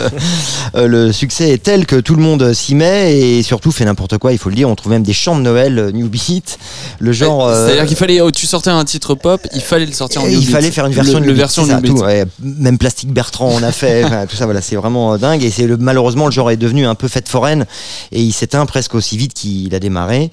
euh, 0.76 0.86
le 0.86 1.12
succès 1.12 1.50
est 1.50 1.62
tel 1.62 1.84
que 1.84 1.96
tout 1.96 2.14
le 2.14 2.22
monde 2.22 2.54
s'y 2.54 2.74
met 2.74 3.18
et 3.18 3.42
surtout 3.42 3.70
fait 3.70 3.84
n'importe 3.84 4.16
quoi, 4.18 4.32
il 4.32 4.38
faut 4.38 4.48
le 4.48 4.54
dire. 4.56 4.68
On 4.70 4.74
trouve 4.74 4.92
même 4.92 5.02
des 5.02 5.12
chants 5.12 5.36
de 5.36 5.42
Noël 5.42 5.78
euh, 5.78 5.92
New 5.92 6.08
Beat, 6.08 6.58
le 7.00 7.12
genre. 7.12 7.46
euh, 7.46 7.66
C'est-à-dire 7.66 7.86
qu'il 7.86 7.96
fallait, 7.98 8.20
oh, 8.22 8.30
tu 8.30 8.46
sortais 8.46 8.70
un 8.70 8.84
titre 8.86 9.14
pop, 9.14 9.40
il 9.54 9.60
fallait 9.60 9.84
le 9.86 9.92
sortir 9.92 10.22
en 10.22 10.26
New 10.26 10.32
il 10.32 10.40
Beat. 10.40 10.50
fallait 10.50 10.70
faire 10.70 10.86
une 10.86 10.94
version 10.94 11.14
le, 11.18 11.20
New 11.20 11.26
le 11.26 11.32
Beat, 11.34 11.38
version 11.40 11.66
ça, 11.66 11.74
New 11.74 11.80
Beat. 11.82 11.92
tout, 11.96 12.02
ouais. 12.02 12.24
Même 12.42 12.78
Plastique 12.78 13.12
Bertrand 13.12 13.50
on 13.52 13.62
a 13.62 13.72
fait, 13.72 14.04
enfin, 14.06 14.24
tout 14.26 14.36
ça 14.36 14.46
voilà, 14.46 14.62
c'est 14.62 14.76
vraiment 14.76 15.12
euh, 15.12 15.18
dingue 15.18 15.42
et 15.44 15.50
c'est 15.50 15.66
le, 15.66 15.76
malheureusement 15.76 16.24
le 16.26 16.32
genre 16.32 16.50
est 16.50 16.56
devenu 16.56 16.86
un 16.86 16.94
peu 16.94 17.08
fête 17.08 17.28
foraine 17.28 17.66
et 18.10 18.22
il 18.22 18.32
s'éteint 18.32 18.64
presque 18.64 18.94
aussi 18.94 19.18
vite 19.18 19.34
qu'il 19.34 19.74
a 19.74 19.78
démarré. 19.80 20.30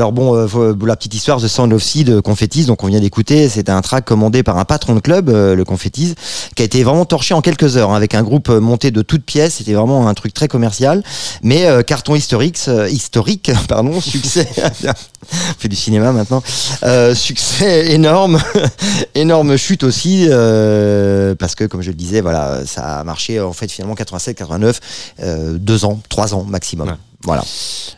Euh, 0.00 0.02
alors 0.02 0.12
bon, 0.12 0.34
euh, 0.34 0.74
la 0.86 0.96
petite 0.96 1.14
histoire, 1.14 1.40
The 1.40 1.48
Sound 1.48 1.72
of 1.72 1.82
Sea 1.82 2.04
de 2.04 2.20
Confettis, 2.20 2.64
donc 2.64 2.82
on 2.82 2.86
vient 2.86 3.00
d'écouter, 3.00 3.48
c'était 3.48 3.70
un 3.70 3.82
track 3.82 4.06
commandé 4.06 4.42
par 4.42 4.56
un 4.56 4.64
patron 4.64 4.94
de 4.94 5.00
club, 5.00 5.28
euh, 5.28 5.54
le 5.54 5.64
Confettis, 5.64 6.14
qui 6.56 6.62
a 6.62 6.64
été 6.64 6.82
vraiment 6.82 7.04
torché 7.04 7.34
en 7.34 7.42
quelques 7.42 7.76
heures 7.76 7.90
hein, 7.90 7.96
avec 7.96 8.14
un 8.14 8.22
groupe 8.22 8.48
euh, 8.48 8.60
monté 8.60 8.90
de 8.90 9.02
toutes 9.02 9.24
pièces. 9.24 9.56
C'était 9.56 9.74
vraiment 9.74 10.08
un 10.08 10.14
truc 10.14 10.32
très 10.32 10.48
commercial, 10.48 11.02
mais 11.42 11.66
euh, 11.66 11.82
carton 11.82 12.14
historique, 12.14 12.58
euh, 12.68 12.88
historique, 12.88 13.50
pardon, 13.68 14.00
succès. 14.00 14.48
on 14.58 15.58
fait 15.58 15.68
du 15.68 15.76
cinéma 15.76 16.12
maintenant. 16.12 16.42
Euh, 16.84 17.14
succès 17.14 17.92
énorme, 17.92 18.40
énorme 19.14 19.56
chute 19.58 19.84
aussi, 19.84 20.26
euh, 20.30 21.34
parce 21.34 21.54
que 21.54 21.64
comme 21.64 21.82
je 21.82 21.90
le 21.90 21.96
disais, 21.96 22.22
voilà, 22.22 22.62
ça 22.64 23.00
a 23.00 23.04
marché 23.04 23.40
en 23.40 23.52
fait 23.52 23.70
finalement 23.70 23.94
87, 23.94 24.36
89, 24.38 24.80
euh, 25.22 25.58
deux 25.58 25.84
ans, 25.84 26.00
trois 26.08 26.34
ans 26.34 26.44
maximum. 26.44 26.96
Voilà. 27.24 27.44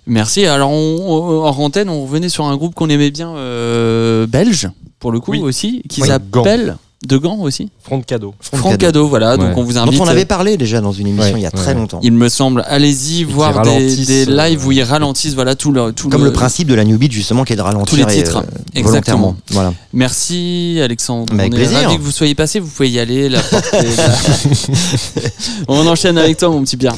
Merci. 0.06 0.46
Alors, 0.46 0.70
on, 0.70 1.44
en 1.44 1.56
antenne, 1.58 1.88
on 1.88 2.02
revenait 2.02 2.28
sur 2.28 2.44
un 2.44 2.56
groupe 2.56 2.74
qu'on 2.74 2.88
aimait 2.88 3.10
bien, 3.10 3.30
euh, 3.36 4.26
belge, 4.26 4.68
pour 4.98 5.12
le 5.12 5.20
coup 5.20 5.32
Oui. 5.32 5.40
aussi, 5.40 5.82
qui 5.88 6.02
Oui, 6.02 6.08
s'appelle 6.08 6.76
De 7.06 7.16
Gand 7.16 7.38
aussi. 7.40 7.68
Front 7.82 7.98
de 7.98 8.04
cadeau. 8.04 8.34
Franck 8.40 8.78
Cadeau, 8.78 9.08
voilà. 9.08 9.36
Donc, 9.36 9.56
on 9.56 9.64
vous 9.64 9.72
Dont 9.72 9.82
invite. 9.82 10.00
on 10.00 10.06
avait 10.06 10.24
parlé 10.24 10.56
déjà 10.56 10.80
dans 10.80 10.92
une 10.92 11.08
émission 11.08 11.32
Ouais, 11.32 11.40
il 11.40 11.42
y 11.42 11.46
a 11.46 11.50
très 11.50 11.72
ouais. 11.72 11.74
longtemps. 11.74 11.98
Il 12.02 12.12
me 12.12 12.28
semble, 12.28 12.64
allez-y 12.68 13.24
voir 13.24 13.62
des, 13.62 14.28
euh, 14.28 14.48
lives 14.48 14.64
où 14.66 14.72
ils 14.72 14.82
ralentissent, 14.82 15.34
voilà 15.34 15.56
tout 15.56 15.72
le 15.72 15.92
tout 15.92 16.08
Comme 16.08 16.24
le 16.24 16.32
principe 16.32 16.68
de 16.68 16.74
la 16.74 16.84
New 16.84 16.98
Beat 16.98 17.10
justement 17.10 17.44
qui 17.44 17.54
est 17.54 17.56
de 17.56 17.62
ralentir 17.62 17.86
Tous 17.86 17.96
les 17.96 18.02
et, 18.02 18.22
titres, 18.22 18.38
euh, 18.38 18.58
exactement. 18.74 19.18
volontairement. 19.18 19.36
Voilà. 19.50 19.74
Merci 19.92 20.78
Alexandre. 20.82 21.32
Avec 21.34 21.52
on 21.52 21.56
est 21.56 21.96
que 21.96 22.02
vous 22.02 22.12
soyez 22.12 22.34
passé. 22.36 22.60
Vous 22.60 22.68
pouvez 22.68 22.90
y 22.90 23.00
aller. 23.00 23.28
La 23.28 23.40
porte 23.42 23.74
est 23.74 23.96
là. 23.96 24.10
on 25.68 25.86
enchaîne 25.86 26.18
avec 26.18 26.36
toi, 26.36 26.50
mon 26.50 26.62
petit 26.62 26.76
Pierre. 26.76 26.94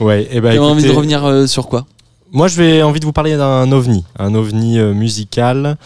Ouais, 0.00 0.28
et 0.30 0.40
bah, 0.40 0.52
Tu 0.52 0.58
as 0.58 0.62
envie 0.62 0.82
de 0.82 0.86
écoutez, 0.86 0.96
revenir 0.96 1.24
euh, 1.24 1.46
sur 1.46 1.68
quoi? 1.68 1.86
Moi, 2.30 2.46
je 2.48 2.60
vais 2.60 2.82
envie 2.82 3.00
de 3.00 3.06
vous 3.06 3.12
parler 3.12 3.38
d'un 3.38 3.72
ovni, 3.72 4.04
un 4.18 4.34
ovni 4.34 4.78
euh, 4.78 4.92
musical, 4.92 5.78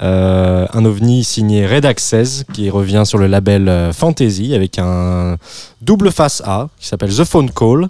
euh, 0.00 0.64
un 0.72 0.84
ovni 0.84 1.24
signé 1.24 1.66
Red 1.66 1.84
Access 1.84 2.44
qui 2.52 2.70
revient 2.70 3.02
sur 3.04 3.18
le 3.18 3.26
label 3.26 3.68
euh, 3.68 3.92
Fantasy 3.92 4.54
avec 4.54 4.78
un 4.78 5.38
double 5.82 6.12
face 6.12 6.40
A 6.46 6.68
qui 6.78 6.86
s'appelle 6.86 7.12
The 7.12 7.24
Phone 7.24 7.50
Call, 7.50 7.88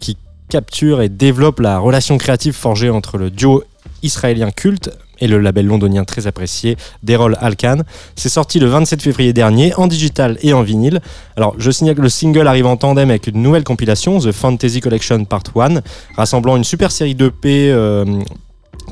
qui 0.00 0.16
capture 0.48 1.00
et 1.00 1.08
développe 1.08 1.60
la 1.60 1.78
relation 1.78 2.18
créative 2.18 2.54
forgée 2.54 2.90
entre 2.90 3.18
le 3.18 3.30
duo 3.30 3.62
israélien 4.02 4.50
culte 4.50 4.90
et 5.24 5.26
le 5.26 5.38
label 5.38 5.66
londonien 5.66 6.04
très 6.04 6.26
apprécié 6.26 6.76
d'Errol 7.02 7.36
Alkan. 7.40 7.78
C'est 8.14 8.28
sorti 8.28 8.60
le 8.60 8.66
27 8.66 9.02
février 9.02 9.32
dernier 9.32 9.74
en 9.74 9.86
digital 9.86 10.38
et 10.42 10.52
en 10.52 10.62
vinyle. 10.62 11.00
Alors, 11.36 11.54
je 11.58 11.70
signale 11.70 11.96
que 11.96 12.02
le 12.02 12.08
single 12.08 12.46
arrive 12.46 12.66
en 12.66 12.76
tandem 12.76 13.08
avec 13.10 13.26
une 13.26 13.42
nouvelle 13.42 13.64
compilation, 13.64 14.18
The 14.18 14.32
Fantasy 14.32 14.80
Collection 14.80 15.24
Part 15.24 15.44
1, 15.56 15.80
rassemblant 16.16 16.56
une 16.56 16.64
super 16.64 16.92
série 16.92 17.14
d'EP 17.14 17.70
euh, 17.70 18.04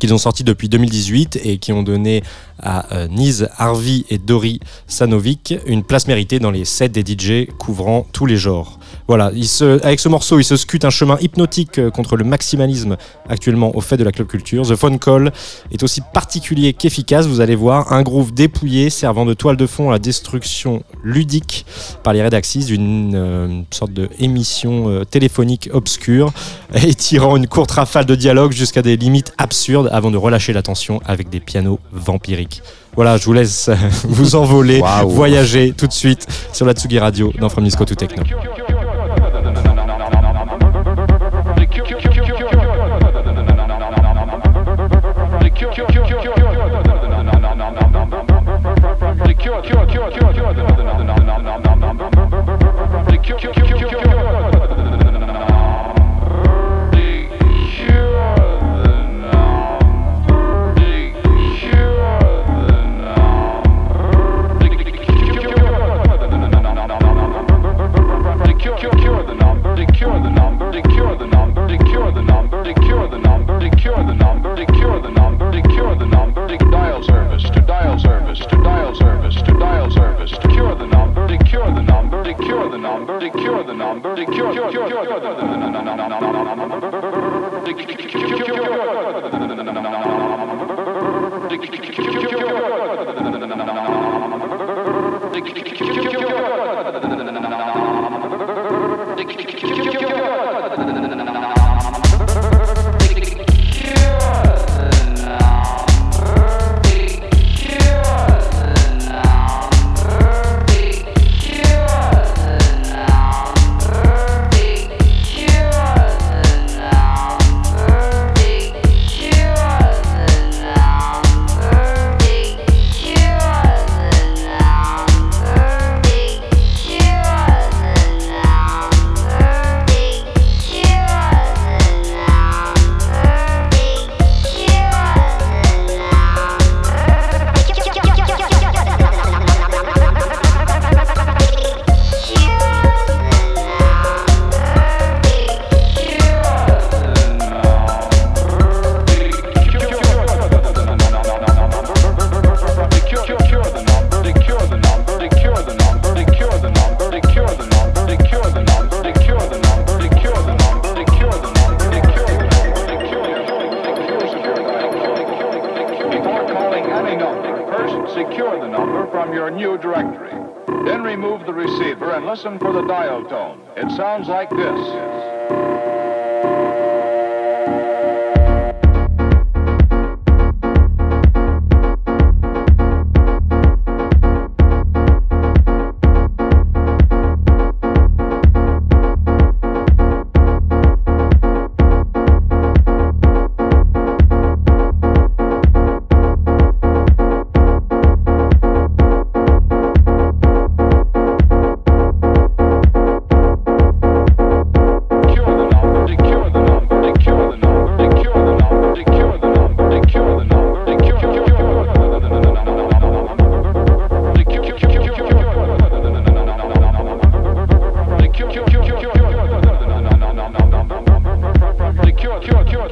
qu'ils 0.01 0.15
ont 0.15 0.19
sorti 0.19 0.45
depuis 0.45 0.69
2018 0.69 1.41
et 1.45 1.59
qui 1.59 1.73
ont 1.73 1.83
donné 1.83 2.23
à 2.63 2.95
euh, 2.95 3.09
Niz 3.09 3.49
Harvey 3.59 4.05
et 4.09 4.19
Dori 4.19 4.61
Sanovic 4.87 5.55
une 5.67 5.83
place 5.83 6.07
méritée 6.07 6.39
dans 6.39 6.51
les 6.51 6.65
sets 6.65 6.89
des 6.89 7.03
DJ 7.03 7.49
couvrant 7.59 8.07
tous 8.13 8.27
les 8.27 8.37
genres. 8.37 8.79
Voilà, 9.09 9.33
avec 9.83 10.01
ce 10.01 10.09
morceau, 10.09 10.39
il 10.39 10.45
se 10.45 10.57
scute 10.57 10.85
un 10.85 10.91
chemin 10.91 11.19
hypnotique 11.21 11.79
euh, 11.79 11.91
contre 11.91 12.17
le 12.17 12.25
maximalisme 12.25 12.97
actuellement 13.29 13.77
au 13.77 13.81
fait 13.81 13.97
de 13.97 14.05
la 14.05 14.13
club 14.13 14.29
culture. 14.29 14.67
The 14.67 14.77
Phone 14.77 14.99
Call 14.99 15.33
est 15.73 15.83
aussi 15.83 16.01
particulier 16.13 16.73
qu'efficace, 16.73 17.27
vous 17.27 17.41
allez 17.41 17.57
voir, 17.57 17.93
un 17.93 18.03
groove 18.03 18.33
dépouillé 18.33 18.91
servant 18.91 19.25
de 19.27 19.35
toile 19.35 19.57
de 19.57 19.67
fond 19.67 19.89
à 19.89 19.93
la 19.93 19.99
destruction 19.99 20.83
ludique 21.03 21.67
par 22.05 22.13
les 22.13 22.23
rédaxis 22.23 22.67
d'une 22.67 23.13
euh, 23.15 23.63
sorte 23.71 23.93
de 23.93 24.09
émission 24.21 25.05
téléphonique 25.11 25.69
obscure 25.73 26.33
et 26.75 26.95
tirant 26.95 27.37
une 27.37 27.49
courte 27.49 27.73
rafale 27.73 28.07
de 28.07 28.15
dialogue 28.15 28.53
jusqu'à 28.53 28.83
des 28.83 28.97
limites 28.97 29.33
absurdes 29.39 29.89
avant 29.93 30.11
de 30.11 30.17
relâcher 30.17 30.53
la 30.53 30.63
tension 30.63 31.01
avec 31.07 31.29
des 31.29 31.39
pianos 31.39 31.79
vampiriques. 31.93 32.63
Voilà, 32.97 33.17
je 33.19 33.25
vous 33.25 33.33
laisse 33.33 33.71
vous 34.05 34.35
envoler, 34.35 34.83
voyager 35.07 35.73
tout 35.73 35.87
de 35.87 35.93
suite 35.93 36.27
sur 36.53 36.67
la 36.67 36.73
Tsugi 36.73 36.99
Radio 36.99 37.33
dans 37.39 37.49
From 37.49 37.65
Disco 37.65 37.85
to 37.85 37.95
Techno. 37.95 38.25
number. 84.03 84.17
Secure, 84.17 84.53
secure, 84.53 85.05
secure. 85.05 86.92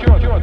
Red 0.01 0.41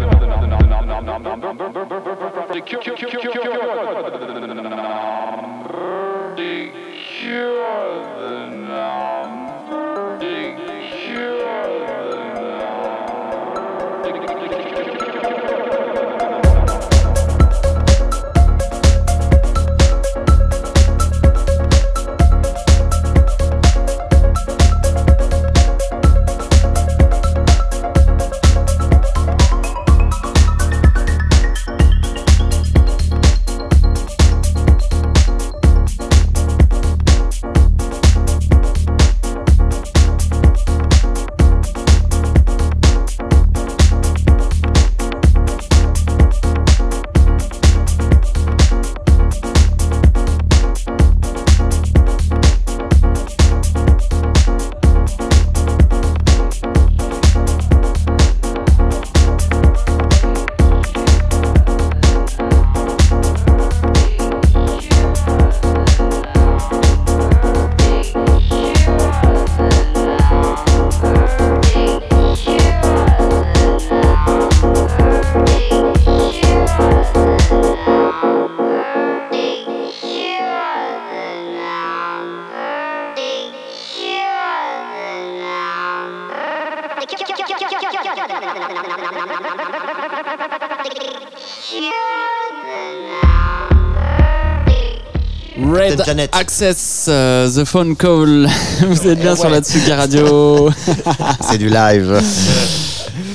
Access, 96.19 97.05
euh, 97.07 97.47
The 97.49 97.63
Phone 97.65 97.95
Call. 97.95 98.47
Vous 98.87 99.07
êtes 99.07 99.19
bien 99.19 99.35
sur 99.35 99.49
la 99.49 99.61
Tsugi 99.61 99.91
Radio. 99.93 100.69
C'est 101.49 101.57
du 101.57 101.69
live. 101.69 102.19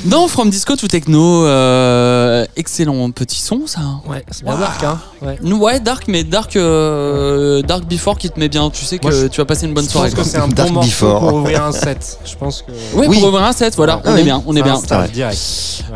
Dans 0.04 0.26
From 0.26 0.50
Disco 0.50 0.74
to 0.74 0.88
Techno, 0.88 1.44
euh, 1.46 2.44
excellent 2.56 3.08
petit 3.12 3.40
son 3.40 3.68
ça. 3.68 3.78
Ouais, 4.08 4.24
c'est 4.32 4.42
bien 4.44 4.56
dark, 4.58 4.82
hein. 4.82 4.98
Ouais. 5.20 5.38
Ouais, 5.52 5.78
dark, 5.78 6.04
mais 6.08 6.24
dark, 6.24 6.56
euh, 6.56 7.62
dark 7.62 7.84
before 7.86 8.18
qui 8.18 8.28
te 8.28 8.38
met 8.40 8.48
bien. 8.48 8.68
Tu 8.70 8.84
sais 8.84 8.98
que 8.98 9.06
Moi, 9.06 9.12
je- 9.12 9.26
tu 9.28 9.40
vas 9.40 9.44
passer 9.44 9.66
une 9.66 9.74
bonne 9.74 9.84
Je 9.84 9.90
soirée. 9.90 10.10
pense 10.10 10.24
que 10.24 10.28
c'est 10.28 10.38
un 10.38 10.48
bon 10.48 10.54
Dark 10.54 10.70
morceau 10.72 10.88
Before. 11.06 11.20
pour 11.20 11.34
ouvrir 11.34 11.62
un 11.64 11.70
set. 11.70 12.18
Je 12.24 12.34
pense 12.34 12.62
que. 12.62 12.72
Ouais, 12.98 13.06
Oui. 13.06 13.20
pour 13.20 13.28
ouvrir 13.28 13.44
un 13.44 13.52
set, 13.52 13.76
voilà, 13.76 14.00
Ah 14.04 14.08
on 14.10 14.14
oui. 14.14 14.20
est 14.20 14.24
bien, 14.24 14.42
on 14.44 14.56
est 14.56 14.62
bien. 14.62 14.74
Ouais. 14.76 15.08
direct. 15.12 15.38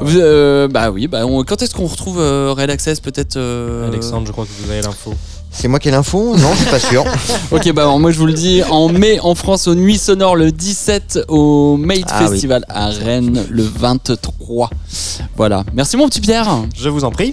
Euh, 0.05 0.69
bah 0.69 0.91
oui, 0.93 1.09
bah 1.09 1.27
on- 1.27 1.43
quand 1.43 1.61
est-ce 1.63 1.75
qu'on 1.75 1.87
retrouve 1.87 2.21
euh, 2.21 2.55
Red 2.57 2.71
Access 2.71 3.01
peut-être 3.01 3.37
euh, 3.37 3.89
Alexandre, 3.89 4.25
je 4.29 4.33
crois 4.33 4.45
que 4.45 4.51
vous 4.65 4.71
avez 4.71 4.83
l'info. 4.83 5.15
C'est 5.59 5.69
moi 5.69 5.79
qui 5.79 5.89
ai 5.89 5.91
l'info 5.91 6.37
Non, 6.37 6.51
je 6.53 6.57
suis 6.59 6.71
pas 6.71 6.79
sûr. 6.79 7.05
Ok, 7.51 7.73
bah 7.73 7.87
moi 7.99 8.11
je 8.11 8.19
vous 8.19 8.27
le 8.27 8.33
dis, 8.33 8.63
en 8.69 8.89
mai 8.89 9.19
en 9.21 9.35
France 9.35 9.69
aux 9.69 9.75
Nuits 9.75 9.99
Sonores 9.99 10.37
le 10.37 10.53
17, 10.53 11.21
au 11.29 11.77
Made 11.79 12.05
Ah 12.09 12.19
oui. 12.23 12.29
Festival 12.29 12.65
à 12.69 12.89
Rennes 12.89 13.45
le 13.49 13.63
23. 13.63 14.69
Voilà, 15.37 15.65
merci 15.73 15.97
mon 15.97 16.09
petit 16.09 16.21
Pierre. 16.21 16.49
Je 16.77 16.89
vous 16.89 17.05
en 17.05 17.11
prie. 17.11 17.33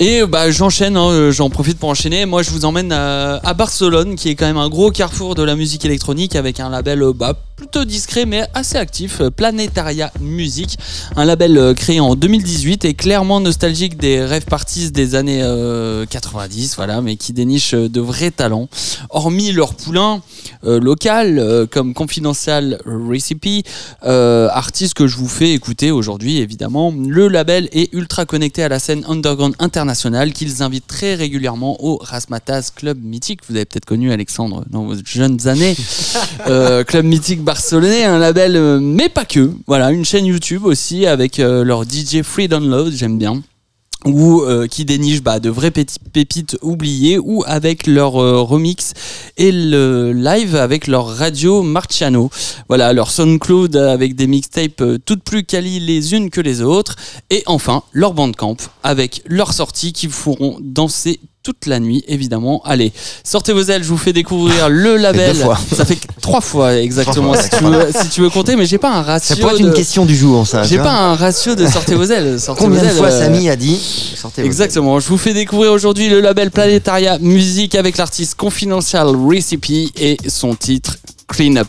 Et 0.00 0.26
bah 0.26 0.50
j'enchaîne, 0.50 0.96
hein, 0.96 1.08
euh, 1.08 1.32
j'en 1.32 1.48
profite 1.48 1.78
pour 1.78 1.88
enchaîner. 1.88 2.26
Moi 2.26 2.42
je 2.42 2.50
vous 2.50 2.64
emmène 2.66 2.92
à, 2.92 3.36
à 3.42 3.54
Barcelone, 3.54 4.16
qui 4.16 4.28
est 4.28 4.34
quand 4.34 4.46
même 4.46 4.58
un 4.58 4.68
gros 4.68 4.90
carrefour 4.90 5.34
de 5.34 5.42
la 5.42 5.54
musique 5.56 5.84
électronique, 5.84 6.36
avec 6.36 6.60
un 6.60 6.68
label 6.68 7.02
euh, 7.02 7.12
bah, 7.14 7.34
plutôt 7.56 7.84
discret 7.84 8.26
mais 8.26 8.46
assez 8.54 8.76
actif, 8.76 9.20
euh, 9.20 9.30
Planetaria 9.30 10.12
Music, 10.20 10.76
un 11.16 11.24
label 11.24 11.56
euh, 11.56 11.74
créé 11.74 12.00
en 12.00 12.14
2018 12.14 12.84
et 12.84 12.94
clairement 12.94 13.40
nostalgique 13.40 13.96
des 13.96 14.22
rêves 14.22 14.44
parties 14.44 14.90
des 14.90 15.14
années 15.14 15.42
euh, 15.42 16.04
90, 16.06 16.76
voilà, 16.76 17.00
mais 17.00 17.16
qui 17.16 17.32
déniche 17.32 17.74
euh, 17.74 17.88
de 17.88 18.00
vrais 18.00 18.30
talents. 18.30 18.68
Hormis 19.10 19.52
leur 19.52 19.74
poulain 19.74 20.22
euh, 20.64 20.80
local 20.80 21.38
euh, 21.38 21.66
comme 21.66 21.94
Confidential 21.94 22.78
Recipe, 22.84 23.66
euh, 24.04 24.48
artiste 24.52 24.94
que 24.94 25.06
je 25.06 25.16
vous 25.16 25.28
fais 25.28 25.52
écouter 25.52 25.90
aujourd'hui 25.90 26.38
évidemment. 26.38 26.92
Le 27.08 27.28
label 27.28 27.68
est 27.72 27.92
ultra 27.94 28.26
connecté 28.26 28.62
à 28.62 28.68
la 28.68 28.78
scène 28.78 29.04
underground 29.08 29.54
internationale 29.58 30.32
qu'ils 30.32 30.62
invitent 30.62 30.86
très 30.86 31.14
régulièrement 31.14 31.82
au 31.84 31.98
Rasmatas 32.02 32.70
Club 32.74 32.98
Mythique. 33.02 33.40
Vous 33.48 33.56
avez 33.56 33.64
peut-être 33.64 33.86
connu 33.86 34.12
Alexandre 34.12 34.64
dans 34.68 34.84
vos 34.84 34.94
jeunes 35.04 35.48
années. 35.48 35.76
Euh, 36.48 36.84
Club 36.84 37.04
Mythique 37.06 37.42
barcelonais, 37.46 38.02
un 38.02 38.18
label, 38.18 38.56
euh, 38.56 38.80
mais 38.80 39.08
pas 39.08 39.24
que. 39.24 39.52
Voilà, 39.68 39.92
une 39.92 40.04
chaîne 40.04 40.26
YouTube 40.26 40.66
aussi 40.66 41.06
avec 41.06 41.38
euh, 41.38 41.62
leur 41.62 41.84
DJ 41.84 42.22
Free 42.22 42.48
Download, 42.48 42.92
j'aime 42.92 43.18
bien 43.18 43.40
ou 44.04 44.42
euh, 44.42 44.68
qui 44.68 44.84
dénichent 44.84 45.22
bah, 45.22 45.40
de 45.40 45.48
vraies 45.48 45.72
pépites 45.72 46.56
oubliées 46.62 47.18
ou 47.18 47.42
avec 47.46 47.88
leur 47.88 48.12
remix 48.12 48.92
et 49.36 49.50
le 49.50 50.12
live 50.12 50.54
avec 50.54 50.86
leur 50.86 51.06
radio 51.08 51.62
Marciano. 51.62 52.30
Voilà, 52.68 52.92
leur 52.92 53.10
SoundCloud 53.10 53.74
avec 53.74 54.14
des 54.14 54.26
mixtapes 54.28 54.82
toutes 55.04 55.24
plus 55.24 55.44
quali 55.44 55.80
les 55.80 56.14
unes 56.14 56.30
que 56.30 56.40
les 56.40 56.62
autres 56.62 56.94
et 57.30 57.42
enfin 57.46 57.82
leur 57.92 58.12
Bandcamp 58.12 58.58
avec 58.84 59.22
leurs 59.26 59.54
sorties 59.54 59.92
qui 59.92 60.06
vous 60.06 60.12
feront 60.12 60.58
danser 60.60 61.18
toute 61.52 61.66
la 61.66 61.78
nuit 61.78 62.02
évidemment. 62.08 62.60
Allez, 62.64 62.92
sortez 63.22 63.52
vos 63.52 63.62
ailes, 63.62 63.84
je 63.84 63.88
vous 63.88 63.96
fais 63.98 64.12
découvrir 64.12 64.68
le 64.68 64.96
label. 65.06 65.36
Ça 65.72 65.84
fait 65.84 65.98
trois 66.20 66.40
fois 66.40 66.74
exactement 66.76 67.34
si 67.34 67.50
tu 67.50 67.62
veux, 67.64 67.88
si 68.02 68.08
tu 68.08 68.20
veux 68.22 68.30
compter 68.30 68.56
mais 68.56 68.66
j'ai 68.66 68.78
pas 68.78 68.92
un 68.92 69.02
ratio 69.02 69.36
Ça 69.36 69.40
pourrait 69.40 69.54
être 69.54 69.62
de- 69.62 69.68
une 69.68 69.74
question 69.74 70.04
du 70.04 70.16
jour, 70.16 70.44
ça. 70.44 70.64
j'ai 70.64 70.78
pas 70.78 70.92
un 70.92 71.14
ratio 71.14 71.54
de 71.54 71.66
sortez 71.68 71.94
vos 71.94 72.04
ailes. 72.04 72.40
Sortez 72.40 72.64
Combien 72.64 72.80
vos 72.80 72.84
de 72.86 72.90
ailes, 72.90 72.96
fois 72.96 73.08
euh, 73.12 73.20
Samy 73.24 73.48
a 73.48 73.54
dit 73.54 73.78
sortez 74.16 74.42
vos 74.42 74.46
Exactement, 74.46 74.98
je 74.98 75.08
vous 75.08 75.18
fais 75.18 75.34
découvrir 75.34 75.70
aujourd'hui 75.72 76.08
le 76.08 76.20
label 76.20 76.50
Planetaria 76.50 77.18
Music 77.20 77.76
avec 77.76 77.96
l'artiste 77.96 78.34
Confidential 78.34 79.06
Recipe 79.14 79.92
et 79.96 80.16
son 80.26 80.54
titre 80.56 80.96
Clean 81.28 81.54
Up. 81.56 81.68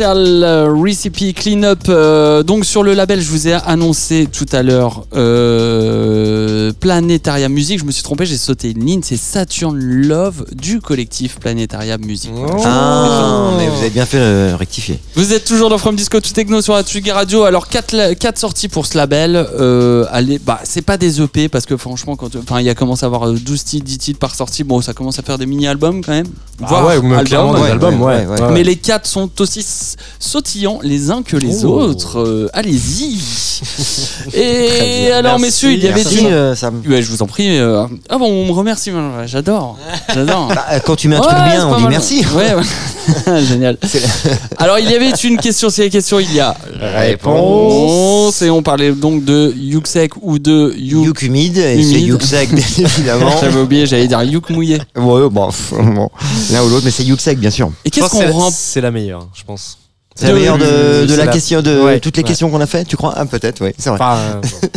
Confidential 0.00 0.44
euh, 0.44 0.72
Recipe 0.82 1.34
Cleanup. 1.34 1.88
euh, 1.90 2.42
donc 2.42 2.64
sur 2.64 2.82
le 2.82 2.94
label, 2.94 3.20
je 3.20 3.30
vous 3.30 3.48
ai 3.48 3.52
annoncé 3.52 4.26
tout 4.32 4.46
à 4.50 4.62
l'heure 4.62 5.04
euh, 5.14 6.29
Planetaria 6.72 7.48
Music. 7.48 7.78
Je 7.80 7.84
me 7.84 7.90
suis 7.92 8.02
trompé, 8.02 8.26
j'ai 8.26 8.36
sauté 8.36 8.70
une 8.70 8.84
ligne. 8.84 9.00
C'est 9.02 9.16
Saturn 9.16 9.76
Love 9.78 10.44
du 10.52 10.80
collectif 10.80 11.36
Planetaria 11.38 11.98
Music. 11.98 12.30
Je- 12.34 12.62
Ah, 12.64 13.50
mais 13.58 13.68
vous 13.68 13.78
avez 13.78 13.90
bien 13.90 14.06
fait 14.06 14.18
de 14.18 14.52
rectifier. 14.54 14.98
Vous 15.14 15.32
êtes 15.32 15.44
toujours 15.44 15.68
dans 15.70 15.78
From 15.78 15.96
Disco 15.96 16.20
to 16.20 16.30
Techno 16.30 16.60
sur 16.62 16.74
Atsugi 16.74 17.10
Radio. 17.10 17.44
Alors 17.44 17.68
4 17.68 18.14
quatre, 18.14 18.38
sorties 18.38 18.68
pour 18.68 18.86
ce 18.86 18.96
label. 18.96 19.36
Euh, 19.36 20.04
allez, 20.10 20.38
bah 20.38 20.60
c'est 20.64 20.82
pas 20.82 20.96
des 20.96 21.20
EP 21.20 21.48
parce 21.48 21.66
que 21.66 21.76
franchement 21.76 22.16
quand 22.16 22.34
enfin 22.36 22.60
il 22.60 22.66
y 22.66 22.70
a 22.70 22.74
commencé 22.74 23.04
à 23.04 23.06
avoir 23.06 23.28
euh, 23.28 23.34
12 23.34 23.64
titres, 23.64 23.84
10 23.84 23.98
titres 23.98 24.18
par 24.18 24.34
sortie. 24.34 24.64
Bon, 24.64 24.80
ça 24.80 24.92
commence 24.92 25.18
à 25.18 25.22
faire 25.22 25.38
des 25.38 25.46
mini 25.46 25.66
albums 25.66 26.02
quand 26.04 26.12
même. 26.12 26.26
Ah 26.62 26.84
ouais, 26.86 26.98
ou 26.98 27.02
même 27.02 27.24
clairement 27.24 27.54
des 27.54 27.60
ouais, 27.62 27.70
albums, 27.70 28.02
ouais, 28.02 28.18
ouais. 28.18 28.26
ouais, 28.26 28.40
Ouais. 28.42 28.52
Mais 28.52 28.62
les 28.62 28.76
quatre 28.76 29.06
sont 29.06 29.30
aussi 29.40 29.64
sautillants 30.18 30.78
les 30.82 31.10
uns 31.10 31.22
que 31.22 31.36
les 31.36 31.64
Oh. 31.64 31.68
autres. 31.68 32.18
Euh, 32.20 32.48
Allez-y. 32.52 33.18
Et 34.34 35.10
alors 35.12 35.38
Merci. 35.38 35.44
messieurs, 35.66 35.72
il 35.72 35.82
y 35.82 35.88
avait 35.88 36.02
Merci, 36.02 36.18
une 36.20 36.26
euh, 36.26 36.54
Sam. 36.60 36.82
Ouais, 36.88 37.02
je 37.02 37.10
vous 37.10 37.22
en 37.22 37.26
prie. 37.26 37.58
euh, 37.58 37.86
Ah 38.08 38.18
bon, 38.18 38.26
on 38.26 38.46
me 38.46 38.52
remercie. 38.52 38.90
J'adore. 39.26 39.78
J'adore. 40.14 40.48
Bah, 40.48 40.80
quand 40.84 40.96
tu 40.96 41.08
mets 41.08 41.16
un 41.16 41.20
truc 41.20 41.32
Ouais, 41.36 41.50
bien, 41.50 41.66
on 41.68 41.76
dit 41.76 41.82
mal. 41.82 41.90
merci. 41.90 42.24
Ouais, 42.36 42.54
ouais. 42.54 43.40
Génial. 43.48 43.76
Alors, 44.58 44.78
il 44.78 44.88
y 44.90 44.94
avait 44.94 45.10
une 45.24 45.38
question, 45.38 45.70
c'est 45.70 45.84
la 45.84 45.88
question, 45.90 46.20
il 46.20 46.32
y 46.34 46.40
a 46.40 46.54
Réponse. 47.40 48.42
Et 48.42 48.50
on 48.50 48.62
parlait 48.62 48.92
donc 48.92 49.24
de 49.24 49.52
Yuxek 49.56 50.12
ou 50.22 50.38
de 50.38 50.74
Yuk. 50.76 51.04
Yuk 51.06 51.22
humide 51.22 51.56
et 51.58 51.82
c'est 51.82 51.92
Humide. 51.92 52.06
Yuksek, 52.08 52.54
bien 52.54 52.64
évidemment. 52.78 53.30
J'avais 53.40 53.60
oublié, 53.60 53.86
j'allais 53.86 54.06
dire 54.06 54.22
Yuk 54.22 54.50
mouillé. 54.50 54.78
Ouais, 54.96 55.28
bon, 55.28 55.46
pff, 55.48 55.72
bon, 55.72 56.08
l'un 56.52 56.62
ou 56.62 56.68
l'autre, 56.68 56.82
mais 56.84 56.90
c'est 56.90 57.04
Yuksek, 57.04 57.38
bien 57.38 57.50
sûr. 57.50 57.70
Et 57.84 57.88
Je 57.88 57.90
qu'est-ce 57.90 58.00
pense 58.08 58.10
que 58.12 58.16
qu'on 58.26 58.32
c'est- 58.32 58.38
rend 58.38 58.50
C'est 58.52 58.80
la 58.80 58.90
meilleure, 58.90 59.28
je 59.34 59.42
pense. 59.44 59.78
C'est 60.14 60.26
la 60.26 60.32
De- 60.32 60.38
meilleure 60.38 60.58
de, 60.58 60.64
de 60.64 61.06
c'est 61.08 61.16
la 61.16 61.24
la- 61.26 61.32
question 61.32 61.62
de 61.62 61.80
Ouais, 61.82 62.00
toutes 62.00 62.16
les 62.16 62.22
ouais. 62.22 62.28
questions 62.28 62.50
qu'on 62.50 62.60
a 62.60 62.66
fait, 62.66 62.84
tu 62.84 62.96
crois? 62.96 63.14
Ah, 63.16 63.24
peut-être, 63.24 63.64
oui, 63.64 63.70
c'est 63.78 63.90
vrai. 63.90 63.98
Enfin, 64.00 64.16
euh, 64.18 64.34
bon. 64.42 64.68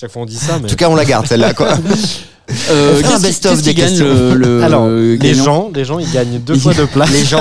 Chaque 0.00 0.10
fois 0.10 0.22
on 0.22 0.26
dit 0.26 0.36
ça, 0.36 0.58
mais. 0.58 0.66
En 0.66 0.68
tout 0.68 0.76
cas, 0.76 0.88
on 0.90 0.94
la 0.94 1.04
garde 1.04 1.26
celle-là, 1.26 1.54
quoi. 1.54 1.68
euh, 2.70 3.02
un 3.02 3.18
best-of 3.18 3.62
des 3.62 3.74
questions. 3.74 4.04
le, 4.04 4.34
le 4.34 4.62
Alors, 4.62 4.88
les 4.88 5.34
gens, 5.34 5.70
les 5.74 5.84
gens, 5.84 5.98
ils 5.98 6.10
gagnent 6.12 6.38
deux 6.38 6.54
fois 6.58 6.74
de 6.74 6.84
place. 6.84 7.10
Les 7.12 7.24
gens, 7.24 7.40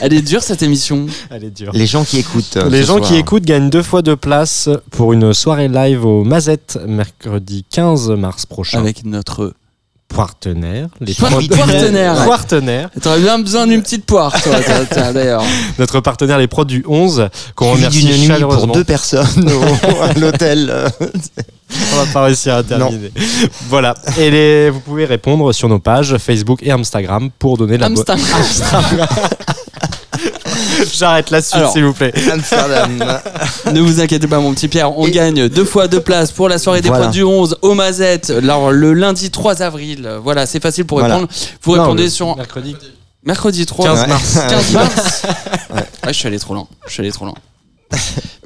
Elle 0.00 0.14
est 0.14 0.22
dure 0.22 0.42
cette 0.42 0.62
émission. 0.62 1.06
Elle 1.30 1.44
est 1.44 1.50
dure. 1.50 1.72
les 1.74 1.86
gens 1.86 2.04
qui 2.04 2.18
écoutent. 2.18 2.56
euh, 2.56 2.68
Les 2.70 2.84
gens 2.84 2.98
soir. 2.98 3.08
qui 3.08 3.16
écoutent 3.16 3.44
gagnent 3.44 3.68
deux 3.70 3.82
fois 3.82 4.02
de 4.02 4.14
place 4.14 4.68
pour 4.92 5.12
une 5.12 5.34
soirée 5.34 5.68
live 5.68 6.04
au 6.06 6.22
Mazette 6.24 6.78
mercredi 6.86 7.64
15 7.70 8.10
mars 8.10 8.46
prochain. 8.46 8.78
Avec 8.78 9.04
notre. 9.04 9.52
Partenaire, 10.12 10.88
les 11.00 11.14
Par- 11.14 11.30
trois- 11.30 11.42
partenaire. 11.66 12.24
partenaires, 12.26 12.90
T'aurais 13.00 13.20
bien 13.20 13.38
besoin 13.38 13.66
d'une 13.66 13.82
petite 13.82 14.04
poire, 14.04 14.32
toi, 14.42 14.54
d'ailleurs. 15.12 15.42
notre 15.78 16.00
partenaire 16.00 16.38
les 16.38 16.46
pros 16.46 16.64
du 16.64 16.84
11 16.86 17.28
qu'on 17.54 17.72
remercie 17.72 18.04
nuit 18.06 18.18
pour 18.18 18.26
chaleureusement. 18.36 18.74
deux 18.74 18.84
personnes 18.84 19.50
au- 19.50 20.02
à 20.02 20.12
l'hôtel. 20.18 20.72
On 21.00 21.96
va 21.96 22.06
pas 22.12 22.24
réussir 22.24 22.54
à 22.56 22.62
terminer. 22.62 23.10
voilà. 23.68 23.94
Et 24.18 24.30
les- 24.30 24.70
vous 24.70 24.80
pouvez 24.80 25.04
répondre 25.06 25.52
sur 25.52 25.68
nos 25.68 25.78
pages 25.78 26.16
Facebook 26.18 26.60
et 26.62 26.70
Instagram 26.70 27.30
pour 27.38 27.56
donner 27.56 27.78
la 27.78 27.88
bonne. 27.88 28.04
Amsterdam. 28.08 29.06
J'arrête 30.94 31.30
la 31.30 31.40
suite, 31.42 31.66
s'il 31.72 31.84
vous 31.84 31.92
plaît. 31.92 32.12
Amsterdam. 32.30 32.98
Ne 33.72 33.80
vous 33.80 34.00
inquiétez 34.00 34.26
pas, 34.26 34.38
mon 34.40 34.52
petit 34.54 34.68
Pierre, 34.68 34.98
on 34.98 35.06
Et- 35.06 35.10
gagne 35.10 35.48
deux 35.48 35.64
fois 35.64 35.88
deux 35.88 36.00
places 36.00 36.30
pour 36.32 36.48
la 36.48 36.58
soirée 36.58 36.80
des 36.80 36.88
Voilà. 36.88 37.04
potes 37.04 37.12
du 37.14 37.22
11 37.22 37.56
au 37.62 37.74
Mazette, 37.74 38.30
alors, 38.30 38.70
le 38.72 38.92
lundi 38.92 39.30
3 39.30 39.62
avril. 39.62 40.08
Voilà, 40.22 40.46
c'est 40.46 40.60
facile 40.60 40.84
pour 40.84 40.98
Voilà. 40.98 41.14
répondre. 41.16 41.32
Vous 41.62 41.76
Non, 41.76 41.82
répondez 41.82 42.04
le 42.04 42.10
sur 42.10 42.36
mercredi. 42.36 42.76
mercredi 43.24 43.64
3 43.66 43.86
15 43.86 44.00
Ouais. 44.00 44.06
mars. 44.08 44.38
15 44.50 44.72
mars. 44.72 45.22
Ouais, 45.74 45.84
je 46.08 46.12
suis 46.12 46.26
allé 46.26 46.38
trop 46.38 46.54
loin. 46.54 46.66
Je 46.86 46.92
suis 46.92 47.00
allé 47.02 47.12
trop 47.12 47.26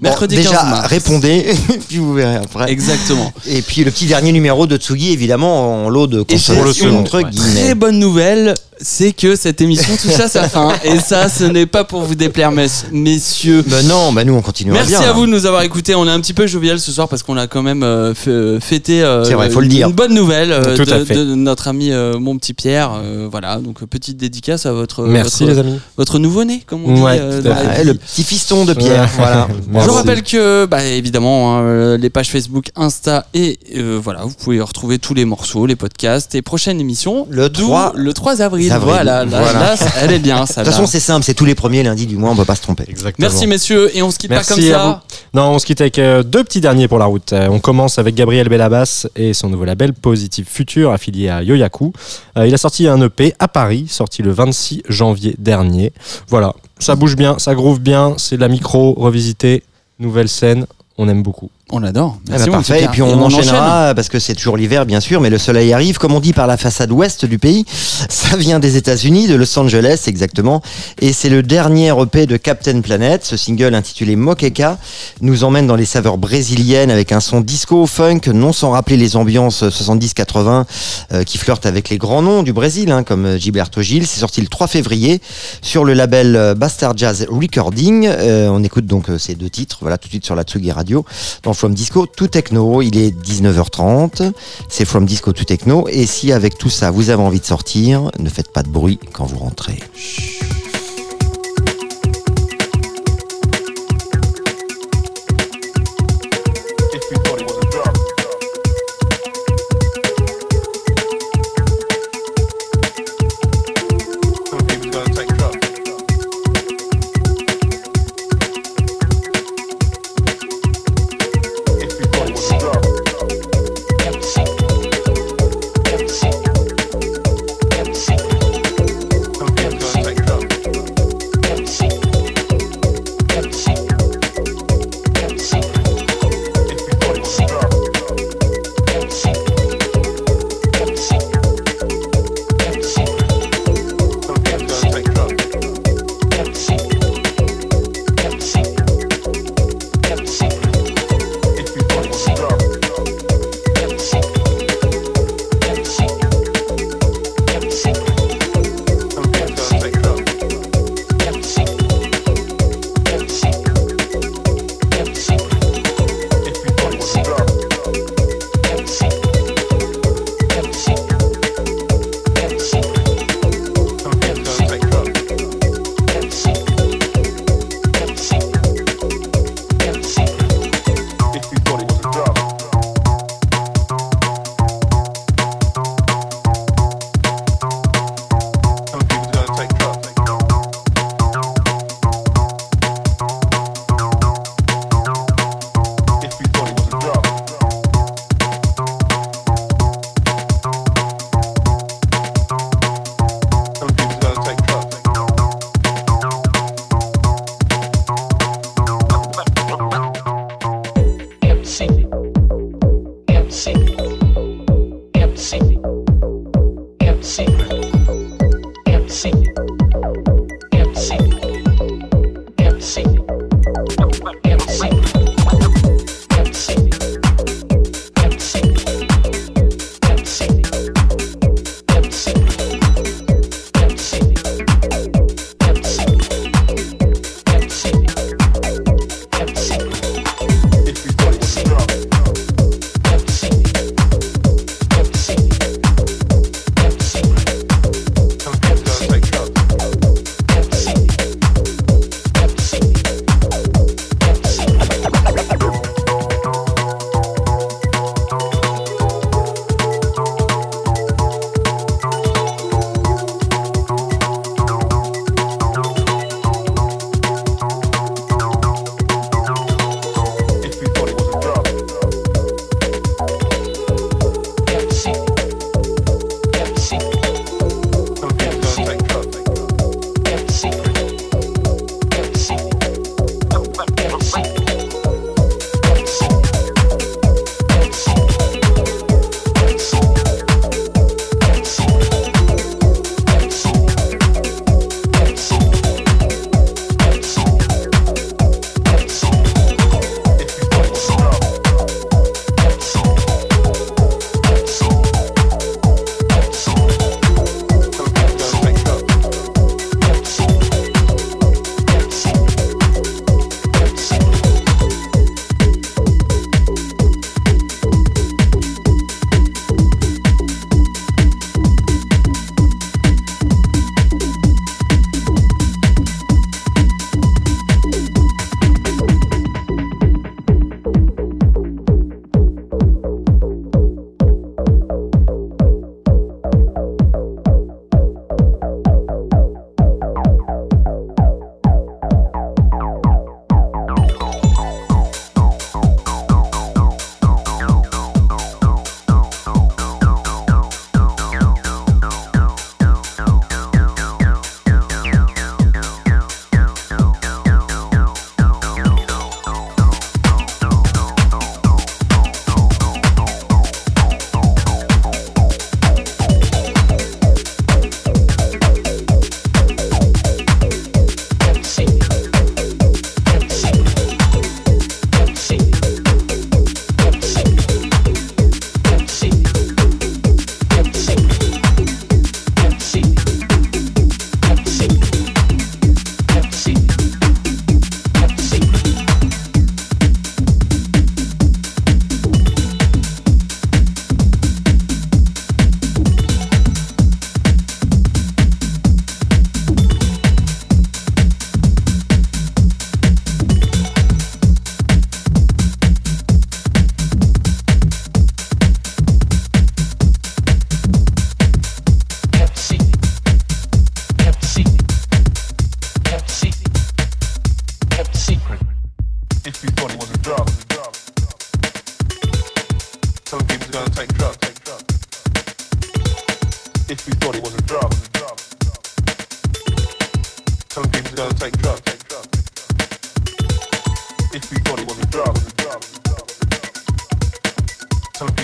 loin. 0.00 0.02
Bon, 0.02 0.08
Mercredi 0.10 0.36
déjà, 0.36 0.50
15 0.50 0.68
mars. 0.70 0.86
répondez, 0.88 1.46
puis 1.88 1.98
vous 1.98 2.12
verrez 2.14 2.36
après. 2.36 2.70
Exactement. 2.70 3.32
Et 3.46 3.62
puis 3.62 3.82
le 3.84 3.90
petit 3.90 4.06
dernier 4.06 4.32
numéro 4.32 4.66
de 4.66 4.76
Tsugi, 4.76 5.12
évidemment, 5.12 5.84
en 5.86 5.88
lot 5.88 6.06
de 6.06 6.22
consolation, 6.22 6.98
entre 7.00 7.22
ouais. 7.22 7.30
Très 7.30 7.74
bonne 7.74 7.98
nouvelle, 7.98 8.54
c'est 8.78 9.12
que 9.12 9.36
cette 9.36 9.62
émission 9.62 9.96
touche 9.96 10.20
à 10.20 10.28
sa 10.28 10.48
fin. 10.50 10.74
Et 10.84 10.98
ça, 10.98 11.30
ce 11.30 11.44
n'est 11.44 11.64
pas 11.64 11.84
pour 11.84 12.02
vous 12.02 12.14
déplaire, 12.14 12.52
mes- 12.52 12.66
messieurs. 12.92 13.64
Bah 13.66 13.82
non, 13.84 14.12
bah 14.12 14.22
nous 14.24 14.34
on 14.34 14.42
continuera 14.42 14.76
Merci 14.80 14.90
bien. 14.90 15.00
à 15.00 15.06
là. 15.06 15.12
vous 15.14 15.24
de 15.24 15.30
nous 15.30 15.46
avoir 15.46 15.62
écoutés. 15.62 15.94
On 15.94 16.06
est 16.06 16.10
un 16.10 16.20
petit 16.20 16.34
peu 16.34 16.46
jovial 16.46 16.78
ce 16.78 16.92
soir 16.92 17.08
parce 17.08 17.22
qu'on 17.22 17.38
a 17.38 17.46
quand 17.46 17.62
même 17.62 17.82
euh, 17.82 18.12
fait- 18.14 18.60
fêté 18.60 19.02
euh, 19.02 19.24
C'est 19.24 19.32
vrai, 19.32 19.48
faut 19.48 19.60
le 19.62 19.68
dire. 19.68 19.88
une 19.88 19.94
bonne 19.94 20.12
nouvelle 20.12 20.52
euh, 20.52 20.76
Tout 20.76 20.84
de, 20.84 20.92
à 20.92 21.04
fait. 21.06 21.14
de 21.14 21.24
notre 21.34 21.68
ami 21.68 21.90
euh, 21.90 22.18
mon 22.18 22.36
petit 22.36 22.52
Pierre. 22.52 22.92
Euh, 23.02 23.28
voilà, 23.30 23.56
donc 23.56 23.82
euh, 23.82 23.86
petite 23.86 24.18
dédicace 24.18 24.66
à 24.66 24.72
votre 24.72 25.04
Merci 25.06 25.44
votre, 25.44 25.54
les 25.54 25.58
amis. 25.58 25.80
votre 25.96 26.18
nouveau-né, 26.18 26.62
comme 26.66 26.84
on 26.84 26.92
dit. 26.94 27.00
Ouais, 27.00 27.18
euh, 27.18 27.40
vie. 27.40 27.84
le 27.84 27.94
petit 27.94 28.24
fiston 28.24 28.66
de 28.66 28.74
Pierre, 28.74 29.04
Ouais. 29.04 29.08
voilà. 29.16 29.48
Je 29.86 29.90
rappelle 29.90 30.22
que, 30.22 30.66
bah, 30.66 30.84
évidemment, 30.84 31.56
hein, 31.56 31.62
euh, 31.62 31.96
les 31.96 32.10
pages 32.10 32.28
Facebook, 32.30 32.66
Insta 32.76 33.26
et 33.34 33.58
euh, 33.76 33.98
voilà, 34.02 34.22
vous 34.24 34.34
pouvez 34.34 34.60
retrouver 34.60 34.98
tous 34.98 35.14
les 35.14 35.24
morceaux, 35.24 35.66
les 35.66 35.76
podcasts 35.76 36.34
et 36.34 36.42
prochaine 36.42 36.80
émission. 36.80 37.26
Le 37.30 37.48
d'où 37.48 37.62
3 37.62 37.92
le 37.94 38.12
3 38.12 38.42
avril. 38.42 38.72
avril. 38.72 38.92
Voilà, 38.92 39.24
là, 39.24 39.40
Voilà. 39.40 39.60
là, 39.60 39.76
ça- 39.76 39.86
elle 40.02 40.12
est 40.12 40.18
bien. 40.18 40.40
De 40.44 40.46
toute 40.46 40.64
façon, 40.64 40.86
c'est 40.86 41.00
simple, 41.00 41.24
c'est 41.24 41.34
tous 41.34 41.44
les 41.44 41.54
premiers 41.54 41.82
lundis 41.82 42.06
du 42.06 42.16
mois, 42.16 42.30
on 42.30 42.36
peut 42.36 42.44
pas 42.44 42.54
se 42.56 42.62
tromper. 42.62 42.84
Exactement. 42.88 43.28
Merci 43.28 43.46
messieurs 43.46 43.96
et 43.96 44.02
on 44.02 44.10
se 44.10 44.18
quitte 44.18 44.30
Merci 44.30 44.48
pas 44.48 44.54
comme 44.56 44.64
ça. 44.70 45.02
Non, 45.34 45.50
on 45.50 45.58
se 45.58 45.66
quitte 45.66 45.80
avec 45.80 45.98
euh, 45.98 46.22
deux 46.22 46.44
petits 46.44 46.60
derniers 46.60 46.88
pour 46.88 46.98
la 46.98 47.04
route. 47.06 47.32
Euh, 47.32 47.48
on 47.50 47.58
commence 47.60 47.98
avec 47.98 48.14
Gabriel 48.14 48.48
Bellabas 48.48 49.06
et 49.16 49.34
son 49.34 49.48
nouveau 49.48 49.64
label 49.64 49.92
Positive 49.92 50.46
Future, 50.48 50.92
affilié 50.92 51.28
à 51.28 51.42
Yoyaku. 51.42 51.92
Euh, 52.38 52.46
il 52.46 52.54
a 52.54 52.58
sorti 52.58 52.86
un 52.88 53.00
EP 53.02 53.34
à 53.38 53.48
Paris, 53.48 53.86
sorti 53.88 54.22
le 54.22 54.30
26 54.32 54.82
janvier 54.88 55.34
dernier. 55.38 55.92
Voilà, 56.28 56.54
ça 56.78 56.94
bouge 56.96 57.16
bien, 57.16 57.38
ça 57.38 57.54
groove 57.54 57.80
bien, 57.80 58.14
c'est 58.18 58.36
de 58.36 58.40
la 58.40 58.48
micro 58.48 58.94
revisitée, 58.94 59.62
nouvelle 59.98 60.28
scène, 60.28 60.66
on 60.98 61.08
aime 61.08 61.22
beaucoup. 61.22 61.50
On 61.72 61.80
l'adore. 61.80 62.18
Ah 62.18 62.20
bah, 62.20 62.30
Merci, 62.36 62.50
mon 62.50 62.56
parfait. 62.56 62.84
Et 62.84 62.88
puis 62.88 63.02
on, 63.02 63.20
enchaîne. 63.20 63.40
enchaînera 63.40 63.92
parce 63.96 64.08
que 64.08 64.20
c'est 64.20 64.34
toujours 64.36 64.56
l'hiver 64.56 64.86
bien 64.86 65.00
sûr, 65.00 65.20
mais 65.20 65.30
le 65.30 65.38
soleil 65.38 65.72
arrive 65.72 65.98
comme 65.98 66.14
on 66.14 66.20
dit 66.20 66.32
par 66.32 66.46
la 66.46 66.56
façade 66.56 66.92
ouest 66.92 67.24
du 67.24 67.38
pays. 67.38 67.64
Ça 68.08 68.36
vient 68.36 68.60
des 68.60 68.76
États-Unis, 68.76 69.26
de 69.26 69.34
Los 69.34 69.58
Angeles 69.58 70.04
exactement, 70.06 70.62
et 71.00 71.12
c'est 71.12 71.28
le 71.28 71.42
dernier 71.42 71.92
EP 72.00 72.26
de 72.26 72.36
Captain 72.36 72.80
Planet. 72.82 73.24
Ce 73.24 73.36
single 73.36 73.74
intitulé 73.74 74.14
Mokeka 74.14 74.78
nous 75.20 75.42
emmène 75.42 75.66
dans 75.66 75.74
les 75.74 75.84
saveurs 75.84 76.18
brésiliennes 76.18 76.90
avec 76.90 77.10
un 77.10 77.20
son 77.20 77.40
disco 77.40 77.86
funk, 77.86 78.20
non 78.32 78.52
sans 78.52 78.70
rappeler 78.70 78.96
les 78.96 79.16
ambiances 79.16 79.64
70-80 79.64 80.64
euh, 81.12 81.24
qui 81.24 81.38
flirtent 81.38 81.66
avec 81.66 81.88
les 81.88 81.98
grands 81.98 82.22
noms 82.22 82.42
du 82.44 82.52
Brésil, 82.52 82.92
hein, 82.92 83.02
comme 83.02 83.36
Gilberto 83.38 83.82
Gil. 83.82 84.06
C'est 84.06 84.20
sorti 84.20 84.40
le 84.40 84.48
3 84.48 84.68
février 84.68 85.20
sur 85.62 85.84
le 85.84 85.94
label 85.94 86.36
euh, 86.36 86.54
Bastard 86.54 86.96
Jazz 86.96 87.26
Recording. 87.28 88.06
Euh, 88.06 88.48
on 88.48 88.62
écoute 88.62 88.86
donc 88.86 89.10
euh, 89.10 89.18
ces 89.18 89.34
deux 89.34 89.50
titres, 89.50 89.78
voilà 89.80 89.98
tout 89.98 90.08
de 90.08 90.12
suite 90.12 90.24
sur 90.24 90.34
la 90.34 90.42
Tsugi 90.42 90.70
Radio 90.70 91.04
dans 91.42 91.55
From 91.56 91.72
Disco 91.72 92.06
to 92.06 92.26
Techno. 92.26 92.82
Il 92.82 92.98
est 92.98 93.10
19h30, 93.10 94.32
c'est 94.68 94.84
From 94.84 95.06
Disco 95.06 95.32
to 95.32 95.44
Techno. 95.44 95.88
Et 95.88 96.04
si 96.04 96.30
avec 96.32 96.58
tout 96.58 96.68
ça 96.68 96.90
vous 96.90 97.08
avez 97.08 97.22
envie 97.22 97.40
de 97.40 97.46
sortir, 97.46 98.10
ne 98.18 98.28
faites 98.28 98.52
pas 98.52 98.62
de 98.62 98.68
bruit 98.68 99.00
quand 99.12 99.24
vous 99.24 99.38
rentrez. 99.38 99.78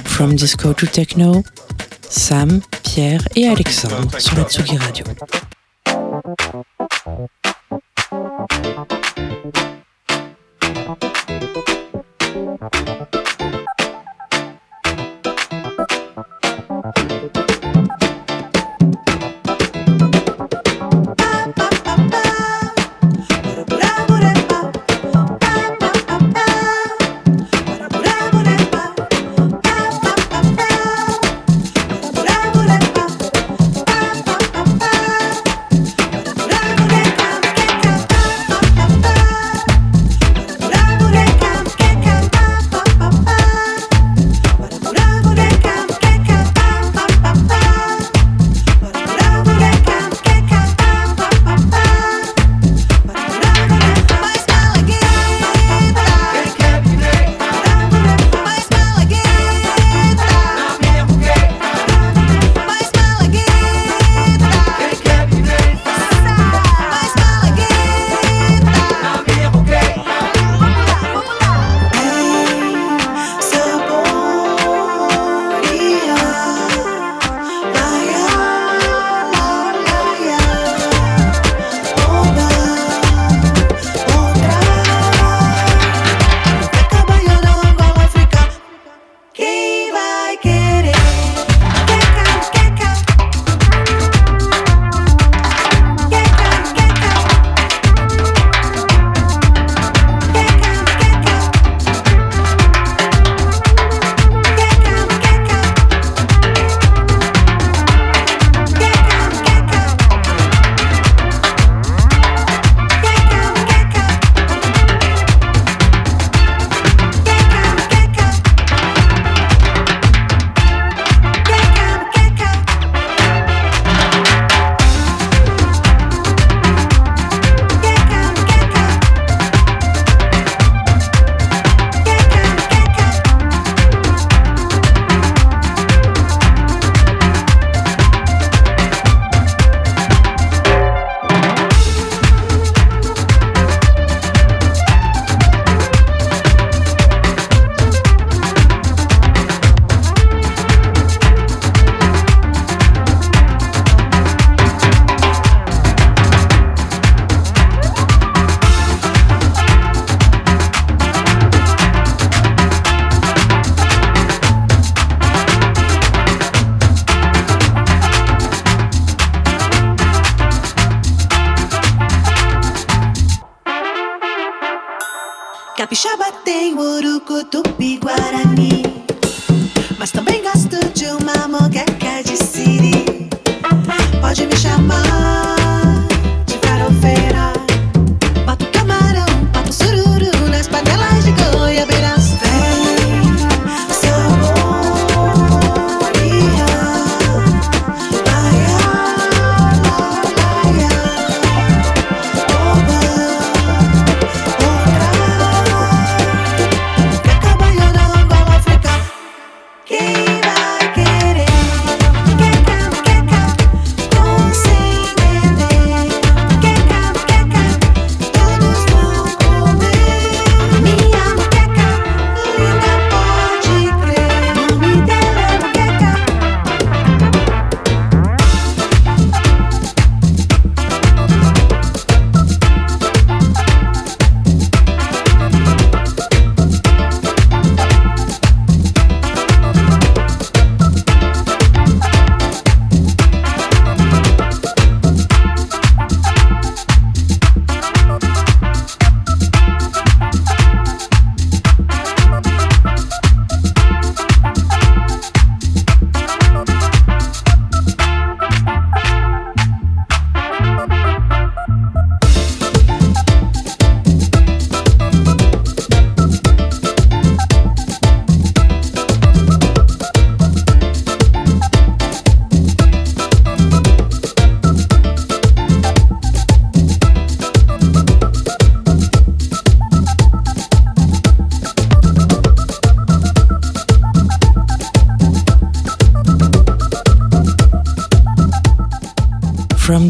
From 0.05 0.37
Disco 0.37 0.73
to 0.73 0.87
Techno, 0.87 1.43
Sam, 2.09 2.61
Pierre 2.85 3.27
et 3.35 3.49
Alexandre 3.49 4.19
sur 4.19 4.37
la 4.37 4.45
Tsugi 4.45 4.77
Radio. 4.77 5.05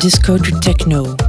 Disco 0.02 0.36
to 0.36 0.58
Techno 0.58 1.21